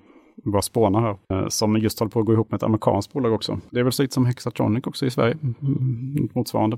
bara 0.44 0.62
spåna 0.62 1.00
här, 1.02 1.18
eh, 1.30 1.48
som 1.48 1.78
just 1.78 2.00
håller 2.00 2.10
på 2.10 2.20
att 2.20 2.26
gå 2.26 2.34
ihop 2.34 2.52
med 2.52 2.58
ett 2.58 2.64
amerikanskt 2.64 3.14
bolag 3.14 3.34
också. 3.34 3.60
Det 3.70 3.80
är 3.80 3.84
väl 3.84 3.92
så 3.92 4.02
lite 4.02 4.14
som 4.14 4.26
Hexatronic 4.26 4.88
också 4.88 5.06
i 5.06 5.12
Sverige, 5.12 5.38
mm, 5.42 5.56
mm, 5.62 5.78
mm 5.78 6.30
motsvarande. 6.34 6.78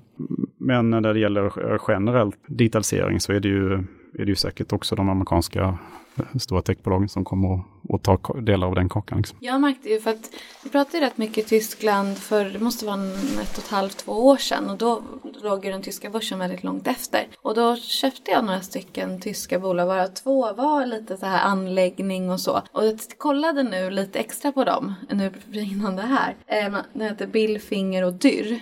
Men 0.67 0.89
när 0.89 1.13
det 1.13 1.19
gäller 1.19 1.51
generellt 1.57 1.81
generell 1.81 2.31
digitalisering 2.45 3.19
så 3.19 3.33
är 3.33 3.39
det 3.39 3.47
ju, 3.47 3.73
är 4.19 4.25
det 4.25 4.25
ju 4.25 4.35
säkert 4.35 4.73
också 4.73 4.95
de 4.95 5.09
amerikanska 5.09 5.77
eh, 6.15 6.37
stora 6.39 6.61
techbolagen 6.61 7.09
som 7.09 7.25
kommer 7.25 7.61
att, 7.89 8.03
ta 8.03 8.17
delar 8.41 8.67
av 8.67 8.75
den 8.75 8.89
kakan. 8.89 9.17
Liksom. 9.17 9.37
Jag 9.41 9.61
märkte 9.61 9.89
ju 9.89 9.99
för 9.99 10.11
att 10.11 10.29
vi 10.63 10.69
pratade 10.69 11.05
rätt 11.05 11.17
mycket 11.17 11.37
i 11.37 11.47
Tyskland 11.47 12.17
för 12.17 12.45
det 12.45 12.59
måste 12.59 12.85
vara 12.85 12.95
en 12.95 13.11
ett 13.41 13.57
och 13.57 13.63
ett 13.63 13.71
halvt, 13.71 13.97
två 13.97 14.11
år 14.11 14.37
sedan 14.37 14.69
och 14.69 14.77
då 14.77 15.01
låg 15.43 15.65
ju 15.65 15.71
den 15.71 15.81
tyska 15.81 16.09
börsen 16.09 16.39
väldigt 16.39 16.63
långt 16.63 16.87
efter. 16.87 17.27
Och 17.41 17.55
då 17.55 17.75
köpte 17.75 18.31
jag 18.31 18.45
några 18.45 18.61
stycken 18.61 19.21
tyska 19.21 19.59
bolag, 19.59 19.85
varav 19.85 20.07
två 20.07 20.53
var 20.53 20.85
lite 20.85 21.17
så 21.17 21.25
här 21.25 21.43
anläggning 21.43 22.31
och 22.31 22.39
så. 22.39 22.61
Och 22.71 22.85
jag 22.85 22.99
kollade 23.17 23.63
nu 23.63 23.89
lite 23.89 24.19
extra 24.19 24.51
på 24.51 24.63
dem 24.63 24.93
nu 25.09 25.31
innan 25.51 25.95
det 25.95 26.01
här. 26.01 26.35
Eh, 26.47 26.77
den 26.93 27.01
heter 27.01 27.27
Billfinger 27.27 28.03
och 28.03 28.13
Dyr 28.13 28.61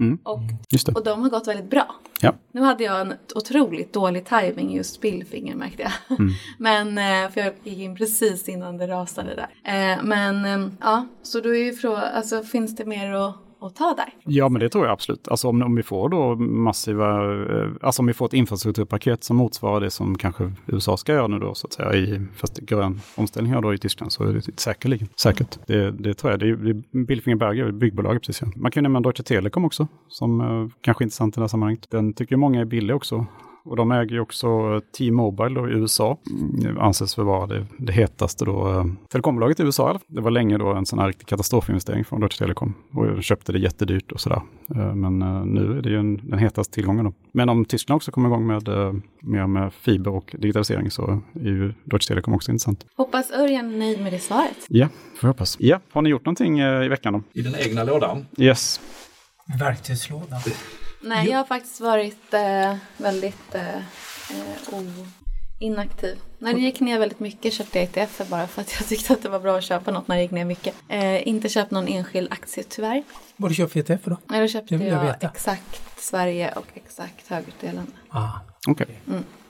Mm. 0.00 0.18
Och, 0.22 0.40
och 0.94 1.04
de 1.04 1.22
har 1.22 1.30
gått 1.30 1.48
väldigt 1.48 1.70
bra. 1.70 1.94
Ja. 2.20 2.34
Nu 2.52 2.60
hade 2.60 2.84
jag 2.84 3.00
en 3.00 3.14
otroligt 3.34 3.92
dålig 3.92 4.24
timing 4.24 4.76
just 4.76 5.00
Billfinger 5.00 5.54
märkte 5.54 5.82
jag. 5.82 6.18
Mm. 6.18 6.32
Men, 6.58 6.98
eh, 6.98 7.30
för 7.30 7.40
jag 7.40 7.54
gick 7.64 7.78
in 7.78 7.96
precis 7.96 8.48
innan 8.48 8.76
det 8.76 8.86
rasade 8.86 9.34
där. 9.34 9.48
Eh, 9.94 10.04
Men 10.04 10.44
eh, 10.44 10.68
ja, 10.80 11.06
så 11.22 11.40
då 11.40 11.54
är 11.54 11.64
ju 11.64 11.72
frågan, 11.72 12.04
alltså 12.14 12.42
finns 12.42 12.76
det 12.76 12.84
mer 12.84 13.12
att, 13.12 13.36
att 13.66 13.76
ta 13.76 13.94
där? 13.94 14.14
Ja, 14.24 14.48
men 14.48 14.60
det 14.60 14.68
tror 14.68 14.84
jag 14.84 14.92
absolut. 14.92 15.28
Alltså 15.28 15.48
om, 15.48 15.62
om 15.62 15.74
vi 15.74 15.82
får 15.82 16.08
då 16.08 16.34
massiva, 16.36 17.34
eh, 17.44 17.68
alltså 17.80 18.02
om 18.02 18.06
vi 18.06 18.12
får 18.12 18.26
ett 18.26 18.32
infrastrukturpaket 18.32 19.24
som 19.24 19.36
motsvarar 19.36 19.80
det 19.80 19.90
som 19.90 20.18
kanske 20.18 20.52
USA 20.66 20.96
ska 20.96 21.12
göra 21.12 21.26
nu 21.26 21.38
då, 21.38 21.54
så 21.54 21.66
att 21.66 21.72
säga, 21.72 21.94
i, 21.94 22.20
fast 22.36 22.58
grön 22.58 23.00
omställning 23.14 23.52
här 23.52 23.60
då 23.60 23.74
i 23.74 23.78
Tyskland, 23.78 24.12
så 24.12 24.24
är 24.24 24.32
det 24.32 24.60
säkerligen, 24.60 25.08
säkert. 25.16 25.58
Det, 25.66 25.90
det 25.90 26.14
tror 26.14 26.30
jag. 26.32 26.40
Det 26.40 26.48
är, 26.48 26.56
det 26.56 26.70
är 26.70 27.04
Bilfinger 27.04 27.36
Berger, 27.36 27.72
byggbolaget 27.72 28.22
precis. 28.22 28.42
Ja. 28.42 28.48
Man 28.56 28.70
kan 28.70 28.80
ju 28.80 28.82
nämna 28.82 29.00
Deutsche 29.00 29.22
Telekom 29.22 29.64
också, 29.64 29.88
som 30.08 30.40
eh, 30.40 30.68
kanske 30.80 31.02
är 31.02 31.06
intressant 31.06 31.36
i 31.36 31.40
det 31.40 31.42
här 31.42 31.48
sammanhanget. 31.48 31.90
Den 31.90 32.12
tycker 32.12 32.36
många 32.36 32.60
är 32.60 32.64
billig 32.64 32.96
också. 32.96 33.26
Och 33.64 33.76
de 33.76 33.92
äger 33.92 34.12
ju 34.12 34.20
också 34.20 34.80
T-Mobile 34.98 35.60
då 35.60 35.68
i 35.68 35.72
USA. 35.72 36.18
Mm, 36.62 36.78
anses 36.78 37.14
för 37.14 37.22
vara 37.22 37.46
det, 37.46 37.66
det 37.78 37.92
hetaste 37.92 38.44
då, 38.44 38.70
eh, 38.70 38.84
telekombolaget 39.10 39.60
i 39.60 39.62
USA. 39.62 39.98
Det 40.06 40.20
var 40.20 40.30
länge 40.30 40.58
då 40.58 40.72
en 40.72 40.86
sån 40.86 40.98
här 40.98 41.06
riktig 41.06 41.26
katastrofinvestering 41.28 42.04
från 42.04 42.20
Deutsche 42.20 42.38
Telekom. 42.38 42.74
Och 42.92 43.06
jag 43.06 43.24
köpte 43.24 43.52
det 43.52 43.58
jättedyrt 43.58 44.12
och 44.12 44.20
sådär. 44.20 44.42
Eh, 44.76 44.94
men 44.94 45.22
eh, 45.22 45.44
nu 45.44 45.78
är 45.78 45.82
det 45.82 45.88
ju 45.88 45.98
en, 45.98 46.16
den 46.30 46.38
hetaste 46.38 46.74
tillgången 46.74 47.04
då. 47.04 47.12
Men 47.32 47.48
om 47.48 47.64
Tyskland 47.64 47.96
också 47.96 48.10
kommer 48.12 48.28
igång 48.28 48.46
med, 48.46 48.68
eh, 48.68 48.92
mer 49.22 49.46
med 49.46 49.72
fiber 49.72 50.10
och 50.10 50.34
digitalisering 50.38 50.90
så 50.90 51.20
är 51.34 51.48
ju 51.48 51.74
Deutsche 51.84 52.08
Telekom 52.08 52.34
också 52.34 52.50
intressant. 52.50 52.86
Hoppas 52.96 53.30
Örjan 53.30 53.74
är 53.74 53.78
nöjd 53.78 54.02
med 54.02 54.12
det 54.12 54.18
svaret. 54.18 54.66
Ja, 54.68 54.88
får 54.88 55.28
jag 55.28 55.28
hoppas. 55.28 55.56
Ja, 55.60 55.80
har 55.92 56.02
ni 56.02 56.10
gjort 56.10 56.24
någonting 56.24 56.58
eh, 56.58 56.84
i 56.84 56.88
veckan 56.88 57.12
då? 57.12 57.22
I 57.32 57.42
den 57.42 57.54
egna 57.54 57.84
lådan. 57.84 58.26
Yes. 58.38 58.80
Verktygslådan. 59.58 60.40
Nej, 61.04 61.28
jag 61.28 61.38
har 61.38 61.44
faktiskt 61.44 61.80
varit 61.80 62.34
eh, 62.34 62.76
väldigt 62.96 63.54
eh, 63.54 63.76
eh, 63.76 63.82
inaktiv. 65.58 66.18
När 66.38 66.54
det 66.54 66.60
gick 66.60 66.80
ner 66.80 66.98
väldigt 66.98 67.20
mycket 67.20 67.52
köpte 67.52 67.78
jag 67.78 67.84
ETF 67.84 68.28
bara 68.28 68.46
för 68.46 68.62
att 68.62 68.72
jag 68.72 68.88
tyckte 68.88 69.12
att 69.12 69.22
det 69.22 69.28
var 69.28 69.40
bra 69.40 69.58
att 69.58 69.64
köpa 69.64 69.90
något 69.90 70.08
när 70.08 70.16
det 70.16 70.22
gick 70.22 70.30
ner 70.30 70.44
mycket. 70.44 70.74
Eh, 70.88 71.28
inte 71.28 71.48
köpt 71.48 71.70
någon 71.70 71.88
enskild 71.88 72.32
aktie 72.32 72.64
tyvärr. 72.68 73.02
Vad 73.36 73.50
du 73.50 73.54
köpt 73.54 73.72
för 73.72 73.80
ETF 73.80 74.04
då? 74.04 74.16
Nej, 74.26 74.40
då 74.40 74.48
köpte 74.48 74.74
jag 74.74 74.82
jag 74.82 75.16
exakt 75.20 76.00
Sverige 76.00 76.52
och 76.52 76.66
exakt 76.74 77.28
högutdelande. 77.28 77.92
Ah, 78.08 78.30
Okej. 78.66 79.00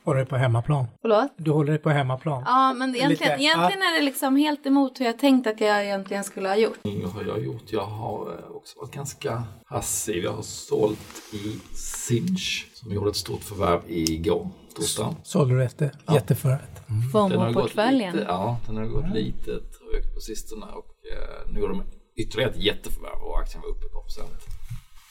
Håller 0.04 0.18
dig 0.18 0.26
på 0.26 0.36
hemmaplan. 0.36 0.86
Förlåt? 1.02 1.32
Du 1.36 1.50
håller 1.50 1.72
dig 1.72 1.78
på 1.78 1.90
hemmaplan. 1.90 2.42
Ja, 2.46 2.74
men 2.74 2.96
egentligen, 2.96 3.10
Lite, 3.10 3.44
egentligen 3.44 3.82
är 3.82 3.98
det 3.98 4.04
liksom 4.04 4.36
helt 4.36 4.66
emot 4.66 5.00
hur 5.00 5.04
jag 5.04 5.18
tänkt 5.18 5.46
att 5.46 5.60
jag 5.60 5.84
egentligen 5.84 6.24
skulle 6.24 6.48
ha 6.48 6.56
gjort. 6.56 6.78
Vad 6.82 7.12
har 7.12 7.24
jag 7.24 7.44
gjort? 7.44 7.62
Jag 7.72 7.84
har 7.84 8.20
eh, 8.20 8.56
också 8.56 8.78
varit 8.78 8.94
ganska 8.94 9.44
passiv. 9.68 10.24
Jag 10.24 10.32
har 10.32 10.42
sålt 10.42 11.22
i 11.32 11.58
Sinch 11.76 12.66
som 12.74 12.92
gjorde 12.92 13.10
ett 13.10 13.16
stort 13.16 13.42
förvärv 13.42 13.80
igår, 13.86 14.48
torsdag. 14.76 15.14
Sålde 15.22 15.54
du 15.54 15.64
efter 15.64 15.90
jätteförvärvet. 16.12 16.82
Den 16.86 16.94
har 17.12 17.52
gått 17.52 17.72
FOMO-portföljen. 17.72 18.12
lite, 18.12 18.26
ja, 18.28 18.58
den 18.66 18.76
har 18.76 18.84
gått 18.84 19.14
lite 19.14 19.44
tror 19.44 19.94
högt 19.94 20.14
på 20.14 20.20
sistone 20.20 20.66
och 20.66 20.86
eh, 21.12 21.52
nu 21.52 21.60
gjorde 21.60 21.72
de 21.72 21.82
ytterligare 22.16 22.50
ett 22.50 22.62
jätteförvärv 22.62 23.22
och 23.22 23.40
aktien 23.40 23.62
var 23.62 23.68
uppe 23.70 23.86
ett 23.86 23.92
par 23.92 24.02
procent. 24.02 24.46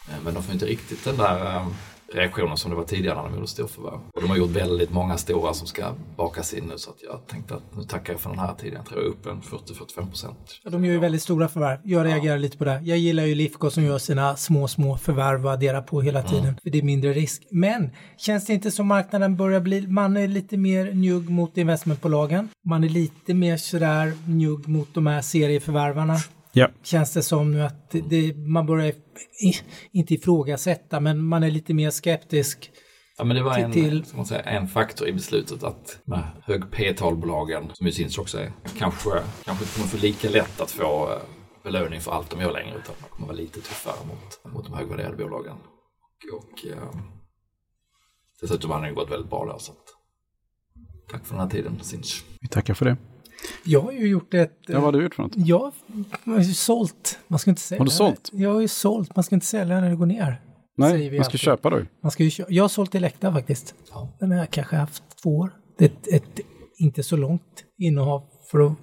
Eh, 0.09 0.15
men 0.23 0.33
de 0.33 0.43
får 0.43 0.53
inte 0.53 0.65
riktigt 0.65 1.03
den 1.03 1.17
där 1.17 1.55
eh, 1.55 1.67
reaktionen 2.13 2.57
som 2.57 2.71
det 2.71 2.77
var 2.77 2.83
tidigare 2.83 3.15
när 3.15 3.23
de 3.23 3.35
gjorde 3.35 3.47
storförvärv. 3.47 3.99
Och 4.13 4.21
de 4.21 4.29
har 4.29 4.37
gjort 4.37 4.49
väldigt 4.49 4.91
många 4.91 5.17
stora 5.17 5.53
som 5.53 5.67
ska 5.67 5.83
bakas 6.17 6.53
in 6.53 6.63
nu 6.63 6.77
så 6.77 6.89
att 6.89 7.03
jag 7.03 7.27
tänkte 7.27 7.55
att 7.55 7.75
nu 7.77 7.83
tackar 7.83 8.13
jag 8.13 8.19
för 8.19 8.29
den 8.29 8.39
här 8.39 8.53
tiden. 8.53 8.73
Jag 8.75 8.85
tror 8.85 8.99
jag 9.01 9.07
är 9.07 9.11
upp 9.11 9.25
en 9.25 9.41
40-45 9.41 10.09
procent. 10.09 10.37
De 10.63 10.85
gör 10.85 10.93
ju 10.93 10.99
väldigt 10.99 11.21
stora 11.21 11.47
förvärv. 11.47 11.79
Jag 11.83 12.05
reagerar 12.05 12.37
lite 12.37 12.57
på 12.57 12.65
det. 12.65 12.81
Jag 12.83 12.97
gillar 12.97 13.23
ju 13.23 13.35
Lifco 13.35 13.69
som 13.69 13.83
gör 13.83 13.97
sina 13.97 14.35
små, 14.35 14.67
små 14.67 14.97
förvärv 14.97 15.45
och 15.45 15.51
adderar 15.51 15.81
på 15.81 16.01
hela 16.01 16.23
tiden. 16.23 16.57
För 16.63 16.69
det 16.69 16.77
är 16.77 16.83
mindre 16.83 17.13
risk. 17.13 17.43
Men 17.51 17.89
känns 18.17 18.45
det 18.45 18.53
inte 18.53 18.71
som 18.71 18.87
marknaden 18.87 19.35
börjar 19.35 19.59
bli, 19.59 19.87
man 19.87 20.17
är 20.17 20.27
lite 20.27 20.57
mer 20.57 20.93
njugg 20.93 21.29
mot 21.29 21.57
investmentbolagen. 21.57 22.49
Man 22.65 22.83
är 22.83 22.89
lite 22.89 23.33
mer 23.33 23.57
sådär 23.57 24.13
njugg 24.27 24.67
mot 24.67 24.93
de 24.93 25.07
här 25.07 25.21
serieförvärvarna. 25.21 26.17
Ja. 26.53 26.69
Känns 26.83 27.13
det 27.13 27.23
som 27.23 27.51
nu 27.51 27.63
att 27.63 27.91
det, 27.91 28.01
det, 28.01 28.33
man 28.37 28.65
börjar, 28.65 28.93
inte 29.91 30.13
ifrågasätta, 30.13 30.99
men 30.99 31.25
man 31.25 31.43
är 31.43 31.51
lite 31.51 31.73
mer 31.73 31.89
skeptisk. 31.91 32.71
Ja, 33.17 33.23
men 33.23 33.35
det 33.35 33.43
var 33.43 33.55
Till- 33.55 33.63
en, 33.63 33.71
till- 33.71 34.05
ska 34.05 34.17
man 34.17 34.25
säga, 34.25 34.41
en 34.41 34.67
faktor 34.67 35.07
i 35.07 35.13
beslutet 35.13 35.63
att 35.63 35.99
de 36.05 36.19
hög 36.43 36.71
P-talbolagen, 36.71 37.69
som 37.73 37.85
ju 37.85 37.91
syns 37.93 38.17
också 38.17 38.37
är, 38.39 38.51
kanske, 38.77 39.09
kanske 39.45 39.63
inte 39.63 39.75
kommer 39.75 39.87
få 39.87 39.97
lika 39.97 40.29
lätt 40.29 40.61
att 40.61 40.71
få 40.71 41.11
eh, 41.11 41.17
belöning 41.63 42.01
för 42.01 42.11
allt 42.11 42.29
de 42.29 42.41
gör 42.41 42.51
längre 42.53 42.77
utan 42.77 42.95
man 43.01 43.09
kommer 43.09 43.27
vara 43.27 43.37
lite 43.37 43.61
tuffare 43.61 44.07
mot, 44.07 44.53
mot 44.53 44.65
de 44.65 44.73
högvärderade 44.73 45.15
bolagen. 45.17 45.53
Och, 45.53 46.39
och 46.39 46.65
eh, 46.71 46.99
dessutom 48.41 48.71
har 48.71 48.81
den 48.81 48.95
gått 48.95 49.11
väldigt 49.11 49.29
bra 49.29 49.45
där 49.45 49.57
så 49.57 49.71
att, 49.71 49.77
tack 51.11 51.25
för 51.25 51.35
den 51.35 51.43
här 51.43 51.49
tiden 51.49 51.79
Sinch. 51.81 52.23
Vi 52.41 52.47
tackar 52.47 52.73
för 52.73 52.85
det. 52.85 52.97
Jag 53.63 53.81
har 53.81 53.91
ju 53.91 54.07
gjort 54.07 54.33
ett... 54.33 54.59
Ja, 54.67 54.73
vad 54.73 54.83
har 54.83 54.91
du 54.91 55.03
gjort 55.03 55.15
för 55.15 55.23
något? 55.23 55.31
Jag 55.35 55.71
har 56.25 56.39
ju 56.39 56.53
sålt. 56.53 57.19
Man 57.27 57.39
ska 57.39 57.49
inte 57.49 57.61
sälja. 57.61 57.79
Har 57.79 57.85
du 57.85 57.91
sålt? 57.91 58.29
Jag 58.33 58.53
har 58.53 58.61
ju 58.61 58.67
sålt. 58.67 59.15
Man 59.15 59.23
ska 59.23 59.35
inte 59.35 59.45
sälja 59.47 59.81
när 59.81 59.89
det 59.89 59.95
går 59.95 60.05
ner. 60.05 60.41
Nej, 60.77 61.11
man 61.11 61.23
ska 61.23 61.25
alltid. 61.25 61.39
köpa 61.39 61.69
då. 61.69 61.81
Man 62.03 62.11
ska 62.11 62.23
ju 62.23 62.29
kö- 62.29 62.45
jag 62.49 62.63
har 62.63 62.69
sålt 62.69 62.95
Elekta 62.95 63.33
faktiskt. 63.33 63.75
Ja. 63.91 64.09
Den 64.19 64.31
har 64.31 64.37
jag 64.37 64.49
kanske 64.49 64.75
haft 64.75 65.03
två 65.23 65.37
år. 65.37 65.51
Det 65.77 65.85
är 65.85 65.89
ett, 65.89 66.07
ett 66.07 66.39
inte 66.77 67.03
så 67.03 67.17
långt 67.17 67.63
innehav 67.77 68.23
för 68.51 68.59
att 68.65 68.73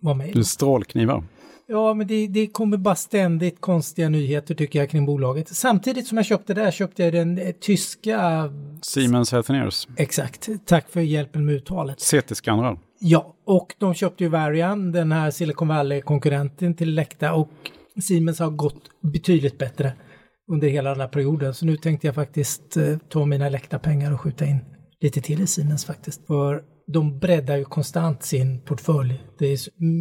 vara 0.00 0.14
med. 0.14 0.30
Du 0.34 0.44
strålknivar. 0.44 1.24
Ja, 1.70 1.94
men 1.94 2.06
det, 2.06 2.26
det 2.26 2.46
kommer 2.46 2.76
bara 2.76 2.94
ständigt 2.94 3.60
konstiga 3.60 4.08
nyheter 4.08 4.54
tycker 4.54 4.78
jag 4.78 4.90
kring 4.90 5.06
bolaget. 5.06 5.48
Samtidigt 5.48 6.06
som 6.06 6.16
jag 6.18 6.26
köpte 6.26 6.54
det 6.54 6.62
här 6.62 6.70
köpte 6.70 7.02
jag 7.04 7.12
den 7.12 7.38
eh, 7.38 7.52
tyska... 7.60 8.50
Siemens 8.82 9.32
Healthineers. 9.32 9.88
Exakt. 9.96 10.48
Tack 10.66 10.88
för 10.90 11.00
hjälpen 11.00 11.44
med 11.44 11.54
uttalet. 11.54 11.98
CT-skannrar. 11.98 12.78
Ja, 13.00 13.34
och 13.44 13.74
de 13.78 13.94
köpte 13.94 14.24
ju 14.24 14.30
Varian, 14.30 14.92
den 14.92 15.12
här 15.12 15.30
Silicon 15.30 15.68
Valley-konkurrenten 15.68 16.74
till 16.74 16.88
Elekta 16.88 17.32
och 17.32 17.50
Siemens 18.02 18.38
har 18.38 18.50
gått 18.50 18.90
betydligt 19.12 19.58
bättre 19.58 19.92
under 20.52 20.68
hela 20.68 20.90
den 20.90 21.00
här 21.00 21.08
perioden. 21.08 21.54
Så 21.54 21.66
nu 21.66 21.76
tänkte 21.76 22.06
jag 22.06 22.14
faktiskt 22.14 22.76
eh, 22.76 22.98
ta 23.08 23.24
mina 23.24 23.46
Elekta-pengar 23.46 24.12
och 24.12 24.20
skjuta 24.20 24.46
in 24.46 24.58
lite 25.00 25.20
till 25.20 25.40
i 25.40 25.46
Siemens 25.46 25.84
faktiskt. 25.84 26.26
För 26.26 26.62
de 26.92 27.18
breddar 27.18 27.56
ju 27.56 27.64
konstant 27.64 28.22
sin 28.22 28.60
portfölj. 28.60 29.22
Det 29.38 29.46
är 29.46 29.58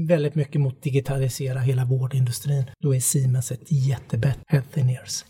väldigt 0.08 0.36
mycket 0.36 0.62
mot 0.62 0.84
digitalisera 0.84 1.60
hela 1.60 1.86
vårdindustrin. 1.86 2.64
Då 2.80 2.96
är 2.96 3.00
Siemens 3.00 3.52
ett 3.52 3.72
jättebett. 3.72 4.40
Healthineers. 4.48 5.26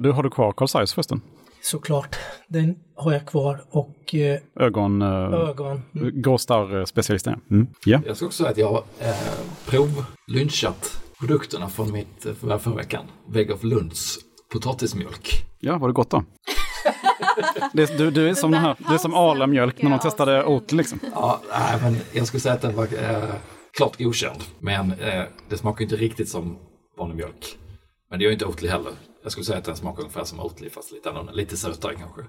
Du, 0.00 0.12
har 0.12 0.22
du 0.22 0.30
kvar 0.30 0.52
Carl 0.52 0.68
Zeiss 0.68 0.92
förresten? 0.92 1.20
Såklart, 1.62 2.16
den 2.48 2.76
har 2.94 3.12
jag 3.12 3.26
kvar 3.26 3.64
och 3.70 4.14
eh, 4.14 4.40
Ögon... 4.60 5.02
Eh, 5.02 5.08
ögon. 5.32 5.82
Grå 5.92 6.38
starr-specialisten, 6.38 7.40
ja. 7.48 7.54
Mm. 7.54 7.66
ja. 7.84 8.00
Jag 8.06 8.16
ska 8.16 8.26
också 8.26 8.42
säga 8.42 8.50
att 8.50 8.58
jag 8.58 8.68
har 8.68 8.84
eh, 9.00 9.14
provlynchat 9.66 11.04
produkterna 11.20 11.68
från 11.68 11.92
mitt 11.92 12.26
eh, 12.26 12.34
förvärv 12.34 12.58
förra 12.58 12.74
veckan. 12.74 13.04
Weg 13.28 13.50
of 13.50 13.64
Lunds 13.64 14.18
potatismjölk. 14.52 15.44
Ja, 15.58 15.78
var 15.78 15.88
det 15.88 15.94
gott 15.94 16.10
då? 16.10 16.24
det, 17.72 17.98
du, 17.98 18.10
du 18.10 18.28
är 18.28 18.34
som, 18.34 18.50
den 18.50 18.60
här, 18.60 18.76
du 18.88 18.94
är 18.94 18.98
som 18.98 19.14
Arla-mjölk 19.14 19.82
när 19.82 19.90
de 19.90 19.98
testade 19.98 20.44
Oatly 20.44 20.78
liksom. 20.78 21.00
Ja, 21.14 21.40
nej, 21.50 21.78
men 21.82 21.96
jag 22.12 22.26
skulle 22.26 22.40
säga 22.40 22.54
att 22.54 22.62
den 22.62 22.76
var 22.76 22.84
eh, 22.84 23.34
klart 23.76 23.98
godkänd. 23.98 24.42
Men 24.58 24.92
eh, 24.92 25.22
det 25.48 25.56
smakar 25.56 25.82
inte 25.82 25.96
riktigt 25.96 26.28
som 26.28 26.58
vanlig 26.98 27.16
mjölk. 27.16 27.58
Men 28.10 28.18
det 28.18 28.24
gör 28.24 28.32
inte 28.32 28.44
Oatly 28.44 28.68
heller. 28.68 28.92
Jag 29.22 29.32
skulle 29.32 29.44
säga 29.44 29.58
att 29.58 29.64
den 29.64 29.76
smakar 29.76 30.00
ungefär 30.02 30.24
som 30.24 30.40
Oatly 30.40 30.70
fast 30.70 30.92
lite 30.92 31.08
annorlunda. 31.10 31.32
Lite 31.32 31.56
sötare 31.56 31.94
kanske. 31.94 32.20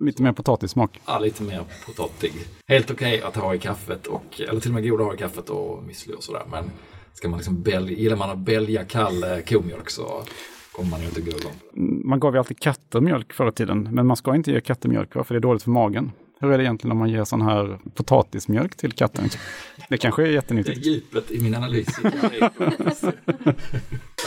Lite 0.00 0.22
mer 0.22 0.32
potatissmak. 0.32 1.00
Ja, 1.06 1.18
lite 1.18 1.42
mer 1.42 1.64
potatig. 1.86 2.32
Helt 2.68 2.90
okej 2.90 3.22
att 3.22 3.36
ha 3.36 3.54
i 3.54 3.58
kaffet 3.58 4.06
och, 4.06 4.40
eller 4.40 4.60
till 4.60 4.70
och 4.70 4.74
med 4.74 4.88
god 4.90 5.00
att 5.00 5.06
ha 5.06 5.14
i 5.14 5.18
kaffet 5.18 5.50
och 5.50 5.82
müsli 5.82 6.12
och 6.16 6.22
sådär. 6.22 6.42
Men 6.50 6.70
ska 7.14 7.28
man 7.28 7.38
liksom 7.38 7.62
bälja, 7.62 7.96
gillar 7.98 8.16
man 8.16 8.30
att 8.30 8.38
bälja 8.38 8.84
kall 8.84 9.22
eh, 9.24 9.38
komjölk 9.38 9.90
så 9.90 10.22
kommer 10.72 10.90
man 10.90 11.00
ju 11.00 11.06
inte 11.06 11.20
gå 11.20 11.30
igång. 11.30 11.52
Man 12.04 12.20
gav 12.20 12.34
ju 12.34 12.38
alltid 12.38 12.58
katter 12.60 13.00
mjölk 13.00 13.32
förr 13.32 13.48
i 13.48 13.52
tiden, 13.52 13.88
men 13.92 14.06
man 14.06 14.16
ska 14.16 14.34
inte 14.34 14.50
ge 14.50 14.60
katter 14.60 14.88
mjölk 14.88 15.14
va? 15.14 15.24
för 15.24 15.34
det 15.34 15.38
är 15.38 15.40
dåligt 15.40 15.62
för 15.62 15.70
magen. 15.70 16.12
Hur 16.40 16.52
är 16.52 16.58
det 16.58 16.64
egentligen 16.64 16.92
om 16.92 16.98
man 16.98 17.08
ger 17.10 17.24
sån 17.24 17.42
här 17.42 17.78
potatismjölk 17.94 18.76
till 18.76 18.92
katten? 18.92 19.28
Det 19.88 19.96
kanske 19.96 20.22
är 20.22 20.26
Det 20.26 20.30
är 20.30 20.34
jättenyttigt. 20.34 20.86
djupet 20.86 21.30
i 21.30 21.40
min 21.40 21.54
analys. 21.54 21.88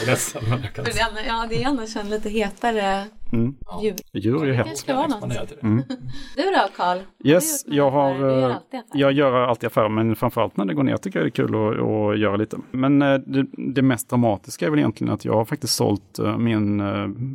Ledsen, 0.06 0.42
men 0.50 0.60
jag 0.62 0.72
kan 0.74 0.84
För 0.84 0.92
det, 0.92 1.00
är 1.00 1.10
annars- 1.10 1.24
ja, 1.26 1.46
det 1.48 1.62
är 1.62 1.68
annars 1.68 1.96
en 1.96 2.08
lite 2.10 2.28
hetare 2.28 3.04
Mm. 3.32 3.54
djur. 3.82 3.94
Djur 4.12 4.42
är 4.42 4.46
ju 4.46 4.52
hett. 4.52 4.88
vara 4.88 5.06
något. 5.06 5.62
Mm. 5.62 5.82
Du 6.36 6.42
då 6.42 6.68
Karl? 6.76 6.98
Yes, 7.24 7.64
jag 7.66 7.90
har 7.90 8.14
du? 8.14 8.18
Du 8.20 8.24
gör 8.40 8.50
eh. 8.50 8.56
Jag 8.92 9.12
gör 9.12 9.32
alltid 9.32 9.66
affärer, 9.66 9.88
men 9.88 10.16
framförallt 10.16 10.56
när 10.56 10.64
det 10.64 10.74
går 10.74 10.82
ner 10.82 10.96
tycker 10.96 11.18
jag 11.18 11.26
det 11.26 11.28
är 11.28 11.46
kul 11.46 11.54
att, 11.54 11.80
att 11.80 12.18
göra 12.18 12.36
lite. 12.36 12.56
Men 12.70 13.02
eh, 13.02 13.14
det, 13.26 13.46
det 13.74 13.82
mest 13.82 14.08
dramatiska 14.10 14.66
är 14.66 14.70
väl 14.70 14.78
egentligen 14.78 15.12
att 15.12 15.24
jag 15.24 15.32
har 15.34 15.44
faktiskt 15.44 15.74
sålt 15.74 16.18
eh, 16.18 16.38
min... 16.38 16.78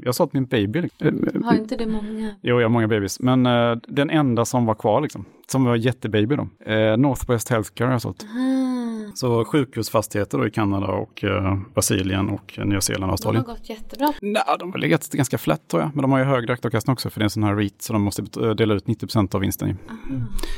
Jag 0.02 0.08
har 0.08 0.12
sålt 0.12 0.34
min 0.34 0.46
baby. 0.46 0.90
Har 1.44 1.54
inte 1.54 1.76
det 1.76 1.88
många? 1.88 2.36
Jo, 2.42 2.56
jag 2.60 2.64
har 2.66 2.70
många 2.70 2.88
babys. 2.88 3.20
Men 3.20 3.44
den 3.88 4.10
enda 4.10 4.46
som 4.46 4.66
var 4.66 4.76
kvar, 4.76 5.02
liksom, 5.02 5.26
som 5.48 5.64
var 5.64 5.76
jättebaby 5.76 6.36
då, 6.36 6.48
Northwest 6.98 7.50
Healthcare 7.50 7.86
har 7.86 7.92
jag 7.94 8.02
sålt. 8.02 8.26
Ah, 8.30 8.81
Så 9.14 9.46
sjukhusfastigheter 9.46 10.38
då 10.38 10.48
i 10.48 10.52
Kanada 10.52 10.88
och 10.88 11.24
eh, 11.24 11.58
Brasilien 11.74 12.30
och 12.30 12.60
Nya 12.66 12.82
Zeeland 12.82 12.94
och 12.94 13.00
de 13.00 13.06
har 13.06 13.12
Australien. 13.12 13.44
gått 13.44 13.70
jättebra. 13.70 14.14
Nej, 14.22 14.44
de 14.60 14.72
har 14.72 14.80
legat 14.80 15.10
ganska 15.12 15.38
flätt 15.38 15.68
tror 15.68 15.82
jag, 15.84 15.92
men 15.96 16.02
de 16.02 16.12
har 16.12 16.20
ju 16.20 16.26
högre 16.26 16.54
aktieavkastning 16.54 16.94
också 16.94 17.10
för 17.10 17.20
det 17.20 17.24
är 17.24 17.26
en 17.26 17.30
sån 17.30 17.44
här 17.44 17.56
REIT 17.56 17.82
så 17.82 17.94
de 17.94 18.02
måste 18.02 18.22
dela 18.54 18.74
ut 18.74 18.86
90% 18.86 19.36
av 19.36 19.42
vinsten 19.42 19.70
i. 19.70 19.76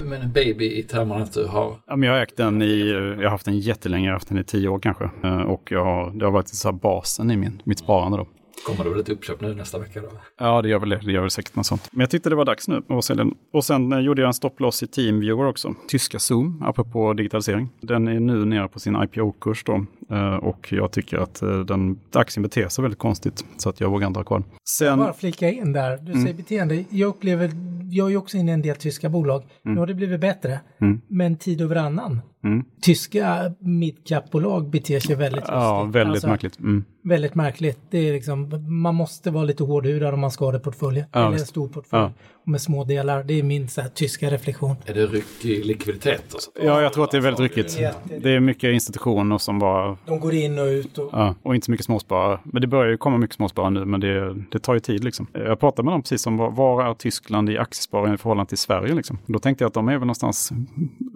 Men 0.04 0.22
en 0.22 0.32
baby 0.32 0.66
i 0.80 0.84
termerna 0.84 1.24
att 1.24 1.34
du 1.34 1.46
har 1.48 1.76
Ja, 1.88 1.96
men 1.96 2.10
jag 2.10 2.16
har 2.16 2.22
ägt 2.24 2.38
den 2.38 2.62
i, 2.62 2.90
jag 3.18 3.24
har 3.24 3.30
haft 3.30 3.46
den 3.46 3.60
jättelänge, 3.60 4.06
jag 4.06 4.12
har 4.12 4.16
haft 4.16 4.30
den 4.30 4.38
i 4.38 4.44
tio 4.44 4.68
år 4.70 4.80
kanske. 4.80 5.10
Eh, 5.24 5.38
Och 5.42 5.72
jag 5.72 5.86
har, 5.86 6.12
det 6.12 6.26
har 6.26 6.32
varit 6.32 6.48
så 6.48 6.68
här 6.68 6.74
basen 6.74 7.32
i 7.32 7.38
min, 7.38 7.62
mitt 7.66 7.80
sparande 7.80 8.18
då. 8.18 8.28
Kommer 8.66 8.84
det 8.84 8.90
väl 8.90 9.00
ett 9.00 9.10
uppköp 9.10 9.42
nu 9.42 9.56
nästa 9.56 9.80
vecka 9.80 10.02
då? 10.02 10.08
Ja, 10.38 10.62
det 10.62 10.70
gör 10.70 10.80
väl 10.80 10.90
det. 10.90 11.00
Det 11.06 11.12
gör 11.12 11.22
väl 11.22 11.30
säkert 11.30 11.56
något 11.56 11.66
sånt. 11.66 11.90
Men 11.92 12.00
jag 12.00 12.10
tyckte 12.10 12.30
det 12.30 12.36
var 12.36 12.46
dags 12.46 12.68
nu 12.68 12.82
att 12.90 13.06
sälja 13.06 13.24
den. 13.24 13.34
Och 13.54 13.66
sen 13.66 13.94
eh, 13.94 14.00
gjorde 14.00 14.22
jag 14.22 14.28
en 14.28 14.34
stopploss 14.34 14.84
i 14.84 14.88
Teamviewer 14.88 15.46
också. 15.48 15.76
Tyska 15.88 16.20
Zoom, 16.20 16.64
apropå 16.66 17.14
digitalisering. 17.14 17.70
Den 17.82 18.08
är 18.08 18.20
nu 18.20 18.46
nere 18.46 18.68
på 18.68 18.80
sin 18.80 18.96
IPO-kurs 19.04 19.64
då. 19.66 19.86
Eh, 20.16 20.36
Och 20.36 20.68
jag 20.74 20.92
tycker 20.92 21.18
att 21.18 21.42
eh, 21.42 21.60
den, 21.60 22.00
aktien 22.14 22.44
beter 22.44 22.68
sig 22.68 22.82
väldigt 22.82 23.00
konstigt. 23.00 23.46
Så 23.58 23.70
att 23.70 23.80
jag 23.80 23.90
vågar 23.90 24.08
inte 24.08 24.20
ha 24.20 24.24
kvar. 24.26 24.44
Sen, 24.70 25.00
Bara 25.00 25.14
flika 25.14 25.50
in 25.50 25.74
där, 25.74 25.98
du 25.98 26.12
Mm. 26.12 26.22
säger 26.24 26.36
beteende. 26.36 26.84
Jag 26.90 27.08
upplever, 27.08 27.52
jag 27.92 28.06
är 28.08 28.12
ju 28.12 28.18
också 28.18 28.38
inne 28.38 28.52
i 28.52 28.54
en 28.54 28.62
del 28.62 28.76
tyska 28.76 29.10
bolag. 29.10 29.44
Nu 29.62 29.78
har 29.80 29.88
det 29.88 29.94
blivit 29.94 30.20
bättre, 30.22 30.60
Mm. 30.82 31.02
men 31.08 31.38
tid 31.38 31.62
över 31.62 31.76
annan. 31.76 32.22
Mm. 32.44 32.66
Tyska 32.82 33.54
midcap-bolag 33.60 34.70
beter 34.70 35.00
sig 35.00 35.16
väldigt 35.16 35.44
ja, 35.48 35.84
lustigt. 35.84 35.96
väldigt 35.96 36.14
Alltså, 36.16 36.28
märkligt. 36.28 36.60
Mm. 36.60 36.86
Väldigt 37.04 37.36
märkligt. 37.36 37.80
Det 37.90 37.98
är 37.98 38.14
liksom, 38.14 38.50
man 38.84 38.96
måste 38.96 39.32
vara 39.32 39.44
lite 39.44 39.64
hårdhudad 39.64 40.14
om 40.14 40.20
man 40.20 40.32
ska 40.32 40.46
ha 40.46 40.52
det 40.52 40.60
portföljen. 40.60 41.06
Ja, 41.12 41.28
eller 41.28 41.38
en 41.38 41.46
stor 41.46 41.68
portfölj. 41.68 42.02
Ja. 42.04 42.12
Med 42.46 42.62
små 42.62 42.84
delar. 42.84 43.24
Det 43.24 43.40
är 43.40 43.44
min 43.44 43.68
så 43.68 43.82
här, 43.82 43.90
tyska 43.90 44.30
reflektion. 44.30 44.76
Är 44.86 44.94
det 44.94 45.06
ryckig 45.06 45.66
likviditet? 45.66 46.34
Och 46.34 46.42
så? 46.42 46.52
Ja, 46.62 46.82
jag 46.82 46.94
tror 46.94 47.04
att 47.04 47.12
det 47.12 47.18
är 47.18 47.22
väldigt 47.22 47.40
ryckigt. 47.40 47.80
Det 48.20 48.30
är 48.32 48.40
mycket 48.40 48.74
institutioner 48.74 49.38
som 49.38 49.60
bara 49.60 49.98
De 50.06 50.20
går 50.20 50.34
in 50.34 50.60
och 50.60 50.66
ut 50.66 50.98
och... 50.98 51.10
Ja, 51.12 51.36
och 51.44 51.56
inte 51.56 51.66
så 51.66 51.72
mycket 51.72 51.86
småsparare. 51.86 52.40
Men 52.44 52.62
det 52.62 52.68
börjar 52.68 52.92
ju 52.92 52.98
komma 52.98 53.18
mycket 53.18 53.36
småsparare 53.36 53.70
nu, 53.70 53.86
men 53.86 54.00
det, 54.00 54.36
det 54.52 54.60
tar 54.60 54.74
ju 54.74 54.80
tid 54.80 55.04
liksom. 55.04 55.28
Jag 55.34 55.60
pratade 55.60 55.86
med 55.86 55.94
dem 55.94 56.02
precis 56.02 56.28
om 56.28 56.38
var, 56.38 56.90
är 56.90 56.94
Tyskland 56.94 57.50
i 57.50 57.58
aktiesparande 57.58 58.16
i 58.16 58.18
förhållande 58.18 58.50
till 58.50 58.58
Sverige 58.58 58.96
liksom. 58.96 59.18
Då 59.26 59.40
tänkte 59.40 59.64
jag 59.64 59.68
att 59.68 59.74
de 59.74 59.88
är 59.88 59.94
väl 59.94 60.00
någonstans 60.00 60.52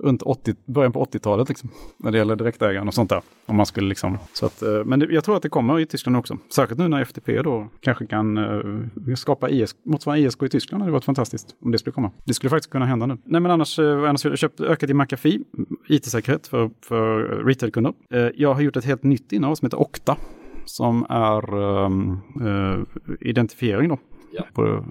runt 0.03 0.21
80, 0.21 0.55
början 0.65 0.91
på 0.91 1.05
80-talet 1.05 1.49
liksom. 1.49 1.69
När 1.97 2.11
det 2.11 2.17
gäller 2.17 2.36
direktägande 2.36 2.88
och 2.88 2.93
sånt 2.93 3.09
där. 3.09 3.21
Om 3.45 3.55
man 3.55 3.65
skulle 3.65 3.89
liksom, 3.89 4.17
så 4.34 4.45
att, 4.45 4.61
eh, 4.61 4.84
men 4.86 4.99
det, 4.99 5.07
jag 5.09 5.23
tror 5.23 5.36
att 5.36 5.43
det 5.43 5.49
kommer 5.49 5.80
i 5.80 5.86
Tyskland 5.86 6.17
också. 6.17 6.38
Särskilt 6.55 6.80
nu 6.80 6.88
när 6.88 7.01
FTP 7.01 7.41
då 7.41 7.67
kanske 7.82 8.05
kan 8.05 8.38
uh, 8.38 9.15
skapa 9.15 9.49
IS, 9.49 9.75
motsvarande 9.84 10.28
ISK 10.28 10.43
i 10.43 10.49
Tyskland. 10.49 10.82
Det 10.82 10.84
hade 10.84 10.91
varit 10.91 11.03
fantastiskt 11.18 11.55
om 11.61 11.72
det 11.72 11.78
skulle 11.78 11.93
komma. 11.93 12.11
Det 12.26 12.34
skulle 12.34 12.49
faktiskt 12.49 12.72
kunna 12.72 12.86
hända 12.86 13.05
nu. 13.05 13.18
Nej 13.26 13.41
men 13.41 13.51
annars, 13.51 13.80
eh, 13.80 14.09
annars 14.09 14.24
har 14.24 14.32
jag 14.32 14.39
köpt 14.39 14.61
ökat 14.61 14.89
i 14.89 14.93
McAfee, 14.93 15.39
IT-säkerhet 15.88 16.47
för, 16.47 16.70
för 16.82 17.20
retailkunder. 17.45 17.93
Eh, 18.13 18.28
jag 18.36 18.53
har 18.53 18.61
gjort 18.61 18.76
ett 18.76 18.86
helt 18.86 19.03
nytt 19.03 19.32
innehav 19.32 19.55
som 19.55 19.65
heter 19.65 19.80
Okta 19.80 20.18
som 20.65 21.05
är 21.09 21.53
um, 21.55 22.22
uh, 22.41 22.84
identifiering 23.20 23.89
då. 23.89 23.97
Ja. 24.38 24.43
på, 24.53 24.85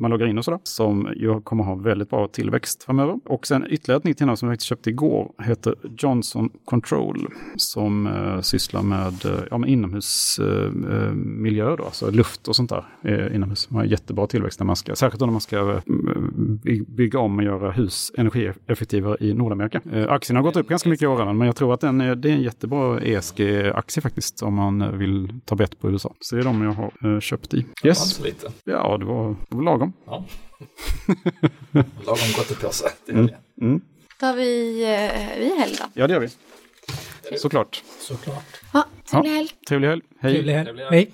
man 0.00 0.10
loggar 0.10 0.26
in 0.26 0.38
och 0.38 0.44
sådär, 0.44 0.60
som 0.62 1.08
ju 1.16 1.40
kommer 1.40 1.64
ha 1.64 1.74
väldigt 1.74 2.10
bra 2.10 2.28
tillväxt 2.28 2.82
framöver. 2.84 3.18
Och 3.24 3.46
sen 3.46 3.66
ytterligare 3.70 3.98
ett 3.98 4.04
nytt 4.04 4.20
innehav 4.20 4.36
som 4.36 4.48
jag 4.48 4.52
faktiskt 4.52 4.68
köpte 4.68 4.90
igår 4.90 5.32
heter 5.42 5.74
Johnson 5.98 6.50
Control 6.64 7.26
som 7.56 8.06
eh, 8.06 8.40
sysslar 8.40 8.82
med, 8.82 9.24
eh, 9.24 9.40
ja, 9.50 9.58
med 9.58 9.70
inomhusmiljö, 9.70 11.70
eh, 11.70 11.76
då, 11.76 11.84
alltså 11.84 12.10
luft 12.10 12.48
och 12.48 12.56
sånt 12.56 12.70
där 12.70 12.84
eh, 13.04 13.36
inomhus. 13.36 13.70
Man 13.70 13.78
har 13.78 13.84
jättebra 13.84 14.26
tillväxt 14.26 14.60
när 14.60 14.66
man 14.66 14.76
ska, 14.76 14.94
särskilt 14.94 15.20
när 15.20 15.26
man 15.32 15.40
ska 15.40 15.70
eh, 15.70 15.80
by- 16.62 16.84
bygga 16.88 17.18
om 17.18 17.38
och 17.38 17.44
göra 17.44 17.70
hus 17.70 18.12
energieffektivare 18.16 19.16
i 19.20 19.34
Nordamerika. 19.34 19.80
Eh, 19.92 20.12
aktien 20.12 20.36
har 20.36 20.42
gått 20.42 20.56
upp 20.56 20.68
ganska 20.68 20.88
mycket 20.88 21.02
i 21.02 21.06
år, 21.06 21.32
men 21.32 21.46
jag 21.46 21.56
tror 21.56 21.74
att 21.74 21.80
den 21.80 22.00
är, 22.00 22.14
det 22.14 22.28
är 22.30 22.32
en 22.32 22.42
jättebra 22.42 23.00
ESG-aktie 23.00 24.00
faktiskt 24.02 24.42
om 24.42 24.54
man 24.54 24.98
vill 24.98 25.40
ta 25.44 25.56
bett 25.56 25.80
på 25.80 25.90
USA. 25.90 26.14
Så 26.20 26.36
det 26.36 26.42
är 26.42 26.44
de 26.44 26.62
jag 26.62 26.72
har 26.72 27.14
eh, 27.14 27.20
köpt 27.20 27.54
i. 27.54 27.66
Yes, 27.84 28.24
lite. 28.24 28.46
Ja 28.84 28.98
det 28.98 29.04
var, 29.04 29.36
det 29.48 29.56
var 29.56 29.62
lagom. 29.64 29.92
Ja. 30.06 30.24
Lagom 32.06 32.28
gottepåse 32.36 32.88
till 33.06 33.14
helgen. 33.14 33.38
Mm. 33.60 33.80
Tar 34.20 34.34
vi, 34.34 34.82
eh, 34.82 35.38
vi 35.38 35.58
helg 35.58 35.76
då? 35.78 35.84
Ja, 35.94 36.06
det 36.06 36.12
gör 36.12 36.20
vi. 36.20 36.28
Såklart. 37.38 37.82
Såklart. 37.98 38.60
Ja, 38.72 38.84
trevlig 39.10 39.30
helg. 39.30 39.48
Trevlig 39.68 39.88
helg. 39.88 40.02
Hej. 40.20 40.34
Trevlig 40.34 40.52
helg. 40.54 40.70
Hej. 40.90 41.02